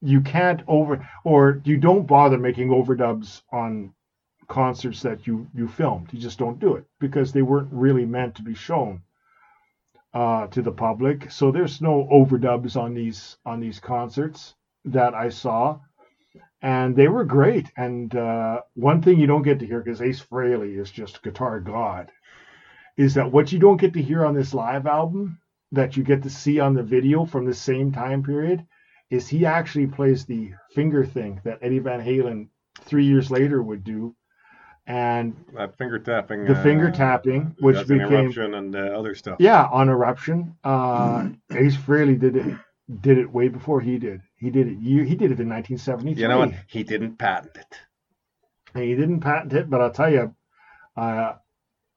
you 0.00 0.20
can't 0.20 0.62
over 0.68 1.08
or 1.24 1.62
you 1.64 1.78
don't 1.78 2.06
bother 2.06 2.38
making 2.38 2.68
overdubs 2.68 3.42
on 3.50 3.94
concerts 4.48 5.02
that 5.02 5.26
you 5.26 5.46
you 5.54 5.68
filmed. 5.68 6.12
You 6.12 6.18
just 6.20 6.38
don't 6.38 6.60
do 6.60 6.74
it 6.74 6.84
because 7.00 7.32
they 7.32 7.42
weren't 7.42 7.72
really 7.72 8.04
meant 8.04 8.34
to 8.36 8.42
be 8.42 8.54
shown 8.54 9.02
uh, 10.12 10.46
to 10.48 10.62
the 10.62 10.72
public. 10.72 11.30
So 11.30 11.50
there's 11.50 11.80
no 11.80 12.06
overdubs 12.12 12.76
on 12.76 12.94
these 12.94 13.36
on 13.44 13.60
these 13.60 13.80
concerts 13.80 14.54
that 14.84 15.14
I 15.14 15.30
saw, 15.30 15.80
and 16.60 16.94
they 16.94 17.08
were 17.08 17.24
great. 17.24 17.70
And 17.76 18.14
uh, 18.14 18.60
one 18.74 19.00
thing 19.02 19.18
you 19.18 19.26
don't 19.26 19.42
get 19.42 19.60
to 19.60 19.66
hear 19.66 19.80
because 19.80 20.02
Ace 20.02 20.22
Frehley 20.22 20.78
is 20.78 20.90
just 20.90 21.22
guitar 21.22 21.60
god, 21.60 22.10
is 22.96 23.14
that 23.14 23.30
what 23.32 23.52
you 23.52 23.58
don't 23.58 23.80
get 23.80 23.92
to 23.94 24.02
hear 24.02 24.24
on 24.24 24.34
this 24.34 24.54
live 24.54 24.86
album 24.86 25.38
that 25.72 25.96
you 25.96 26.04
get 26.04 26.22
to 26.22 26.30
see 26.30 26.60
on 26.60 26.74
the 26.74 26.82
video 26.82 27.24
from 27.24 27.44
the 27.44 27.54
same 27.54 27.92
time 27.92 28.22
period 28.22 28.64
is 29.10 29.28
he 29.28 29.44
actually 29.46 29.86
plays 29.86 30.24
the 30.24 30.52
finger 30.74 31.04
thing 31.04 31.40
that 31.44 31.58
Eddie 31.62 31.78
Van 31.80 32.00
Halen 32.00 32.48
three 32.82 33.04
years 33.06 33.30
later 33.30 33.62
would 33.62 33.84
do. 33.84 34.14
And 34.86 35.34
That 35.54 35.76
finger 35.78 35.98
tapping. 35.98 36.44
The 36.44 36.58
uh, 36.58 36.62
finger 36.62 36.90
tapping, 36.90 37.56
which 37.60 37.76
that's 37.76 37.88
an 37.90 37.98
became- 37.98 38.12
eruption 38.12 38.54
and 38.54 38.76
uh, 38.76 38.78
other 38.78 39.14
stuff. 39.14 39.36
yeah, 39.40 39.64
on 39.66 39.88
Eruption, 39.88 40.56
uh, 40.62 41.28
Ace 41.52 41.76
Frehley 41.76 42.18
did 42.18 42.36
it 42.36 42.54
did 43.00 43.16
it 43.16 43.32
way 43.32 43.48
before 43.48 43.80
he 43.80 43.96
did. 43.96 44.20
He 44.36 44.50
did 44.50 44.68
it 44.68 44.78
year 44.78 45.02
he 45.04 45.14
did 45.14 45.30
it 45.32 45.40
in 45.40 45.48
1973. 45.48 46.20
You 46.20 46.28
know 46.28 46.38
what? 46.38 46.52
He 46.68 46.82
didn't 46.82 47.16
patent 47.16 47.56
it. 47.56 47.80
and 48.74 48.84
he 48.84 48.94
didn't 48.94 49.20
patent 49.20 49.54
it, 49.54 49.70
but 49.70 49.80
I'll 49.80 49.90
tell 49.90 50.12
you, 50.12 50.34
uh, 50.98 51.32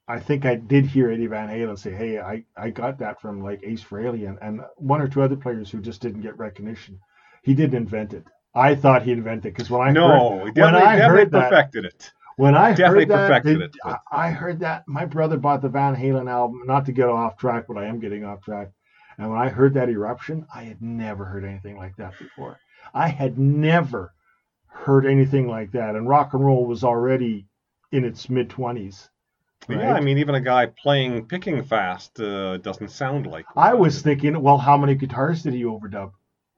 I 0.08 0.20
think 0.20 0.46
I 0.46 0.56
did 0.56 0.86
hear 0.86 1.12
Eddie 1.12 1.28
Van 1.28 1.50
Halen 1.50 1.78
say, 1.78 1.92
"Hey, 1.92 2.20
I, 2.20 2.44
I 2.58 2.70
got 2.70 2.98
that 3.00 3.22
from 3.22 3.42
like 3.44 3.62
Ace 3.64 3.84
Frehley 3.84 4.28
and, 4.28 4.38
and 4.42 4.62
one 4.78 5.02
or 5.02 5.08
two 5.08 5.22
other 5.22 5.36
players 5.36 5.70
who 5.72 5.82
just 5.82 6.02
didn't 6.02 6.22
get 6.22 6.38
recognition. 6.38 7.00
He 7.44 7.54
didn't 7.54 7.76
invent 7.78 8.14
it. 8.14 8.26
I 8.56 8.76
thought 8.76 9.04
he 9.04 9.12
invented 9.12 9.48
it 9.48 9.54
because 9.56 9.70
when 9.70 9.82
I 9.82 9.92
no, 9.92 10.40
heard, 10.40 10.46
he 10.46 10.52
when 10.54 10.76
I 10.76 10.96
definitely 10.96 10.98
heard 10.98 11.32
that, 11.32 11.50
perfected 11.50 11.86
it. 11.86 12.14
when 12.38 12.56
I 12.56 12.74
Definitely 12.74 13.06
heard 13.06 13.10
that, 13.10 13.28
perfected 13.28 13.62
it, 13.62 13.78
I 14.12 14.32
heard 14.32 14.60
that 14.60 14.88
my 14.88 15.06
brother 15.06 15.38
bought 15.38 15.62
the 15.62 15.70
Van 15.70 15.96
Halen 15.96 16.30
album. 16.30 16.64
Not 16.66 16.86
to 16.86 16.92
get 16.94 17.10
off 17.10 17.38
track, 17.38 17.66
but 17.68 17.78
I 17.78 17.86
am 17.86 18.00
getting 18.00 18.24
off 18.26 18.42
track. 18.44 18.72
And 19.18 19.30
when 19.30 19.40
I 19.40 19.50
heard 19.50 19.74
that 19.76 19.90
eruption, 19.90 20.46
I 20.54 20.64
had 20.64 20.82
never 20.82 21.26
heard 21.26 21.44
anything 21.46 21.78
like 21.78 21.96
that 21.98 22.18
before. 22.20 22.60
I 22.94 23.10
had 23.10 23.38
never 23.40 24.14
heard 24.68 25.06
anything 25.06 25.48
like 25.48 25.72
that, 25.74 25.96
and 25.96 26.08
rock 26.08 26.34
and 26.34 26.46
roll 26.46 26.66
was 26.66 26.84
already 26.84 27.48
in 27.92 28.06
its 28.06 28.30
mid 28.30 28.50
twenties. 29.68 29.84
Yeah, 29.84 29.94
I 29.94 30.02
mean, 30.02 30.18
even 30.18 30.36
a 30.36 30.42
guy 30.42 30.68
playing 30.68 31.28
picking 31.28 31.64
fast 31.64 32.20
uh, 32.20 32.58
doesn't 32.58 32.90
sound 32.90 33.28
like. 33.28 33.46
I 33.56 33.74
was 33.74 34.02
thinking, 34.02 34.42
well, 34.42 34.58
how 34.58 34.78
many 34.78 34.96
guitars 34.96 35.44
did 35.44 35.54
he 35.54 35.64
overdub 35.64 36.12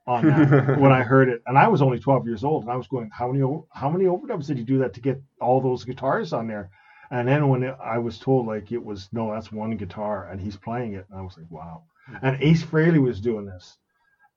on 0.07 0.27
that 0.27 0.77
when 0.79 0.91
I 0.91 1.03
heard 1.03 1.29
it? 1.29 1.41
And 1.45 1.57
I 1.57 1.67
was 1.67 1.81
only 1.81 1.99
12 1.99 2.25
years 2.25 2.43
old, 2.43 2.63
and 2.63 2.71
I 2.71 2.75
was 2.75 2.87
going, 2.87 3.09
how 3.13 3.31
many 3.31 3.45
how 3.73 3.89
many 3.89 4.05
overdubs 4.05 4.47
did 4.47 4.57
he 4.57 4.63
do 4.63 4.79
that 4.79 4.93
to 4.95 5.01
get 5.01 5.21
all 5.41 5.61
those 5.61 5.83
guitars 5.83 6.33
on 6.33 6.47
there? 6.47 6.69
And 7.11 7.27
then 7.27 7.47
when 7.49 7.63
it, 7.63 7.75
I 7.83 7.97
was 7.97 8.19
told 8.19 8.45
like 8.47 8.71
it 8.71 8.83
was 8.83 9.09
no, 9.11 9.33
that's 9.33 9.51
one 9.51 9.77
guitar, 9.77 10.29
and 10.29 10.39
he's 10.39 10.57
playing 10.57 10.93
it, 10.93 11.05
and 11.09 11.19
I 11.19 11.21
was 11.23 11.37
like, 11.37 11.49
wow. 11.49 11.83
And 12.21 12.41
Ace 12.41 12.63
Frehley 12.63 13.01
was 13.01 13.21
doing 13.21 13.45
this, 13.45 13.77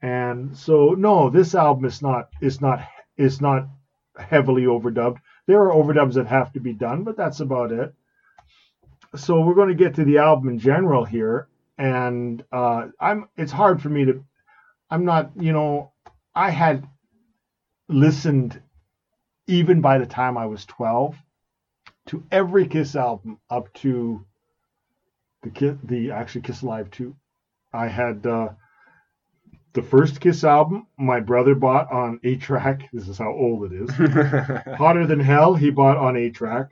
and 0.03 0.57
so 0.57 0.91
no, 0.91 1.31
this 1.31 1.55
album 1.55 1.85
is 1.85 2.03
not 2.03 2.29
is 2.41 2.61
not 2.61 2.87
is 3.17 3.41
not 3.41 3.69
heavily 4.17 4.63
overdubbed. 4.65 5.19
There 5.47 5.63
are 5.63 5.73
overdubs 5.73 6.15
that 6.15 6.27
have 6.27 6.53
to 6.53 6.61
be 6.61 6.73
done, 6.73 7.05
but 7.05 7.17
that's 7.17 7.41
about 7.41 7.73
it. 7.73 7.95
So 9.15 9.41
we're 9.41 9.55
going 9.55 9.69
to 9.69 9.75
get 9.75 9.95
to 9.97 10.05
the 10.05 10.19
album 10.19 10.49
in 10.49 10.59
general 10.59 11.05
here, 11.05 11.49
and 11.79 12.43
uh, 12.51 12.89
I'm. 12.99 13.29
It's 13.37 13.53
hard 13.53 13.83
for 13.83 13.89
me 13.89 14.07
to. 14.07 14.25
I'm 14.91 15.05
not. 15.05 15.33
You 15.39 15.53
know, 15.53 15.93
I 16.35 16.51
had 16.51 16.87
listened 17.89 18.61
even 19.47 19.81
by 19.81 19.99
the 19.99 20.07
time 20.07 20.39
I 20.39 20.47
was 20.47 20.65
12 20.67 21.17
to 22.07 22.25
every 22.31 22.67
Kiss 22.67 22.97
album 22.97 23.39
up 23.51 23.73
to 23.75 24.25
the 25.43 25.51
Kiss, 25.51 25.77
the 25.85 26.11
actually 26.13 26.43
Kiss 26.43 26.63
Alive 26.63 26.91
2. 26.91 27.15
I 27.73 27.89
had 27.89 28.27
uh, 28.27 28.51
the 29.73 29.83
first 29.83 30.21
Kiss 30.21 30.45
album 30.45 30.87
my 30.99 31.21
brother 31.21 31.55
bought 31.55 31.91
on 31.93 32.21
eight 32.25 32.41
track. 32.41 32.89
This 32.93 33.09
is 33.09 33.19
how 33.19 33.33
old 33.33 33.73
it 33.73 33.83
is. 33.83 33.91
Hotter 34.77 35.07
Than 35.07 35.21
Hell 35.21 35.55
he 35.55 35.71
bought 35.71 35.97
on 35.97 36.17
eight 36.17 36.35
track. 36.35 36.71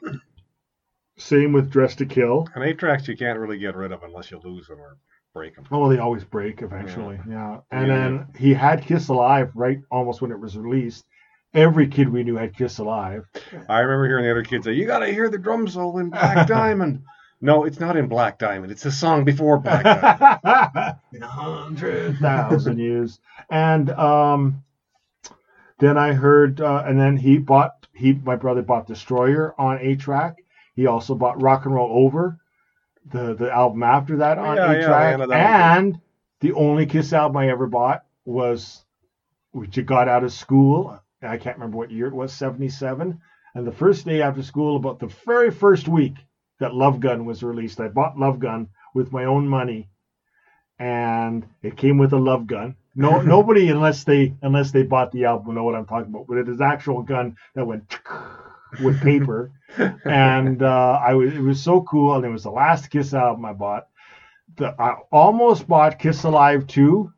Same 1.20 1.52
with 1.52 1.70
Dressed 1.70 1.98
to 1.98 2.06
Kill. 2.06 2.48
And 2.54 2.64
eight 2.64 2.78
tracks 2.78 3.06
you 3.08 3.16
can't 3.16 3.38
really 3.38 3.58
get 3.58 3.76
rid 3.76 3.92
of 3.92 4.02
unless 4.02 4.30
you 4.30 4.40
lose 4.42 4.66
them 4.66 4.80
or 4.80 4.96
break 5.34 5.54
them. 5.54 5.64
Oh, 5.70 5.88
they 5.88 5.98
always 5.98 6.24
break 6.24 6.62
eventually. 6.62 7.20
Yeah. 7.28 7.58
And 7.70 7.86
Yeah. 7.88 7.94
then 7.94 8.26
he 8.38 8.54
had 8.54 8.82
Kiss 8.82 9.08
Alive 9.08 9.50
right 9.54 9.78
almost 9.90 10.20
when 10.22 10.32
it 10.32 10.40
was 10.40 10.56
released. 10.56 11.04
Every 11.52 11.88
kid 11.88 12.08
we 12.08 12.22
knew 12.22 12.36
had 12.36 12.56
Kiss 12.56 12.78
Alive. 12.78 13.24
I 13.68 13.80
remember 13.80 14.06
hearing 14.06 14.24
the 14.24 14.30
other 14.30 14.44
kids 14.44 14.64
say, 14.64 14.72
"You 14.72 14.86
got 14.86 15.00
to 15.00 15.12
hear 15.12 15.28
the 15.28 15.38
drum 15.38 15.66
solo 15.68 15.98
in 15.98 16.10
Black 16.10 16.46
Diamond." 16.48 17.02
No, 17.40 17.64
it's 17.64 17.80
not 17.80 17.96
in 17.96 18.06
Black 18.06 18.38
Diamond. 18.38 18.70
It's 18.70 18.84
a 18.84 18.92
song 18.92 19.24
before 19.24 19.58
Black 19.58 19.82
Diamond. 19.82 20.96
In 21.14 21.22
a 21.22 21.26
hundred 21.26 22.18
thousand 22.18 22.78
years. 22.88 23.18
And 23.50 23.90
um, 23.90 24.62
then 25.78 25.96
I 25.96 26.12
heard, 26.12 26.60
uh, 26.60 26.84
and 26.86 27.00
then 27.00 27.16
he 27.16 27.38
bought, 27.38 27.86
he 27.94 28.12
my 28.12 28.36
brother 28.36 28.62
bought 28.62 28.86
Destroyer 28.86 29.54
on 29.58 29.78
eight 29.80 30.00
track. 30.00 30.36
He 30.80 30.86
also 30.86 31.14
bought 31.14 31.42
Rock 31.42 31.66
and 31.66 31.74
Roll 31.74 31.90
Over, 32.06 32.38
the 33.04 33.34
the 33.34 33.52
album 33.52 33.82
after 33.82 34.16
that 34.16 34.38
on 34.38 34.56
Yeah, 34.56 34.72
A 34.72 34.80
yeah, 34.80 34.86
track. 34.86 35.18
yeah, 35.18 35.26
that 35.26 35.78
and 35.78 36.00
the 36.40 36.54
only 36.54 36.86
Kiss 36.86 37.12
album 37.12 37.36
I 37.36 37.50
ever 37.50 37.66
bought 37.66 38.02
was, 38.24 38.82
which 39.52 39.76
you 39.76 39.82
got 39.82 40.08
out 40.08 40.24
of 40.24 40.32
school. 40.32 40.98
I 41.20 41.36
can't 41.36 41.58
remember 41.58 41.76
what 41.76 41.90
year 41.90 42.06
it 42.06 42.14
was, 42.14 42.32
77. 42.32 43.20
And 43.54 43.66
the 43.66 43.72
first 43.72 44.06
day 44.06 44.22
after 44.22 44.42
school, 44.42 44.76
about 44.76 45.00
the 45.00 45.08
very 45.26 45.50
first 45.50 45.86
week 45.86 46.14
that 46.60 46.72
Love 46.72 46.98
Gun 46.98 47.26
was 47.26 47.42
released, 47.42 47.78
I 47.78 47.88
bought 47.88 48.18
Love 48.18 48.38
Gun 48.38 48.68
with 48.94 49.12
my 49.12 49.26
own 49.26 49.46
money. 49.46 49.90
And 50.78 51.46
it 51.62 51.76
came 51.76 51.98
with 51.98 52.14
a 52.14 52.18
love 52.18 52.46
gun. 52.46 52.74
No, 52.94 53.20
nobody 53.36 53.68
unless 53.68 54.04
they 54.04 54.34
unless 54.40 54.70
they 54.70 54.84
bought 54.84 55.12
the 55.12 55.26
album 55.26 55.54
know 55.54 55.64
what 55.64 55.74
I'm 55.74 55.84
talking 55.84 56.08
about. 56.08 56.26
But 56.26 56.38
it 56.38 56.48
is 56.48 56.62
actual 56.62 57.02
gun 57.02 57.36
that 57.54 57.66
went 57.66 57.98
with 58.82 59.00
paper, 59.00 59.50
and 60.04 60.62
uh, 60.62 61.00
I 61.04 61.14
was 61.14 61.32
it 61.32 61.40
was 61.40 61.62
so 61.62 61.82
cool. 61.82 62.14
And 62.14 62.24
it 62.24 62.30
was 62.30 62.44
the 62.44 62.50
last 62.50 62.90
Kiss 62.90 63.14
album 63.14 63.44
I 63.44 63.52
bought. 63.52 63.88
The, 64.56 64.74
I 64.80 64.96
almost 65.12 65.68
bought 65.68 65.98
Kiss 65.98 66.24
Alive 66.24 66.66
2, 66.66 67.12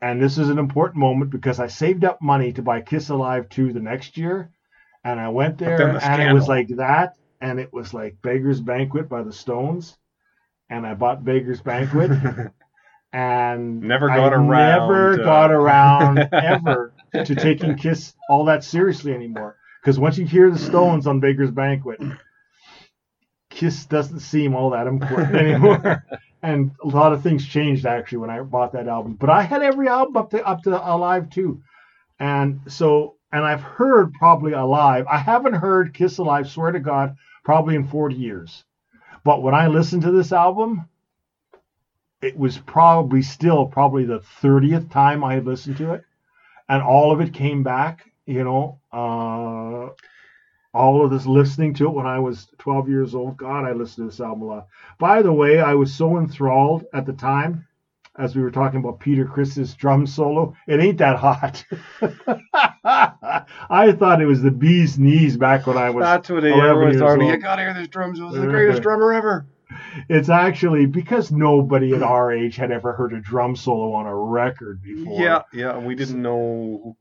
and 0.00 0.22
this 0.22 0.38
is 0.38 0.48
an 0.48 0.58
important 0.58 0.96
moment 0.98 1.30
because 1.30 1.60
I 1.60 1.66
saved 1.66 2.04
up 2.04 2.22
money 2.22 2.52
to 2.52 2.62
buy 2.62 2.80
Kiss 2.80 3.10
Alive 3.10 3.48
2 3.50 3.72
the 3.72 3.80
next 3.80 4.16
year, 4.16 4.50
and 5.04 5.20
I 5.20 5.28
went 5.28 5.58
there 5.58 5.78
then 5.78 5.96
and 5.96 6.22
the 6.22 6.28
it 6.28 6.32
was 6.32 6.48
like 6.48 6.68
that, 6.76 7.16
and 7.40 7.60
it 7.60 7.72
was 7.72 7.92
like 7.92 8.20
Beggar's 8.22 8.60
Banquet 8.60 9.08
by 9.08 9.22
the 9.22 9.32
Stones, 9.32 9.96
and 10.70 10.86
I 10.86 10.94
bought 10.94 11.24
Beggar's 11.24 11.60
Banquet. 11.60 12.10
And 13.12 13.82
Never 13.82 14.10
I 14.10 14.16
got 14.16 14.32
around, 14.32 14.48
Never 14.50 15.20
uh, 15.20 15.24
got 15.24 15.50
around 15.50 16.18
ever 16.32 16.94
to 17.12 17.34
taking 17.34 17.76
Kiss 17.76 18.14
all 18.30 18.46
that 18.46 18.64
seriously 18.64 19.12
anymore. 19.12 19.56
Because 19.82 19.98
once 19.98 20.16
you 20.16 20.24
hear 20.24 20.48
the 20.48 20.58
Stones 20.58 21.08
on 21.08 21.18
Baker's 21.18 21.50
Banquet, 21.50 22.00
Kiss 23.50 23.84
doesn't 23.86 24.20
seem 24.20 24.54
all 24.54 24.70
that 24.70 24.86
important 24.86 25.34
anymore. 25.34 26.04
and 26.42 26.70
a 26.82 26.86
lot 26.86 27.12
of 27.12 27.22
things 27.22 27.46
changed 27.46 27.84
actually 27.84 28.18
when 28.18 28.30
I 28.30 28.40
bought 28.40 28.72
that 28.72 28.86
album. 28.86 29.14
But 29.14 29.30
I 29.30 29.42
had 29.42 29.62
every 29.62 29.88
album 29.88 30.16
up 30.16 30.30
to 30.30 30.46
up 30.46 30.62
to 30.62 30.70
Alive 30.70 31.30
2, 31.30 31.60
and 32.20 32.60
so 32.68 33.16
and 33.32 33.44
I've 33.44 33.62
heard 33.62 34.12
probably 34.12 34.52
Alive. 34.52 35.06
I 35.10 35.18
haven't 35.18 35.54
heard 35.54 35.94
Kiss 35.94 36.18
Alive. 36.18 36.48
Swear 36.48 36.72
to 36.72 36.80
God, 36.80 37.16
probably 37.44 37.74
in 37.74 37.88
40 37.88 38.14
years. 38.14 38.64
But 39.24 39.42
when 39.42 39.54
I 39.54 39.66
listened 39.66 40.02
to 40.02 40.12
this 40.12 40.32
album, 40.32 40.88
it 42.20 42.36
was 42.36 42.58
probably 42.58 43.22
still 43.22 43.66
probably 43.66 44.04
the 44.04 44.20
30th 44.40 44.90
time 44.90 45.24
I 45.24 45.34
had 45.34 45.46
listened 45.46 45.76
to 45.78 45.94
it, 45.94 46.04
and 46.68 46.82
all 46.82 47.10
of 47.10 47.20
it 47.20 47.34
came 47.34 47.64
back. 47.64 48.11
You 48.26 48.44
know, 48.44 48.80
uh, 48.92 49.92
all 50.74 51.04
of 51.04 51.10
this 51.10 51.26
listening 51.26 51.74
to 51.74 51.86
it 51.86 51.94
when 51.94 52.06
I 52.06 52.18
was 52.18 52.48
12 52.58 52.88
years 52.88 53.14
old. 53.14 53.36
God, 53.36 53.64
I 53.64 53.72
listened 53.72 54.06
to 54.06 54.10
this 54.10 54.20
album 54.20 54.42
a 54.42 54.46
lot. 54.46 54.68
By 54.98 55.22
the 55.22 55.32
way, 55.32 55.60
I 55.60 55.74
was 55.74 55.92
so 55.92 56.18
enthralled 56.18 56.84
at 56.94 57.04
the 57.04 57.12
time, 57.12 57.66
as 58.16 58.36
we 58.36 58.42
were 58.42 58.50
talking 58.50 58.80
about 58.80 59.00
Peter 59.00 59.24
Criss's 59.24 59.74
drum 59.74 60.06
solo. 60.06 60.54
It 60.66 60.80
ain't 60.80 60.98
that 60.98 61.16
hot. 61.16 61.64
I 62.84 63.92
thought 63.92 64.22
it 64.22 64.26
was 64.26 64.42
the 64.42 64.50
bee's 64.50 64.98
knees 64.98 65.36
back 65.36 65.66
when 65.66 65.76
I 65.76 65.90
was. 65.90 66.02
That's 66.02 66.28
what 66.28 66.42
they 66.42 66.52
11 66.52 66.70
everyone's 66.70 66.94
years 66.96 67.02
talking. 67.02 67.26
You 67.26 67.36
gotta 67.38 67.62
hear 67.62 67.74
this 67.74 67.88
drum 67.88 68.14
solo. 68.16 68.34
Is 68.34 68.40
the 68.40 68.46
greatest 68.46 68.82
drummer 68.82 69.12
ever. 69.12 69.46
It's 70.08 70.28
actually 70.28 70.86
because 70.86 71.32
nobody 71.32 71.94
at 71.94 72.02
our 72.02 72.30
age 72.30 72.56
had 72.56 72.70
ever 72.70 72.92
heard 72.92 73.14
a 73.14 73.20
drum 73.20 73.56
solo 73.56 73.92
on 73.92 74.06
a 74.06 74.14
record 74.14 74.82
before. 74.82 75.20
Yeah, 75.20 75.42
yeah. 75.52 75.78
We 75.78 75.94
didn't 75.94 76.20
know 76.20 76.96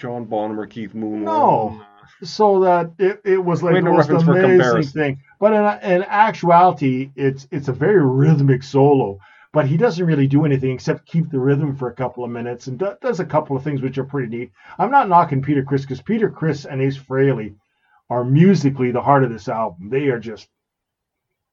John 0.00 0.24
Bonham 0.24 0.58
or 0.58 0.66
Keith 0.66 0.94
Moon. 0.94 1.24
No. 1.24 1.82
so 2.22 2.60
that 2.60 2.92
it, 2.98 3.20
it 3.24 3.44
was 3.44 3.62
like 3.62 3.74
the 3.74 3.82
most 3.82 4.08
amazing 4.10 4.82
thing. 4.84 5.22
But 5.38 5.52
in, 5.52 5.92
in 5.92 6.02
actuality, 6.04 7.10
it's 7.16 7.46
it's 7.50 7.68
a 7.68 7.72
very 7.72 8.04
rhythmic 8.04 8.62
solo. 8.62 9.18
But 9.52 9.66
he 9.66 9.76
doesn't 9.76 10.06
really 10.06 10.28
do 10.28 10.44
anything 10.44 10.70
except 10.70 11.06
keep 11.06 11.28
the 11.28 11.40
rhythm 11.40 11.74
for 11.74 11.88
a 11.88 11.94
couple 11.94 12.22
of 12.22 12.30
minutes 12.30 12.68
and 12.68 12.78
do, 12.78 12.94
does 13.02 13.18
a 13.18 13.24
couple 13.24 13.56
of 13.56 13.64
things 13.64 13.82
which 13.82 13.98
are 13.98 14.04
pretty 14.04 14.28
neat. 14.28 14.52
I'm 14.78 14.92
not 14.92 15.08
knocking 15.08 15.42
Peter 15.42 15.64
Criss 15.64 15.82
because 15.82 16.00
Peter 16.00 16.30
Criss 16.30 16.66
and 16.66 16.80
Ace 16.80 16.96
Frehley 16.96 17.56
are 18.08 18.24
musically 18.24 18.92
the 18.92 19.02
heart 19.02 19.24
of 19.24 19.30
this 19.30 19.48
album. 19.48 19.90
They 19.90 20.06
are 20.06 20.20
just, 20.20 20.48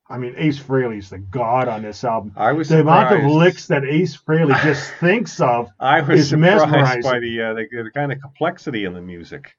I 0.09 0.17
mean, 0.17 0.35
Ace 0.37 0.59
Frehley's 0.59 1.09
the 1.09 1.17
god 1.17 1.67
on 1.67 1.81
this 1.81 2.03
album. 2.03 2.31
I 2.35 2.53
was 2.53 2.69
The 2.69 2.79
amount 2.81 3.13
of 3.13 3.29
licks 3.29 3.67
that 3.67 3.83
Ace 3.83 4.15
Frehley 4.17 4.61
just 4.63 4.91
thinks 4.99 5.39
of 5.41 5.69
I 5.79 6.01
was 6.01 6.21
is 6.21 6.29
surprised 6.29 6.69
mesmerizing. 6.69 7.01
by 7.01 7.19
the, 7.19 7.41
uh, 7.41 7.53
the 7.53 7.67
the 7.83 7.91
kind 7.91 8.11
of 8.11 8.21
complexity 8.21 8.85
in 8.85 8.93
the 8.93 9.01
music, 9.01 9.53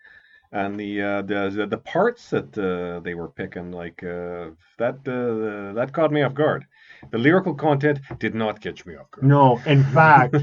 and 0.52 0.78
the 0.80 1.02
uh, 1.02 1.22
the, 1.22 1.50
the 1.50 1.66
the 1.66 1.78
parts 1.78 2.30
that 2.30 2.56
uh, 2.56 3.00
they 3.00 3.14
were 3.14 3.28
picking. 3.28 3.72
Like 3.72 4.02
uh, 4.02 4.50
that 4.78 4.96
uh, 5.06 5.74
that 5.74 5.92
caught 5.92 6.12
me 6.12 6.22
off 6.22 6.34
guard. 6.34 6.64
The 7.10 7.18
lyrical 7.18 7.54
content 7.54 8.00
did 8.18 8.34
not 8.34 8.60
catch 8.60 8.86
me 8.86 8.96
off 8.96 9.10
guard. 9.10 9.26
No, 9.26 9.60
in 9.66 9.84
fact, 9.94 10.36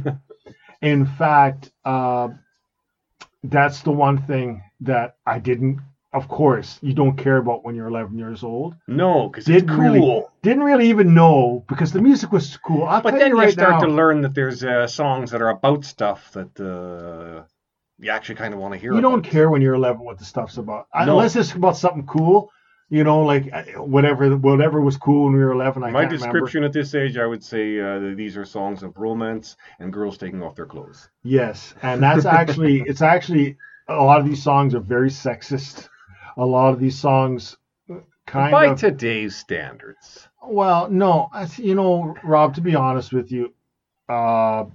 in 0.81 1.05
fact, 1.05 1.71
uh, 1.83 2.29
that's 3.43 3.81
the 3.81 3.91
one 3.91 4.19
thing 4.19 4.61
that 4.81 5.17
I 5.25 5.39
didn't. 5.39 5.79
Of 6.15 6.27
course, 6.29 6.79
you 6.81 6.93
don't 6.93 7.17
care 7.17 7.37
about 7.37 7.65
when 7.65 7.75
you're 7.75 7.87
11 7.87 8.17
years 8.17 8.41
old. 8.43 8.75
No, 8.87 9.27
because 9.29 9.47
it's 9.49 9.67
cool. 9.69 9.77
really- 9.85 10.23
Didn't 10.43 10.63
really 10.63 10.89
even 10.89 11.13
know 11.13 11.63
because 11.67 11.91
the 11.91 12.01
music 12.01 12.31
was 12.31 12.55
cool. 12.57 12.83
I'll 12.85 13.01
But 13.01 13.15
then 13.19 13.31
you 13.35 13.41
you 13.43 13.51
start 13.51 13.81
now. 13.81 13.87
to 13.87 13.87
learn 14.01 14.21
that 14.21 14.33
there's 14.33 14.63
uh, 14.63 14.87
songs 14.87 15.31
that 15.31 15.41
are 15.41 15.49
about 15.49 15.83
stuff 15.83 16.31
that 16.37 16.53
uh, 16.59 17.43
you 17.99 18.09
actually 18.11 18.35
kind 18.35 18.53
of 18.53 18.59
want 18.61 18.73
to 18.73 18.79
hear. 18.79 18.93
You 18.93 19.01
don't 19.01 19.23
care 19.23 19.49
when 19.49 19.61
you're 19.61 19.73
11 19.73 20.01
what 20.05 20.17
the 20.17 20.25
stuff's 20.25 20.57
about, 20.57 20.87
No. 20.95 21.01
unless 21.11 21.35
it's 21.35 21.53
about 21.53 21.75
something 21.77 22.05
cool. 22.05 22.49
You 22.89 23.03
know, 23.03 23.21
like 23.23 23.49
uh, 23.51 23.63
whatever 23.95 24.23
whatever 24.37 24.79
was 24.79 24.95
cool 24.95 25.25
when 25.25 25.33
we 25.33 25.43
were 25.43 25.51
11. 25.53 25.83
I 25.83 25.89
My 25.89 26.05
description 26.05 26.63
at 26.63 26.71
this 26.71 26.93
age, 26.93 27.17
I 27.17 27.25
would 27.25 27.43
say 27.43 27.79
uh, 27.81 28.13
these 28.15 28.37
are 28.37 28.45
songs 28.45 28.83
of 28.83 28.95
romance 28.97 29.57
and 29.79 29.91
girls 29.91 30.17
taking 30.19 30.43
off 30.43 30.55
their 30.55 30.67
clothes. 30.67 31.09
Yes, 31.23 31.73
and 31.81 32.01
that's 32.01 32.25
actually 32.25 32.83
it's 32.85 33.01
actually 33.01 33.57
a 33.87 34.03
lot 34.09 34.19
of 34.21 34.25
these 34.29 34.41
songs 34.43 34.75
are 34.75 34.79
very 34.97 35.09
sexist. 35.09 35.89
A 36.37 36.45
lot 36.45 36.73
of 36.73 36.79
these 36.79 36.97
songs 36.97 37.57
kind 38.25 38.51
By 38.51 38.65
of 38.67 38.79
today's 38.79 39.35
standards, 39.35 40.27
Well, 40.43 40.89
no, 40.89 41.29
you 41.57 41.75
know, 41.75 42.15
Rob. 42.23 42.55
To 42.55 42.61
be 42.61 42.75
honest 42.75 43.13
with 43.13 43.31
you, 43.31 43.53
uh, 44.09 44.65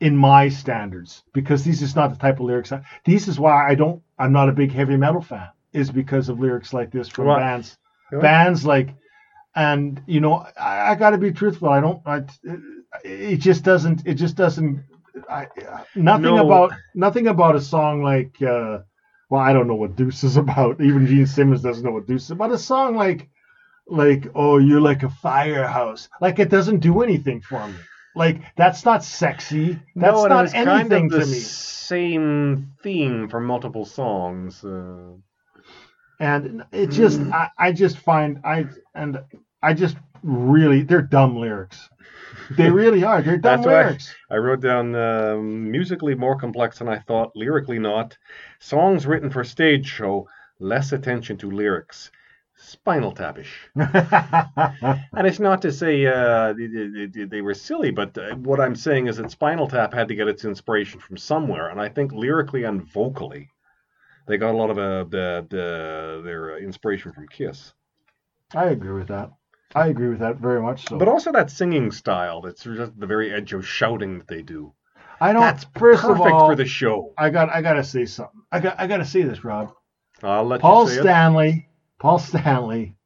in 0.00 0.16
my 0.16 0.48
standards, 0.48 1.24
because 1.32 1.64
these 1.64 1.82
is 1.82 1.96
not 1.96 2.10
the 2.10 2.18
type 2.18 2.36
of 2.40 2.46
lyrics. 2.46 2.72
I, 2.72 2.82
these 3.04 3.28
is 3.28 3.38
why 3.38 3.68
I 3.68 3.74
don't. 3.74 4.02
I'm 4.18 4.32
not 4.32 4.48
a 4.48 4.52
big 4.52 4.72
heavy 4.72 4.96
metal 4.96 5.20
fan. 5.20 5.48
Is 5.72 5.90
because 5.90 6.28
of 6.28 6.40
lyrics 6.40 6.72
like 6.72 6.90
this 6.90 7.08
from 7.08 7.26
Well, 7.26 7.36
bands, 7.36 7.76
yeah. 8.12 8.20
bands 8.20 8.64
like, 8.64 8.94
and 9.54 10.00
you 10.06 10.20
know, 10.20 10.46
I, 10.58 10.90
I 10.92 10.94
got 10.94 11.10
to 11.10 11.18
be 11.18 11.30
truthful. 11.32 11.68
I 11.68 11.80
don't. 11.80 12.00
I, 12.06 12.24
it 13.04 13.36
just 13.38 13.64
doesn't. 13.64 14.06
It 14.06 14.14
just 14.14 14.36
doesn't. 14.36 14.82
I, 15.28 15.46
nothing 15.94 16.36
No. 16.36 16.46
about 16.46 16.72
nothing 16.94 17.26
about 17.28 17.56
a 17.56 17.60
song 17.60 18.02
like. 18.02 18.40
Uh, 18.42 18.80
well, 19.30 19.40
I 19.40 19.52
don't 19.52 19.68
know 19.68 19.74
what 19.74 19.96
Deuce 19.96 20.24
is 20.24 20.36
about. 20.44 20.80
Even 20.80 21.06
Gene 21.06 21.26
Simmons 21.26 21.62
doesn't 21.62 21.84
know 21.84 21.92
what 21.92 22.06
Deuce 22.06 22.24
is 22.24 22.30
about. 22.32 22.52
A 22.52 22.58
song 22.58 22.96
like 22.96 23.28
like 23.86 24.26
oh 24.34 24.58
you're 24.58 24.82
like 24.82 25.02
a 25.02 25.08
firehouse 25.08 26.10
like 26.20 26.38
it 26.38 26.50
doesn't 26.50 26.80
do 26.80 27.00
anything 27.02 27.40
for 27.40 27.66
me 27.66 27.74
like 28.14 28.42
that's 28.54 28.84
not 28.84 29.02
sexy 29.02 29.80
that's 29.96 30.14
no, 30.14 30.26
not 30.26 30.54
anything 30.54 31.08
kind 31.08 31.14
of 31.14 31.22
to 31.22 31.26
me 31.26 31.40
same 31.88 32.74
theme 32.82 33.28
for 33.28 33.40
multiple 33.40 33.86
songs. 33.86 34.62
Uh, 34.62 35.14
and 36.20 36.64
it 36.70 36.90
just 36.90 37.20
I, 37.20 37.48
I 37.56 37.72
just 37.72 37.96
find 37.98 38.40
i 38.44 38.66
and 38.94 39.20
i 39.62 39.72
just 39.74 39.96
really 40.22 40.82
they're 40.82 41.02
dumb 41.02 41.36
lyrics 41.36 41.88
they 42.56 42.70
really 42.70 43.04
are 43.04 43.22
they're 43.22 43.36
dumb 43.48 43.62
lyrics 43.62 44.14
I 44.30 44.36
wrote 44.36 44.60
down 44.60 44.94
um, 44.94 45.70
musically 45.70 46.14
more 46.14 46.36
complex 46.38 46.78
than 46.78 46.88
I 46.88 46.98
thought, 46.98 47.32
lyrically 47.34 47.78
not. 47.78 48.16
Songs 48.58 49.06
written 49.06 49.30
for 49.30 49.42
stage 49.42 49.86
show, 49.86 50.28
less 50.60 50.92
attention 50.92 51.38
to 51.38 51.50
lyrics. 51.50 52.10
Spinal 52.56 53.12
Tapish. 53.14 53.48
And 55.16 55.26
it's 55.26 55.38
not 55.40 55.62
to 55.62 55.72
say 55.72 56.04
uh, 56.06 56.52
they, 56.52 56.66
they- 56.66 57.06
they- 57.06 57.24
they 57.24 57.40
were 57.40 57.54
silly, 57.54 57.90
but 57.90 58.16
uh, 58.18 58.34
what 58.36 58.60
I'm 58.60 58.76
saying 58.76 59.06
is 59.06 59.16
that 59.16 59.30
Spinal 59.30 59.66
Tap 59.68 59.94
had 59.94 60.08
to 60.08 60.14
get 60.14 60.28
its 60.28 60.44
inspiration 60.44 61.00
from 61.00 61.16
somewhere, 61.16 61.68
and 61.70 61.80
I 61.80 61.88
think 61.88 62.12
lyrically 62.12 62.64
and 62.64 62.82
vocally, 62.82 63.48
they 64.26 64.36
got 64.36 64.54
a 64.54 64.58
lot 64.58 64.70
of 64.70 64.78
uh, 64.78 65.04
the, 65.04 65.46
the 65.48 66.20
their 66.24 66.54
uh, 66.54 66.58
inspiration 66.58 67.12
from 67.12 67.28
Kiss. 67.28 67.72
i 68.54 68.66
agree 68.66 68.92
with 68.92 69.08
that 69.08 69.30
i 69.74 69.86
agree 69.88 70.08
with 70.08 70.20
that 70.20 70.36
very 70.36 70.60
much 70.62 70.86
so 70.88 70.98
But 70.98 71.08
also 71.08 71.32
that 71.32 71.50
singing 71.50 71.90
style, 71.92 72.40
that's 72.42 72.62
just 72.64 72.98
the 72.98 73.06
very 73.06 73.32
edge 73.32 73.52
of 73.52 73.66
shouting 73.66 74.18
that 74.18 74.28
they 74.28 74.42
do. 74.42 74.72
i 75.20 75.32
don't 75.32 75.42
That's 75.42 75.64
first 75.76 76.02
perfect 76.02 76.26
of 76.26 76.32
all 76.32 76.48
for 76.48 76.56
the 76.56 76.64
show. 76.66 77.12
i 77.18 77.30
got 77.30 77.50
i 77.50 77.60
gotta 77.62 77.84
say 77.84 78.06
something 78.06 78.40
i 78.52 78.60
got 78.60 78.78
i 78.80 78.86
gotta 78.86 79.04
say 79.04 79.22
this 79.22 79.44
rob 79.44 79.72
I'll 80.22 80.44
let 80.44 80.60
Paul 80.60 80.84
you 80.84 80.94
say 80.94 80.98
it. 80.98 81.02
Stanley, 81.02 81.68
Paul 82.00 82.18
Stanley, 82.18 82.96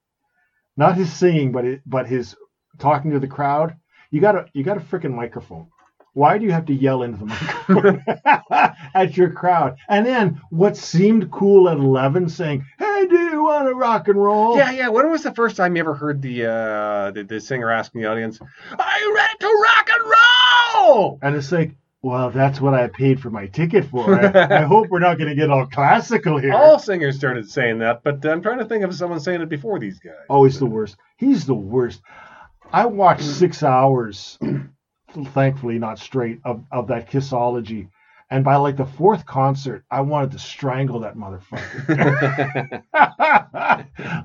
not 0.79 0.97
his 0.97 1.13
singing, 1.13 1.53
but 1.53 1.67
it, 1.67 1.83
but 1.85 2.07
his 2.07 2.35
talking 2.79 3.11
to 3.11 3.19
the 3.21 3.27
crowd. 3.27 3.77
You 4.11 4.21
got 4.23 4.35
a 4.37 4.47
you 4.55 4.63
got 4.65 4.79
a 4.79 4.81
freaking 4.81 5.13
microphone. 5.15 5.67
Why 6.15 6.39
do 6.39 6.45
you 6.47 6.53
have 6.53 6.65
to 6.67 6.75
yell 6.75 7.03
into 7.03 7.19
the 7.19 7.27
microphone 7.69 8.03
at 8.95 9.15
your 9.17 9.31
crowd? 9.31 9.77
And 9.91 10.07
then 10.07 10.41
what 10.51 10.77
seemed 10.79 11.31
cool 11.31 11.69
at 11.69 11.77
eleven, 11.77 12.31
saying, 12.31 12.65
"Hey, 12.79 12.92
do 13.09 13.19
you 13.19 13.43
want 13.45 13.69
to 13.69 13.75
rock 13.75 14.09
and 14.09 14.23
roll?" 14.23 14.57
Yeah, 14.57 14.71
yeah. 14.71 14.89
When 14.89 15.11
was 15.11 15.23
the 15.23 15.35
first 15.35 15.57
time 15.57 15.77
you 15.77 15.81
ever 15.81 15.95
heard 15.95 16.23
the 16.23 16.47
uh, 16.47 17.11
the, 17.13 17.25
the 17.25 17.41
singer 17.41 17.71
asking 17.71 18.03
the 18.03 18.09
audience, 18.09 18.41
"Are 18.41 18.99
you 19.01 19.15
ready 19.15 19.35
to 19.41 19.63
rock 19.65 19.89
and 19.91 20.13
roll?" 20.85 21.19
And 21.23 21.37
it's 21.37 21.53
like, 21.53 21.77
well, 22.03 22.31
that's 22.31 22.61
what 22.61 22.75
I 22.75 22.89
paid 22.89 23.21
for 23.21 23.31
my 23.31 23.47
ticket 23.47 23.85
for. 23.85 24.21
I, 24.21 24.59
I 24.59 24.63
hope 24.67 24.89
we're 24.89 24.99
not 24.99 25.19
going 25.19 25.31
to 25.31 25.37
get 25.37 25.51
all 25.51 25.67
classical 25.67 26.37
here. 26.37 26.53
All 26.53 26.79
singers 26.79 27.17
started 27.17 27.49
saying 27.49 27.79
that, 27.79 28.03
but 28.03 28.25
I'm 28.27 28.43
trying 28.43 28.59
to 28.59 28.65
think 28.65 28.83
of 28.83 28.93
someone 28.95 29.21
saying 29.21 29.41
it 29.41 29.49
before 29.49 29.79
these 29.79 30.01
guys. 30.01 30.15
Oh, 30.29 30.45
he's 30.45 30.59
the 30.59 30.67
worst. 30.67 30.97
He's 31.17 31.47
the 31.47 31.55
worst. 31.55 32.03
I 32.73 32.87
watched 32.87 33.23
six 33.23 33.63
hours, 33.63 34.37
thankfully 35.27 35.79
not 35.79 36.01
straight, 36.01 36.41
of, 36.45 36.65
of 36.73 36.89
that 36.89 37.09
Kissology. 37.09 37.89
And 38.33 38.43
by 38.45 38.57
like 38.57 38.79
the 38.79 38.87
fourth 38.87 39.27
concert, 39.27 39.85
I 39.91 40.01
wanted 40.01 40.31
to 40.31 40.39
strangle 40.39 41.01
that 41.01 41.17
motherfucker. 41.19 42.83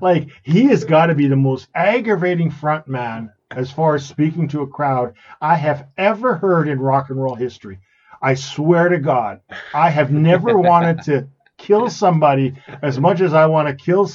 like, 0.00 0.28
he 0.44 0.64
has 0.68 0.84
got 0.84 1.06
to 1.06 1.14
be 1.14 1.26
the 1.26 1.36
most 1.36 1.68
aggravating 1.74 2.50
front 2.50 2.88
man 2.88 3.30
as 3.50 3.70
far 3.70 3.96
as 3.96 4.06
speaking 4.06 4.48
to 4.48 4.62
a 4.62 4.66
crowd 4.66 5.12
I 5.42 5.56
have 5.56 5.88
ever 5.98 6.36
heard 6.36 6.68
in 6.68 6.80
rock 6.80 7.10
and 7.10 7.22
roll 7.22 7.34
history. 7.34 7.80
I 8.22 8.32
swear 8.32 8.88
to 8.88 8.98
God, 8.98 9.42
I 9.74 9.90
have 9.90 10.10
never 10.10 10.56
wanted 10.56 11.02
to 11.02 11.28
kill 11.58 11.90
somebody 11.90 12.54
as 12.80 12.98
much 12.98 13.20
as 13.20 13.34
I 13.34 13.44
want 13.44 13.68
to 13.68 13.74
kill 13.74 14.10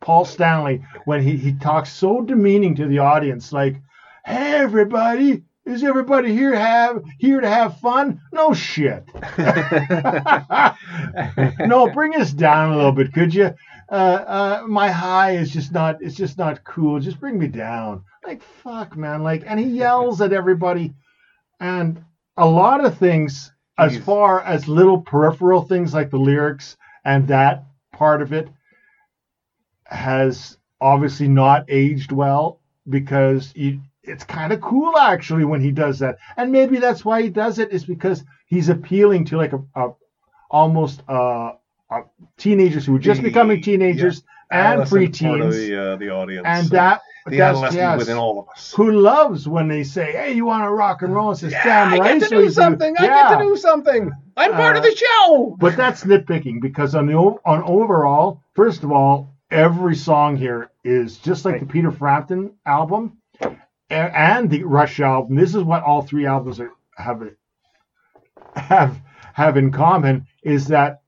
Paul 0.00 0.24
Stanley 0.24 0.84
when 1.04 1.20
he, 1.20 1.36
he 1.36 1.52
talks 1.54 1.92
so 1.92 2.20
demeaning 2.20 2.76
to 2.76 2.86
the 2.86 3.00
audience, 3.00 3.52
like, 3.52 3.74
"Hey, 4.24 4.54
everybody, 4.54 5.42
is 5.64 5.84
everybody 5.84 6.32
here 6.32 6.54
have 6.54 7.02
here 7.18 7.40
to 7.40 7.48
have 7.48 7.78
fun? 7.78 8.20
No 8.32 8.52
shit. 8.52 9.08
no, 11.66 11.90
bring 11.92 12.16
us 12.16 12.32
down 12.32 12.72
a 12.72 12.76
little 12.76 12.92
bit, 12.92 13.12
could 13.12 13.34
you? 13.34 13.54
Uh, 13.90 13.94
uh, 13.94 14.62
my 14.66 14.90
high 14.90 15.36
is 15.36 15.50
just 15.50 15.72
not 15.72 16.02
it's 16.02 16.16
just 16.16 16.38
not 16.38 16.64
cool. 16.64 17.00
Just 17.00 17.20
bring 17.20 17.38
me 17.38 17.46
down. 17.46 18.02
Like 18.26 18.42
fuck, 18.42 18.96
man. 18.96 19.22
Like, 19.22 19.44
and 19.46 19.60
he 19.60 19.66
yells 19.66 20.20
at 20.20 20.32
everybody, 20.32 20.94
and 21.60 22.02
a 22.36 22.46
lot 22.46 22.84
of 22.84 22.98
things 22.98 23.52
as 23.78 23.96
far 23.98 24.42
as 24.42 24.68
little 24.68 25.00
peripheral 25.00 25.62
things 25.62 25.94
like 25.94 26.10
the 26.10 26.18
lyrics 26.18 26.76
and 27.04 27.26
that 27.28 27.64
part 27.92 28.22
of 28.22 28.32
it 28.32 28.48
has 29.86 30.56
obviously 30.80 31.28
not 31.28 31.64
aged 31.68 32.12
well 32.12 32.60
because 32.88 33.52
you, 33.54 33.80
it's 34.04 34.24
kind 34.24 34.52
of 34.52 34.60
cool 34.60 34.96
actually 34.98 35.44
when 35.44 35.60
he 35.60 35.70
does 35.70 35.98
that 36.00 36.18
and 36.36 36.50
maybe 36.50 36.78
that's 36.78 37.04
why 37.04 37.22
he 37.22 37.28
does 37.28 37.58
it 37.58 37.70
is 37.72 37.84
because 37.84 38.24
he's 38.46 38.68
appealing 38.68 39.24
to 39.24 39.36
like 39.36 39.52
a, 39.52 39.62
a 39.76 39.90
almost 40.50 41.02
uh, 41.08 41.52
uh 41.90 42.00
teenagers 42.36 42.84
who 42.86 42.96
are 42.96 42.98
just 42.98 43.22
The- 43.22 43.28
becoming 43.28 43.62
teenagers 43.62 44.22
and 44.50 44.80
Adolescent 44.82 44.90
part 45.20 45.40
of 45.40 45.46
preteens 45.48 45.52
the, 45.68 45.92
uh, 45.92 45.96
the 45.96 46.10
audience. 46.10 46.44
and 46.46 46.68
that 46.70 47.00
the 47.26 47.40
adolescent 47.40 47.76
yes, 47.76 47.98
within 47.98 48.16
all 48.18 48.40
of 48.40 48.48
us. 48.48 48.72
who 48.76 48.90
loves 48.90 49.48
when 49.48 49.68
they 49.68 49.84
say 49.84 50.10
hey 50.12 50.32
you 50.32 50.44
want 50.44 50.64
to 50.64 50.70
rock 50.70 51.02
and 51.02 51.14
roll 51.14 51.30
and 51.30 51.38
says 51.38 51.52
Yeah, 51.52 51.62
damn 51.64 52.00
I 52.00 52.18
get 52.18 52.28
to 52.28 52.28
do 52.28 52.50
something 52.50 52.94
do, 52.94 53.04
I 53.04 53.06
yeah. 53.06 53.28
get 53.30 53.38
to 53.38 53.44
do 53.44 53.56
something 53.56 54.10
I'm 54.36 54.52
part 54.52 54.76
of 54.76 54.82
Uh, 54.82 54.88
the 54.90 54.96
show. 54.96 55.56
but 55.60 55.76
that's 55.76 56.02
nitpicking 56.04 56.60
because 56.60 56.94
on 56.96 57.06
the 57.06 57.14
on 57.14 57.62
overall, 57.64 58.40
first 58.54 58.82
of 58.82 58.90
all, 58.90 59.28
every 59.50 59.94
song 59.94 60.36
here 60.36 60.70
is 60.84 61.18
just 61.18 61.44
like 61.44 61.60
the 61.60 61.66
Peter 61.66 61.92
Frampton 61.92 62.52
album 62.66 63.18
and 63.92 64.50
the 64.50 64.64
Rush 64.64 65.00
album. 65.00 65.36
This 65.36 65.54
is 65.54 65.62
what 65.62 65.82
all 65.82 66.02
three 66.02 66.26
albums 66.26 66.60
are, 66.60 66.72
have 66.96 67.22
have 68.54 69.00
have 69.34 69.56
in 69.56 69.70
common 69.72 70.26
is 70.42 70.68
that 70.68 71.02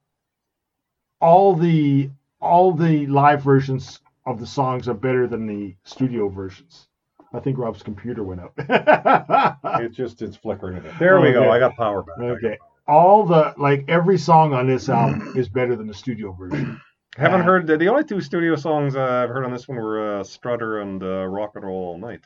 all 1.20 1.54
the 1.54 2.10
all 2.40 2.72
the 2.72 3.06
live 3.06 3.42
versions 3.42 4.00
of 4.26 4.40
the 4.40 4.46
songs 4.46 4.88
are 4.88 4.94
better 4.94 5.26
than 5.26 5.46
the 5.46 5.74
studio 5.84 6.28
versions. 6.28 6.88
I 7.32 7.40
think 7.40 7.58
Rob's 7.58 7.82
computer 7.82 8.22
went 8.22 8.40
out. 8.40 8.52
It's 9.80 9.96
just 9.96 10.22
it's 10.22 10.36
flickering. 10.36 10.82
There 10.98 11.20
we 11.20 11.32
go. 11.32 11.50
I 11.50 11.58
got 11.58 11.74
power 11.76 12.02
back. 12.02 12.18
Okay. 12.18 12.58
All 12.86 13.24
the 13.24 13.54
like 13.58 13.84
every 13.88 14.18
song 14.18 14.52
on 14.54 14.66
this 14.66 14.88
album 14.88 15.32
is 15.36 15.48
better 15.48 15.74
than 15.74 15.86
the 15.86 15.94
studio 15.94 16.32
version. 16.32 16.80
Haven't 17.16 17.42
heard 17.42 17.66
the, 17.66 17.76
the 17.76 17.88
only 17.88 18.04
two 18.04 18.20
studio 18.20 18.56
songs 18.56 18.96
I've 18.96 19.28
heard 19.28 19.44
on 19.44 19.52
this 19.52 19.68
one 19.68 19.78
were 19.78 20.18
uh, 20.20 20.24
Strutter 20.24 20.80
and 20.80 21.02
uh, 21.02 21.24
Rock 21.26 21.52
and 21.54 21.64
Roll 21.64 21.76
All 21.76 21.98
Night. 21.98 22.24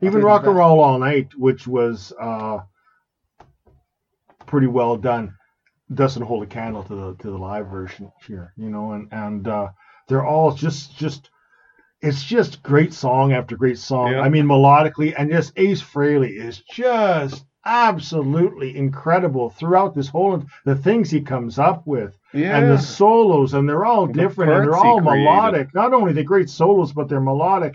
Even 0.00 0.22
Rock 0.22 0.44
and 0.46 0.56
Roll 0.56 0.80
All 0.80 0.98
Night, 0.98 1.28
which 1.36 1.66
was 1.66 2.12
uh, 2.20 2.58
pretty 4.46 4.66
well 4.66 4.96
done, 4.96 5.34
doesn't 5.92 6.22
hold 6.22 6.42
a 6.42 6.46
candle 6.46 6.82
to 6.84 6.94
the 6.94 7.14
to 7.16 7.30
the 7.30 7.38
live 7.38 7.66
version 7.68 8.10
here, 8.26 8.52
you 8.56 8.70
know, 8.70 8.92
and 8.92 9.08
and 9.12 9.48
uh, 9.48 9.68
they're 10.08 10.24
all 10.26 10.52
just 10.52 10.96
just 10.96 11.30
it's 12.00 12.22
just 12.22 12.62
great 12.62 12.92
song 12.92 13.32
after 13.32 13.56
great 13.56 13.78
song. 13.78 14.12
Yeah. 14.12 14.20
I 14.20 14.28
mean, 14.28 14.46
melodically, 14.46 15.14
and 15.16 15.30
just 15.30 15.52
Ace 15.56 15.82
Frehley 15.82 16.30
is 16.38 16.58
just 16.70 17.44
absolutely 17.64 18.76
incredible 18.76 19.50
throughout 19.50 19.94
this 19.94 20.08
whole 20.08 20.42
the 20.64 20.76
things 20.76 21.10
he 21.10 21.20
comes 21.20 21.58
up 21.58 21.86
with 21.86 22.16
Yeah. 22.32 22.56
and 22.56 22.70
the 22.70 22.78
solos, 22.78 23.52
and 23.54 23.68
they're 23.68 23.84
all 23.84 24.06
The 24.06 24.12
different, 24.12 24.52
and 24.52 24.62
they're 24.64 24.76
all 24.76 25.00
created. 25.02 25.24
melodic. 25.24 25.74
Not 25.74 25.92
only 25.92 26.12
the 26.12 26.22
great 26.22 26.48
solos, 26.48 26.92
but 26.92 27.08
they're 27.08 27.20
melodic. 27.20 27.74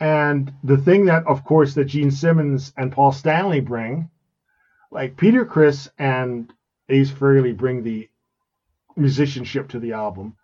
And 0.00 0.52
the 0.62 0.76
thing 0.76 1.06
that, 1.06 1.26
of 1.26 1.44
course, 1.44 1.74
that 1.74 1.86
Gene 1.86 2.10
Simmons 2.10 2.72
and 2.76 2.92
Paul 2.92 3.12
Stanley 3.12 3.60
bring, 3.60 4.10
like 4.90 5.16
Peter 5.16 5.44
Criss 5.44 5.90
and 5.98 6.52
Ace 6.88 7.10
Frehley 7.10 7.56
bring 7.56 7.82
the 7.82 8.08
musicianship 8.96 9.68
to 9.70 9.78
the 9.80 9.92
album. 9.92 10.36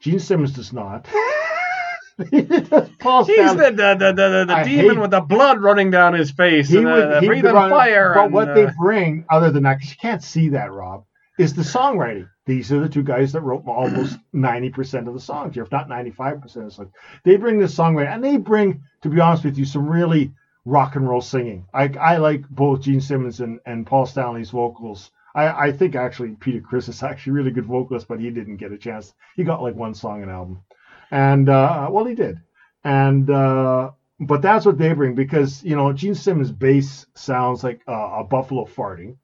Gene 0.00 0.18
Simmons 0.18 0.52
does 0.52 0.72
not. 0.72 1.06
Paul 2.98 3.24
He's 3.24 3.36
Stanley- 3.36 3.70
the 3.70 3.70
the, 3.70 3.94
the, 3.98 4.12
the, 4.12 4.44
the 4.48 4.54
I 4.54 4.64
demon 4.64 4.90
hate- 4.94 4.98
with 5.00 5.10
the 5.10 5.20
blood 5.20 5.60
running 5.62 5.90
down 5.90 6.14
his 6.14 6.30
face 6.30 6.68
he 6.68 6.78
and 6.78 6.86
would, 6.86 7.02
uh, 7.12 7.20
he 7.20 7.26
breathing 7.26 7.52
run- 7.52 7.70
fire. 7.70 8.12
But 8.14 8.24
and, 8.26 8.32
what 8.34 8.48
uh, 8.50 8.54
they 8.54 8.68
bring, 8.78 9.24
other 9.30 9.50
than 9.50 9.64
that, 9.64 9.78
because 9.78 9.90
you 9.90 9.96
can't 10.00 10.22
see 10.22 10.48
that, 10.50 10.72
Rob, 10.72 11.04
is 11.38 11.54
the 11.54 11.62
songwriting. 11.62 12.28
These 12.46 12.72
are 12.72 12.80
the 12.80 12.88
two 12.88 13.02
guys 13.02 13.32
that 13.32 13.42
wrote 13.42 13.64
almost 13.66 14.18
90% 14.34 15.08
of 15.08 15.14
the 15.14 15.20
songs 15.20 15.54
here, 15.54 15.64
if 15.64 15.72
not 15.72 15.88
95% 15.88 16.44
of 16.44 16.52
the 16.52 16.70
songs. 16.70 16.90
They 17.24 17.36
bring 17.36 17.58
the 17.58 17.66
songwriting, 17.66 18.14
and 18.14 18.24
they 18.24 18.36
bring, 18.36 18.82
to 19.02 19.08
be 19.08 19.20
honest 19.20 19.44
with 19.44 19.58
you, 19.58 19.64
some 19.64 19.88
really 19.88 20.32
rock 20.64 20.96
and 20.96 21.08
roll 21.08 21.20
singing. 21.20 21.66
I, 21.74 21.88
I 22.00 22.16
like 22.16 22.48
both 22.48 22.82
Gene 22.82 23.00
Simmons 23.00 23.40
and, 23.40 23.60
and 23.66 23.86
Paul 23.86 24.06
Stanley's 24.06 24.50
vocals. 24.50 25.10
I, 25.34 25.68
I 25.68 25.72
think 25.72 25.94
actually 25.94 26.30
Peter 26.30 26.60
Criss 26.60 26.88
is 26.88 27.02
actually 27.02 27.32
really 27.32 27.50
good 27.50 27.66
vocalist, 27.66 28.08
but 28.08 28.20
he 28.20 28.30
didn't 28.30 28.56
get 28.56 28.72
a 28.72 28.78
chance. 28.78 29.12
He 29.34 29.44
got 29.44 29.62
like 29.62 29.74
one 29.74 29.94
song 29.94 30.22
an 30.22 30.30
album. 30.30 30.62
And, 31.10 31.48
uh, 31.48 31.88
well, 31.90 32.04
he 32.04 32.14
did. 32.14 32.40
And, 32.84 33.28
uh, 33.30 33.90
but 34.18 34.42
that's 34.42 34.64
what 34.64 34.78
they 34.78 34.92
bring 34.92 35.14
because 35.14 35.62
you 35.62 35.76
know 35.76 35.92
Gene 35.92 36.14
Simmons' 36.14 36.50
bass 36.50 37.06
sounds 37.14 37.62
like 37.62 37.82
uh, 37.86 38.20
a 38.20 38.24
buffalo 38.24 38.64
farting, 38.64 39.16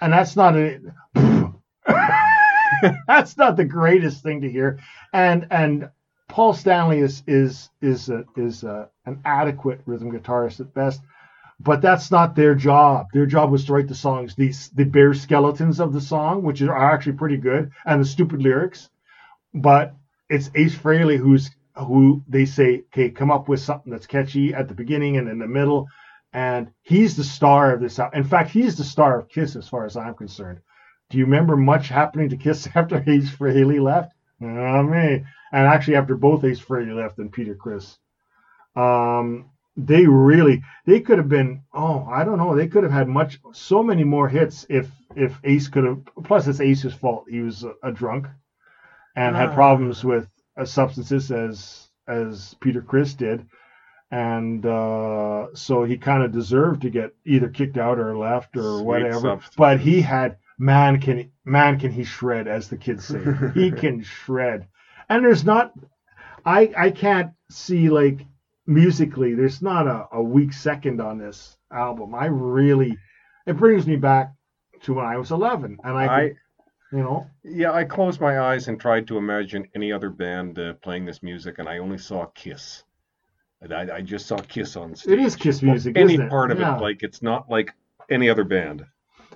and 0.00 0.12
that's 0.12 0.36
not 0.36 0.56
a 0.56 0.80
that's 3.06 3.36
not 3.36 3.56
the 3.56 3.64
greatest 3.64 4.22
thing 4.22 4.40
to 4.42 4.50
hear. 4.50 4.78
And 5.12 5.46
and 5.50 5.90
Paul 6.28 6.54
Stanley 6.54 6.98
is 6.98 7.22
is 7.26 7.70
is 7.80 8.08
a, 8.08 8.24
is 8.36 8.64
a, 8.64 8.88
an 9.04 9.20
adequate 9.24 9.80
rhythm 9.86 10.10
guitarist 10.12 10.60
at 10.60 10.74
best, 10.74 11.00
but 11.60 11.80
that's 11.80 12.10
not 12.10 12.34
their 12.34 12.54
job. 12.54 13.06
Their 13.12 13.26
job 13.26 13.50
was 13.50 13.64
to 13.66 13.72
write 13.72 13.88
the 13.88 13.94
songs, 13.94 14.34
these 14.34 14.70
the 14.70 14.84
bare 14.84 15.14
skeletons 15.14 15.80
of 15.80 15.92
the 15.92 16.00
song, 16.00 16.42
which 16.42 16.62
are 16.62 16.76
actually 16.76 17.14
pretty 17.14 17.36
good, 17.36 17.70
and 17.84 18.00
the 18.00 18.06
stupid 18.06 18.42
lyrics. 18.42 18.90
But 19.54 19.94
it's 20.28 20.50
Ace 20.54 20.74
Frehley 20.74 21.16
who's 21.16 21.50
who 21.76 22.22
they 22.28 22.44
say, 22.44 22.84
okay, 22.86 23.10
come 23.10 23.30
up 23.30 23.48
with 23.48 23.60
something 23.60 23.92
that's 23.92 24.06
catchy 24.06 24.54
at 24.54 24.68
the 24.68 24.74
beginning 24.74 25.16
and 25.18 25.28
in 25.28 25.38
the 25.38 25.46
middle. 25.46 25.88
And 26.32 26.70
he's 26.82 27.16
the 27.16 27.24
star 27.24 27.72
of 27.72 27.80
this. 27.80 27.98
In 28.12 28.24
fact, 28.24 28.50
he's 28.50 28.76
the 28.76 28.84
star 28.84 29.20
of 29.20 29.28
Kiss 29.28 29.56
as 29.56 29.68
far 29.68 29.84
as 29.84 29.96
I'm 29.96 30.14
concerned. 30.14 30.60
Do 31.10 31.18
you 31.18 31.24
remember 31.24 31.56
much 31.56 31.88
happening 31.88 32.28
to 32.30 32.36
Kiss 32.36 32.68
after 32.74 33.02
Ace 33.06 33.30
Frehley 33.30 33.80
left? 33.80 34.12
Not 34.40 34.82
me. 34.82 35.24
And 35.52 35.66
actually, 35.66 35.96
after 35.96 36.16
both 36.16 36.44
Ace 36.44 36.60
Frehley 36.60 36.94
left 36.94 37.18
and 37.18 37.32
Peter 37.32 37.54
Criss, 37.54 37.98
um, 38.74 39.46
they 39.76 40.06
really 40.06 40.62
they 40.86 41.00
could 41.00 41.18
have 41.18 41.28
been. 41.28 41.62
Oh, 41.72 42.06
I 42.10 42.24
don't 42.24 42.38
know. 42.38 42.54
They 42.54 42.66
could 42.68 42.82
have 42.82 42.92
had 42.92 43.08
much, 43.08 43.38
so 43.52 43.82
many 43.82 44.04
more 44.04 44.28
hits 44.28 44.66
if 44.68 44.90
if 45.14 45.38
Ace 45.44 45.68
could 45.68 45.84
have. 45.84 46.00
Plus, 46.24 46.46
it's 46.46 46.60
Ace's 46.60 46.94
fault. 46.94 47.24
He 47.28 47.40
was 47.40 47.64
a, 47.64 47.72
a 47.82 47.92
drunk 47.92 48.26
and 49.14 49.36
had 49.36 49.50
Ah. 49.50 49.54
problems 49.54 50.04
with 50.04 50.28
uh, 50.56 50.64
substances 50.64 51.30
as 51.30 51.88
as 52.08 52.54
Peter 52.60 52.82
Criss 52.82 53.14
did, 53.14 53.46
and 54.10 54.64
uh, 54.66 55.46
so 55.54 55.84
he 55.84 55.96
kind 55.96 56.22
of 56.22 56.32
deserved 56.32 56.82
to 56.82 56.90
get 56.90 57.14
either 57.24 57.48
kicked 57.48 57.76
out 57.78 57.98
or 57.98 58.16
left 58.16 58.56
or 58.56 58.78
Sweet 58.78 58.84
whatever. 58.84 59.12
substances. 59.20 59.54
But 59.56 59.80
he 59.80 60.00
had 60.00 60.36
man 60.58 61.00
can 61.00 61.30
man 61.44 61.78
can 61.78 61.90
he 61.92 62.04
shred 62.04 62.48
as 62.48 62.68
the 62.68 62.76
kids 62.76 63.04
say. 63.06 63.20
he 63.54 63.70
can 63.82 64.02
shred, 64.02 64.66
and 65.08 65.24
there's 65.24 65.44
not. 65.44 65.72
I 66.44 66.72
I 66.76 66.90
can't 66.90 67.32
see 67.50 67.88
like 67.90 68.20
musically. 68.66 69.34
There's 69.34 69.62
not 69.62 69.86
a, 69.86 70.06
a 70.12 70.22
weak 70.22 70.52
second 70.52 71.00
on 71.00 71.18
this 71.18 71.56
album. 71.72 72.14
I 72.14 72.26
really, 72.26 72.96
it 73.46 73.56
brings 73.56 73.86
me 73.86 73.96
back 73.96 74.32
to 74.82 74.94
when 74.94 75.04
I 75.06 75.16
was 75.16 75.30
11, 75.30 75.78
and 75.82 75.96
I, 75.96 76.06
I 76.06 76.22
you 76.92 76.98
know, 76.98 77.26
yeah, 77.42 77.72
I 77.72 77.84
closed 77.84 78.20
my 78.20 78.40
eyes 78.40 78.68
and 78.68 78.80
tried 78.80 79.06
to 79.08 79.18
imagine 79.18 79.66
any 79.74 79.92
other 79.92 80.10
band 80.10 80.58
uh, 80.58 80.74
playing 80.74 81.04
this 81.04 81.22
music, 81.22 81.58
and 81.58 81.68
I 81.68 81.78
only 81.78 81.98
saw 81.98 82.26
Kiss. 82.26 82.84
I, 83.68 83.90
I 83.90 84.00
just 84.02 84.26
saw 84.26 84.36
Kiss 84.36 84.76
on 84.76 84.94
stage. 84.94 85.12
it 85.14 85.18
is 85.18 85.34
Kiss 85.34 85.62
music. 85.62 85.96
Any 85.96 86.14
isn't 86.14 86.26
it? 86.26 86.30
part 86.30 86.50
of 86.52 86.60
Yeah. 86.60 86.76
it, 86.76 86.80
like 86.82 87.02
it's 87.02 87.22
not 87.22 87.50
like 87.50 87.72
any 88.10 88.28
other 88.28 88.44
band. 88.44 88.84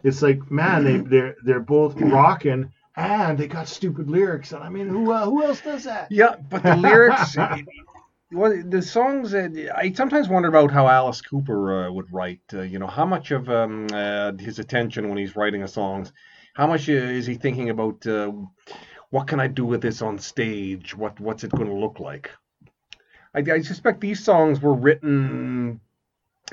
It's 0.02 0.22
like, 0.22 0.50
man, 0.50 0.84
they 0.84 0.96
they're 0.98 1.36
they're 1.44 1.60
both 1.60 2.00
rocking 2.00 2.72
and 2.96 3.38
they 3.38 3.46
got 3.46 3.68
stupid 3.68 4.10
lyrics. 4.10 4.52
And 4.52 4.62
I 4.62 4.68
mean, 4.68 4.88
who 4.88 5.12
uh, 5.12 5.24
who 5.24 5.44
else 5.44 5.60
does 5.60 5.84
that? 5.84 6.10
Yeah, 6.10 6.36
but 6.36 6.62
the 6.62 6.76
lyrics, 6.76 7.36
well, 8.32 8.62
the 8.64 8.82
songs. 8.82 9.34
Uh, 9.34 9.48
I 9.74 9.92
sometimes 9.92 10.28
wonder 10.28 10.48
about 10.48 10.70
how 10.70 10.88
Alice 10.88 11.22
Cooper 11.22 11.86
uh, 11.86 11.92
would 11.92 12.12
write. 12.12 12.40
Uh, 12.52 12.62
you 12.62 12.78
know, 12.78 12.86
how 12.86 13.06
much 13.06 13.30
of 13.30 13.48
um, 13.48 13.88
uh, 13.92 14.32
his 14.38 14.58
attention 14.58 15.08
when 15.08 15.18
he's 15.18 15.36
writing 15.36 15.62
a 15.62 15.68
songs, 15.68 16.12
how 16.54 16.66
much 16.66 16.88
uh, 16.88 16.92
is 16.92 17.26
he 17.26 17.34
thinking 17.34 17.70
about? 17.70 18.06
Uh, 18.06 18.32
what 19.10 19.26
can 19.26 19.40
I 19.40 19.48
do 19.48 19.64
with 19.64 19.82
this 19.82 20.02
on 20.02 20.18
stage? 20.18 20.96
What 20.96 21.18
what's 21.20 21.44
it 21.44 21.50
going 21.50 21.68
to 21.68 21.74
look 21.74 22.00
like? 22.00 22.30
I, 23.34 23.40
I 23.40 23.60
suspect 23.62 24.00
these 24.00 24.22
songs 24.22 24.60
were 24.60 24.74
written. 24.74 25.80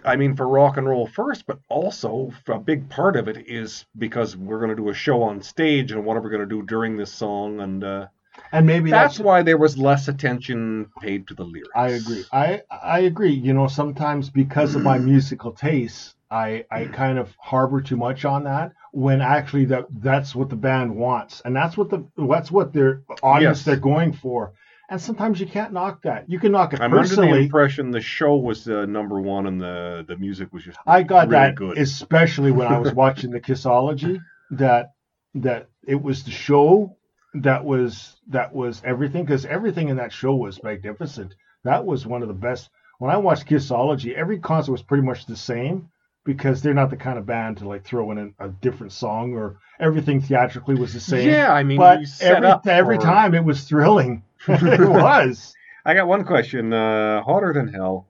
I 0.05 0.15
mean, 0.15 0.35
for 0.35 0.47
rock 0.47 0.77
and 0.77 0.87
roll 0.87 1.07
first, 1.07 1.45
but 1.45 1.59
also 1.69 2.31
a 2.47 2.59
big 2.59 2.89
part 2.89 3.15
of 3.15 3.27
it 3.27 3.47
is 3.47 3.85
because 3.97 4.35
we're 4.35 4.59
going 4.59 4.69
to 4.69 4.75
do 4.75 4.89
a 4.89 4.93
show 4.93 5.23
on 5.23 5.41
stage, 5.41 5.91
and 5.91 6.05
what 6.05 6.17
are 6.17 6.21
we 6.21 6.29
going 6.29 6.47
to 6.47 6.55
do 6.55 6.63
during 6.63 6.97
this 6.97 7.11
song? 7.11 7.59
And 7.61 7.83
uh, 7.83 8.07
And 8.51 8.65
maybe 8.65 8.91
that's 8.91 9.15
that's, 9.15 9.25
why 9.25 9.41
there 9.41 9.57
was 9.57 9.77
less 9.77 10.07
attention 10.07 10.87
paid 11.01 11.27
to 11.27 11.33
the 11.33 11.43
lyrics. 11.43 11.71
I 11.75 11.89
agree. 11.89 12.25
I 12.31 12.61
I 12.69 12.99
agree. 12.99 13.33
You 13.33 13.53
know, 13.53 13.67
sometimes 13.67 14.29
because 14.29 14.75
of 14.75 14.83
my 14.83 14.97
musical 15.11 15.51
tastes, 15.51 16.15
I 16.29 16.65
I 16.71 16.85
kind 16.85 17.17
of 17.17 17.35
harbor 17.39 17.81
too 17.81 17.97
much 17.97 18.25
on 18.25 18.43
that 18.43 18.73
when 18.91 19.21
actually 19.21 19.65
that 19.65 19.85
that's 20.01 20.35
what 20.35 20.49
the 20.49 20.55
band 20.55 20.95
wants, 20.95 21.41
and 21.45 21.55
that's 21.55 21.77
what 21.77 21.89
the 21.89 22.05
that's 22.17 22.51
what 22.51 22.73
their 22.73 23.01
audience 23.23 23.59
Yes. 23.59 23.65
they're 23.65 23.75
going 23.77 24.13
for. 24.13 24.53
And 24.89 25.01
sometimes 25.01 25.39
you 25.39 25.47
can't 25.47 25.73
knock 25.73 26.03
that. 26.03 26.29
You 26.29 26.39
can 26.39 26.53
knock 26.53 26.73
it 26.73 26.79
I'm 26.79 26.93
under 26.93 27.07
the 27.07 27.15
personally. 27.15 27.43
impression 27.43 27.91
the 27.91 27.99
show 27.99 28.37
was 28.37 28.69
uh, 28.69 28.85
number 28.85 29.19
one 29.19 29.45
and 29.47 29.59
the 29.59 30.05
the 30.07 30.15
music 30.15 30.53
was 30.53 30.63
just 30.63 30.77
I 30.87 31.03
got 31.03 31.27
really 31.27 31.47
that, 31.47 31.55
good. 31.55 31.77
especially 31.77 32.51
when 32.51 32.67
I 32.67 32.79
was 32.79 32.93
watching 33.03 33.31
the 33.31 33.41
Kissology. 33.41 34.21
That 34.51 34.93
that 35.35 35.69
it 35.85 36.01
was 36.01 36.23
the 36.23 36.31
show 36.31 36.95
that 37.33 37.65
was 37.65 38.15
that 38.29 38.53
was 38.53 38.81
everything 38.85 39.25
because 39.25 39.45
everything 39.45 39.89
in 39.89 39.97
that 39.97 40.13
show 40.13 40.35
was 40.35 40.63
magnificent. 40.63 41.35
That 41.63 41.85
was 41.85 42.05
one 42.07 42.21
of 42.21 42.29
the 42.29 42.33
best. 42.33 42.69
When 42.99 43.11
I 43.11 43.17
watched 43.17 43.45
Kissology, 43.47 44.15
every 44.15 44.39
concert 44.39 44.71
was 44.71 44.81
pretty 44.81 45.03
much 45.03 45.25
the 45.25 45.35
same 45.35 45.89
because 46.23 46.61
they're 46.61 46.73
not 46.73 46.89
the 46.89 46.97
kind 46.97 47.19
of 47.19 47.25
band 47.25 47.57
to 47.57 47.67
like 47.67 47.83
throw 47.83 48.11
in 48.11 48.33
a, 48.39 48.45
a 48.45 48.49
different 48.49 48.91
song 48.91 49.33
or 49.33 49.57
everything 49.79 50.21
theatrically 50.21 50.75
was 50.75 50.93
the 50.93 50.99
same. 50.99 51.29
yeah, 51.29 51.51
I 51.53 51.63
mean, 51.63 51.77
but 51.77 51.99
every 52.21 52.71
every 52.71 52.97
time 52.97 53.33
it 53.33 53.43
was 53.43 53.63
thrilling. 53.63 54.23
It 54.47 54.79
was. 54.89 55.53
I 55.85 55.93
got 55.93 56.07
one 56.07 56.25
question. 56.25 56.73
Uh, 56.73 57.21
hotter 57.23 57.53
than 57.53 57.67
hell. 57.67 58.07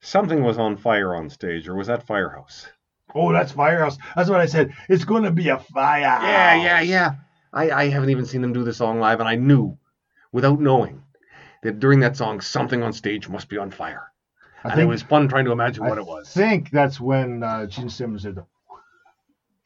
Something 0.00 0.42
was 0.42 0.58
on 0.58 0.76
fire 0.76 1.14
on 1.14 1.30
stage, 1.30 1.66
or 1.68 1.74
was 1.74 1.86
that 1.86 2.06
Firehouse? 2.06 2.66
Oh, 3.14 3.32
that's 3.32 3.52
Firehouse. 3.52 3.96
That's 4.16 4.28
what 4.28 4.40
I 4.40 4.46
said. 4.46 4.74
It's 4.88 5.04
going 5.04 5.22
to 5.22 5.30
be 5.30 5.48
a 5.48 5.58
fire. 5.58 6.00
Yeah, 6.00 6.54
yeah, 6.62 6.80
yeah. 6.80 7.14
I, 7.52 7.70
I 7.70 7.88
haven't 7.88 8.10
even 8.10 8.26
seen 8.26 8.42
them 8.42 8.52
do 8.52 8.64
the 8.64 8.74
song 8.74 8.98
live, 9.00 9.20
and 9.20 9.28
I 9.28 9.36
knew, 9.36 9.78
without 10.32 10.60
knowing, 10.60 11.02
that 11.62 11.78
during 11.78 12.00
that 12.00 12.16
song, 12.16 12.40
something 12.40 12.82
on 12.82 12.92
stage 12.92 13.28
must 13.28 13.48
be 13.48 13.56
on 13.56 13.70
fire. 13.70 14.10
I 14.64 14.72
and 14.72 14.80
it 14.80 14.86
was 14.86 15.02
fun 15.02 15.28
trying 15.28 15.44
to 15.44 15.52
imagine 15.52 15.84
what 15.84 15.98
I 15.98 16.00
it 16.00 16.06
was. 16.06 16.36
I 16.36 16.40
think 16.40 16.70
that's 16.70 16.98
when 17.00 17.42
uh, 17.42 17.66
Gene 17.66 17.90
Simmons 17.90 18.22
did 18.22 18.36
the 18.36 18.46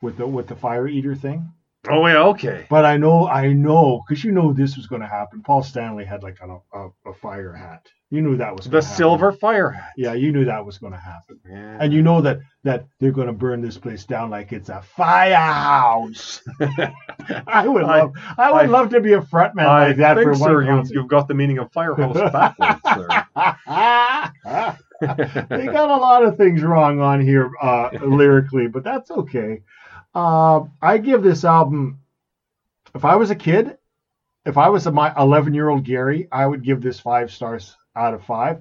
with 0.03 0.17
the 0.17 0.27
with 0.27 0.47
the 0.49 0.57
fire 0.57 0.87
eater 0.87 1.15
thing. 1.15 1.53
Oh 1.91 2.07
yeah, 2.07 2.23
okay. 2.29 2.67
But 2.69 2.85
I 2.85 2.97
know, 2.97 3.27
I 3.29 3.53
know, 3.53 4.03
because 4.07 4.25
you 4.25 4.33
know 4.33 4.53
this 4.53 4.77
was 4.77 4.87
going 4.87 5.03
to 5.03 5.09
happen. 5.09 5.43
Paul 5.43 5.63
Stanley 5.63 6.05
had 6.05 6.23
like 6.23 6.39
a, 6.41 6.59
a, 6.79 6.89
a 7.07 7.15
fire 7.15 7.53
hat. 7.53 7.87
You 8.11 8.23
knew 8.23 8.37
that 8.39 8.57
was 8.57 8.65
The 8.67 8.81
happen. 8.81 8.97
silver 8.97 9.33
fire 9.33 9.69
hat. 9.71 9.93
Yeah, 9.97 10.15
you 10.15 10.33
knew 10.33 10.47
that 10.47 10.65
was 10.65 10.79
going 10.79 10.95
to 10.95 10.99
happen. 10.99 11.39
Yeah. 11.47 11.77
And 11.81 11.93
you 11.93 12.01
know 12.03 12.23
that 12.23 12.39
that 12.65 12.87
they're 13.01 13.13
going 13.13 13.27
to 13.27 13.35
burn 13.35 13.61
this 13.61 13.77
place 13.77 14.05
down 14.05 14.31
like 14.31 14.51
it's 14.53 14.71
a 14.71 14.81
firehouse. 14.83 16.41
I 17.47 17.67
would 17.69 17.85
I- 17.85 17.99
love, 18.01 18.13
I 18.39 18.51
would 18.53 18.63
I- 18.63 18.67
love 18.67 18.91
to 18.91 19.01
be 19.01 19.13
a 19.13 19.21
frontman 19.21 19.67
I 19.67 19.89
like 19.89 19.97
that 19.99 20.17
think, 20.17 20.29
for 20.29 20.35
sir, 20.37 20.55
one 20.57 20.65
you, 20.65 20.71
concert. 20.71 20.95
you've 20.95 21.09
got 21.09 21.29
the 21.29 21.35
meaning 21.35 21.59
of 21.59 21.71
firehouse 21.73 22.17
backwards, 22.33 22.81
sir. 22.85 23.09
they 25.51 25.67
got 25.67 25.91
a 25.91 25.97
lot 25.97 26.25
of 26.25 26.37
things 26.37 26.63
wrong 26.63 27.01
on 27.01 27.21
here 27.21 27.51
uh, 27.63 27.91
lyrically, 28.05 28.67
but 28.69 28.83
that's 28.85 29.11
okay. 29.11 29.61
Uh, 30.15 30.65
I 30.81 30.99
give 30.99 31.23
this 31.23 31.45
album, 31.45 32.01
if 32.95 33.05
I 33.05 33.17
was 33.17 33.31
a 33.31 33.35
kid, 33.37 33.79
if 34.45 34.57
I 34.57 34.69
was 34.71 34.87
a, 34.87 34.93
my 34.93 35.13
11 35.17 35.55
year 35.55 35.69
old 35.69 35.85
Gary, 35.85 36.29
I 36.33 36.47
would 36.47 36.63
give 36.65 36.81
this 36.81 37.01
five 37.01 37.31
stars 37.31 37.77
out 37.95 38.15
of 38.15 38.25
five. 38.25 38.61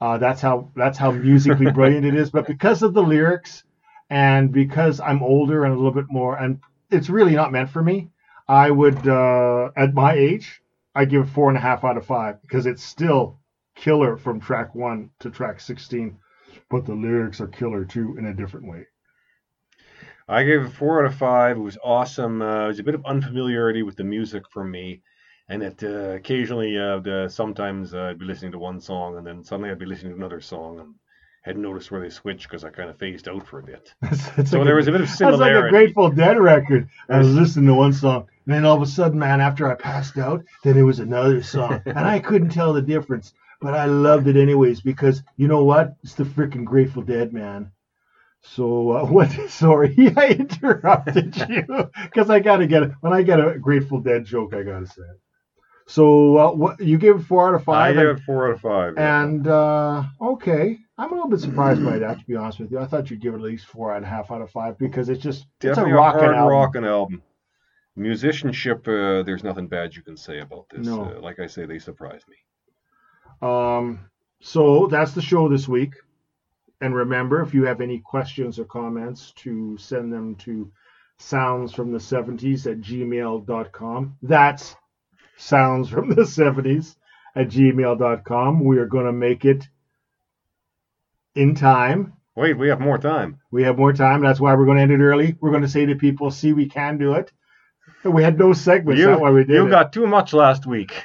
Uh, 0.00 0.18
that's 0.18 0.40
how 0.40 0.70
that's 0.76 0.98
how 0.98 1.10
musically 1.12 1.70
brilliant 1.72 2.04
it 2.04 2.14
is. 2.14 2.30
But 2.30 2.46
because 2.46 2.82
of 2.82 2.92
the 2.92 3.02
lyrics, 3.02 3.64
and 4.10 4.52
because 4.52 5.00
I'm 5.00 5.22
older 5.22 5.64
and 5.64 5.72
a 5.72 5.76
little 5.76 5.92
bit 5.92 6.10
more, 6.10 6.36
and 6.36 6.60
it's 6.90 7.08
really 7.08 7.34
not 7.34 7.52
meant 7.52 7.70
for 7.70 7.82
me, 7.82 8.10
I 8.46 8.70
would 8.70 9.08
uh, 9.08 9.70
at 9.76 9.94
my 9.94 10.12
age, 10.14 10.60
I 10.94 11.06
give 11.06 11.22
it 11.22 11.30
four 11.30 11.48
and 11.48 11.56
a 11.56 11.60
half 11.60 11.84
out 11.84 11.96
of 11.96 12.06
five 12.06 12.40
because 12.42 12.66
it's 12.66 12.82
still 12.82 13.38
killer 13.74 14.16
from 14.16 14.40
track 14.40 14.74
one 14.74 15.10
to 15.20 15.30
track 15.30 15.60
16, 15.60 16.18
but 16.70 16.84
the 16.84 16.94
lyrics 16.94 17.40
are 17.40 17.48
killer 17.48 17.84
too 17.84 18.16
in 18.18 18.26
a 18.26 18.34
different 18.34 18.68
way. 18.68 18.86
I 20.28 20.44
gave 20.44 20.62
it 20.62 20.70
four 20.70 21.00
out 21.00 21.06
of 21.12 21.16
five. 21.16 21.56
It 21.56 21.60
was 21.60 21.78
awesome. 21.84 22.40
Uh, 22.42 22.64
it 22.64 22.68
was 22.68 22.78
a 22.78 22.82
bit 22.84 22.94
of 22.94 23.04
unfamiliarity 23.04 23.82
with 23.82 23.96
the 23.96 24.04
music 24.04 24.44
for 24.50 24.64
me, 24.64 25.02
and 25.48 25.62
it 25.62 25.82
uh, 25.84 26.12
occasionally, 26.16 26.78
uh, 26.78 26.98
the, 27.00 27.28
sometimes 27.28 27.92
uh, 27.94 28.04
I'd 28.04 28.18
be 28.18 28.24
listening 28.24 28.52
to 28.52 28.58
one 28.58 28.80
song, 28.80 29.18
and 29.18 29.26
then 29.26 29.44
suddenly 29.44 29.70
I'd 29.70 29.78
be 29.78 29.86
listening 29.86 30.12
to 30.12 30.18
another 30.18 30.40
song, 30.40 30.80
and 30.80 30.94
hadn't 31.42 31.60
noticed 31.62 31.90
where 31.90 32.00
they 32.00 32.08
switched 32.08 32.48
because 32.48 32.64
I 32.64 32.70
kind 32.70 32.88
of 32.88 32.96
phased 32.98 33.28
out 33.28 33.46
for 33.46 33.58
a 33.58 33.62
bit. 33.62 33.92
It's 34.38 34.50
So 34.50 34.58
like 34.58 34.66
there 34.66 34.76
was 34.76 34.88
a 34.88 34.92
bit 34.92 35.02
of 35.02 35.10
similarity. 35.10 35.44
That's 35.44 35.56
like 35.56 35.66
a 35.66 35.68
Grateful 35.68 36.10
Dead 36.10 36.38
record. 36.40 36.88
I 37.10 37.18
was 37.18 37.34
listening 37.34 37.66
to 37.66 37.74
one 37.74 37.92
song, 37.92 38.26
and 38.46 38.54
then 38.54 38.64
all 38.64 38.76
of 38.76 38.82
a 38.82 38.86
sudden, 38.86 39.18
man, 39.18 39.42
after 39.42 39.70
I 39.70 39.74
passed 39.74 40.16
out, 40.16 40.42
then 40.62 40.78
it 40.78 40.82
was 40.82 41.00
another 41.00 41.42
song, 41.42 41.82
and 41.86 41.98
I 41.98 42.18
couldn't 42.18 42.48
tell 42.48 42.72
the 42.72 42.82
difference. 42.82 43.34
But 43.60 43.74
I 43.74 43.84
loved 43.84 44.26
it 44.26 44.36
anyways 44.36 44.80
because 44.80 45.22
you 45.36 45.48
know 45.48 45.64
what? 45.64 45.96
It's 46.02 46.14
the 46.14 46.24
freaking 46.24 46.64
Grateful 46.64 47.02
Dead, 47.02 47.32
man. 47.34 47.70
So 48.44 48.92
uh, 48.92 49.06
what? 49.10 49.30
Sorry, 49.50 49.94
I 50.16 50.28
interrupted 50.28 51.36
you 51.48 51.90
because 52.04 52.30
I 52.30 52.40
gotta 52.40 52.66
get 52.66 52.82
it. 52.84 52.92
When 53.00 53.12
I 53.12 53.22
get 53.22 53.40
a 53.40 53.58
Grateful 53.58 54.00
Dead 54.00 54.24
joke, 54.24 54.54
I 54.54 54.62
gotta 54.62 54.86
say 54.86 55.02
it. 55.02 55.20
So 55.86 56.38
uh, 56.38 56.52
what? 56.52 56.80
You 56.80 56.96
gave 56.98 57.16
it 57.16 57.24
four 57.24 57.48
out 57.48 57.54
of 57.54 57.64
five? 57.64 57.96
I 57.96 58.00
gave 58.00 58.16
it 58.16 58.22
four 58.24 58.48
out 58.48 58.54
of 58.54 58.60
five. 58.60 58.94
yeah. 58.96 59.22
and 59.22 59.46
uh, 59.46 60.04
okay, 60.20 60.78
I'm 60.96 61.10
a 61.12 61.14
little 61.14 61.28
bit 61.28 61.40
surprised 61.40 61.84
by 61.84 61.98
that. 61.98 62.20
To 62.20 62.24
be 62.24 62.36
honest 62.36 62.60
with 62.60 62.70
you, 62.70 62.78
I 62.78 62.86
thought 62.86 63.10
you'd 63.10 63.20
give 63.20 63.34
it 63.34 63.38
at 63.38 63.42
least 63.42 63.66
four 63.66 63.94
and 63.94 64.04
a 64.04 64.08
half 64.08 64.30
out 64.30 64.40
of 64.40 64.50
five 64.50 64.78
because 64.78 65.08
it's 65.08 65.22
just 65.22 65.46
Definitely 65.60 65.92
it's 65.92 65.94
a 65.94 65.96
rockin' 65.96 66.20
hard 66.20 66.36
album. 66.36 66.52
rocking 66.52 66.84
album. 66.84 67.22
Musicianship, 67.96 68.88
uh, 68.88 69.22
there's 69.22 69.44
nothing 69.44 69.68
bad 69.68 69.94
you 69.94 70.02
can 70.02 70.16
say 70.16 70.40
about 70.40 70.66
this. 70.68 70.86
No. 70.86 71.04
Uh, 71.04 71.20
like 71.20 71.38
I 71.38 71.46
say, 71.46 71.64
they 71.64 71.78
surprised 71.78 72.24
me. 72.28 72.36
Um, 73.46 74.10
so 74.40 74.86
that's 74.88 75.12
the 75.12 75.22
show 75.22 75.48
this 75.48 75.68
week. 75.68 75.94
And 76.80 76.94
remember, 76.94 77.40
if 77.40 77.54
you 77.54 77.64
have 77.64 77.80
any 77.80 77.98
questions 78.00 78.58
or 78.58 78.64
comments, 78.64 79.32
to 79.36 79.76
send 79.78 80.12
them 80.12 80.34
to 80.36 80.70
sounds 81.18 81.72
from 81.72 81.92
the 81.92 81.98
70s 81.98 82.70
at 82.70 82.80
gmail.com. 82.80 84.16
That's 84.22 84.76
sounds 85.36 85.88
from 85.88 86.10
the 86.10 86.22
70s 86.22 86.96
at 87.36 87.48
gmail.com. 87.48 88.64
We 88.64 88.78
are 88.78 88.86
going 88.86 89.06
to 89.06 89.12
make 89.12 89.44
it 89.44 89.66
in 91.34 91.54
time. 91.54 92.14
Wait, 92.36 92.58
we 92.58 92.68
have 92.68 92.80
more 92.80 92.98
time. 92.98 93.40
We 93.50 93.62
have 93.62 93.78
more 93.78 93.92
time. 93.92 94.20
That's 94.22 94.40
why 94.40 94.54
we're 94.54 94.64
going 94.64 94.78
to 94.78 94.82
end 94.82 94.92
it 94.92 95.00
early. 95.04 95.36
We're 95.40 95.50
going 95.50 95.62
to 95.62 95.68
say 95.68 95.86
to 95.86 95.94
people, 95.94 96.30
see, 96.30 96.52
we 96.52 96.68
can 96.68 96.98
do 96.98 97.14
it. 97.14 97.30
We 98.02 98.22
had 98.22 98.38
no 98.38 98.52
segments. 98.52 99.00
You, 99.00 99.06
That's 99.06 99.20
why 99.20 99.30
we 99.30 99.44
did 99.44 99.54
you 99.54 99.66
it. 99.66 99.70
got 99.70 99.92
too 99.92 100.06
much 100.06 100.32
last 100.32 100.66
week. 100.66 101.04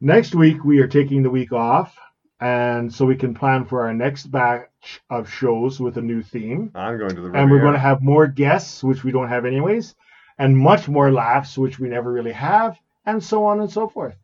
Next 0.00 0.34
week, 0.34 0.62
we 0.64 0.78
are 0.80 0.86
taking 0.86 1.22
the 1.22 1.30
week 1.30 1.52
off. 1.52 1.96
And 2.40 2.92
so 2.92 3.04
we 3.04 3.16
can 3.16 3.34
plan 3.34 3.64
for 3.64 3.82
our 3.82 3.92
next 3.92 4.26
batch 4.26 5.00
of 5.10 5.28
shows 5.28 5.80
with 5.80 5.96
a 5.96 6.02
new 6.02 6.22
theme. 6.22 6.70
I'm 6.74 6.98
going 6.98 7.14
to 7.14 7.20
the 7.20 7.32
And 7.32 7.50
we're 7.50 7.60
going 7.60 7.72
to 7.72 7.80
have 7.80 8.00
more 8.00 8.26
guests, 8.26 8.84
which 8.84 9.02
we 9.02 9.10
don't 9.10 9.28
have 9.28 9.44
anyways, 9.44 9.96
and 10.38 10.56
much 10.56 10.88
more 10.88 11.10
laughs, 11.10 11.58
which 11.58 11.78
we 11.80 11.88
never 11.88 12.12
really 12.12 12.32
have, 12.32 12.78
and 13.06 13.22
so 13.22 13.44
on 13.44 13.60
and 13.60 13.70
so 13.70 13.88
forth. 13.88 14.14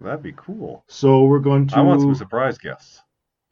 That'd 0.00 0.22
be 0.22 0.34
cool. 0.36 0.84
So 0.88 1.24
we're 1.24 1.40
going 1.40 1.66
to. 1.68 1.76
I 1.76 1.80
want 1.80 2.00
some 2.00 2.14
surprise 2.14 2.58
guests. 2.58 3.00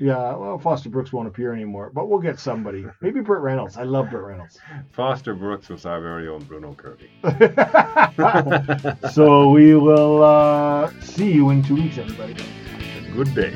Yeah, 0.01 0.35
well, 0.35 0.59
Foster 0.59 0.89
Brooks 0.89 1.13
won't 1.13 1.29
appear 1.29 1.53
anymore, 1.53 1.91
but 1.95 2.09
we'll 2.09 2.21
get 2.21 2.39
somebody. 2.39 2.87
Maybe 3.03 3.21
Burt 3.21 3.43
Reynolds. 3.43 3.77
I 3.77 3.83
love 3.83 4.11
Burt 4.11 4.25
Reynolds. 4.25 4.59
Foster 4.93 5.35
Brooks 5.35 5.69
was 5.69 5.85
our 5.85 6.01
very 6.01 6.27
own 6.27 6.43
Bruno 6.45 6.75
Kirby. 6.75 7.11
so 9.13 9.51
we 9.51 9.75
will 9.75 10.23
uh, 10.23 10.91
see 11.03 11.31
you 11.31 11.51
in 11.51 11.63
two 11.63 11.75
weeks, 11.75 11.99
everybody. 11.99 12.35
Good 13.15 13.35
day. 13.35 13.53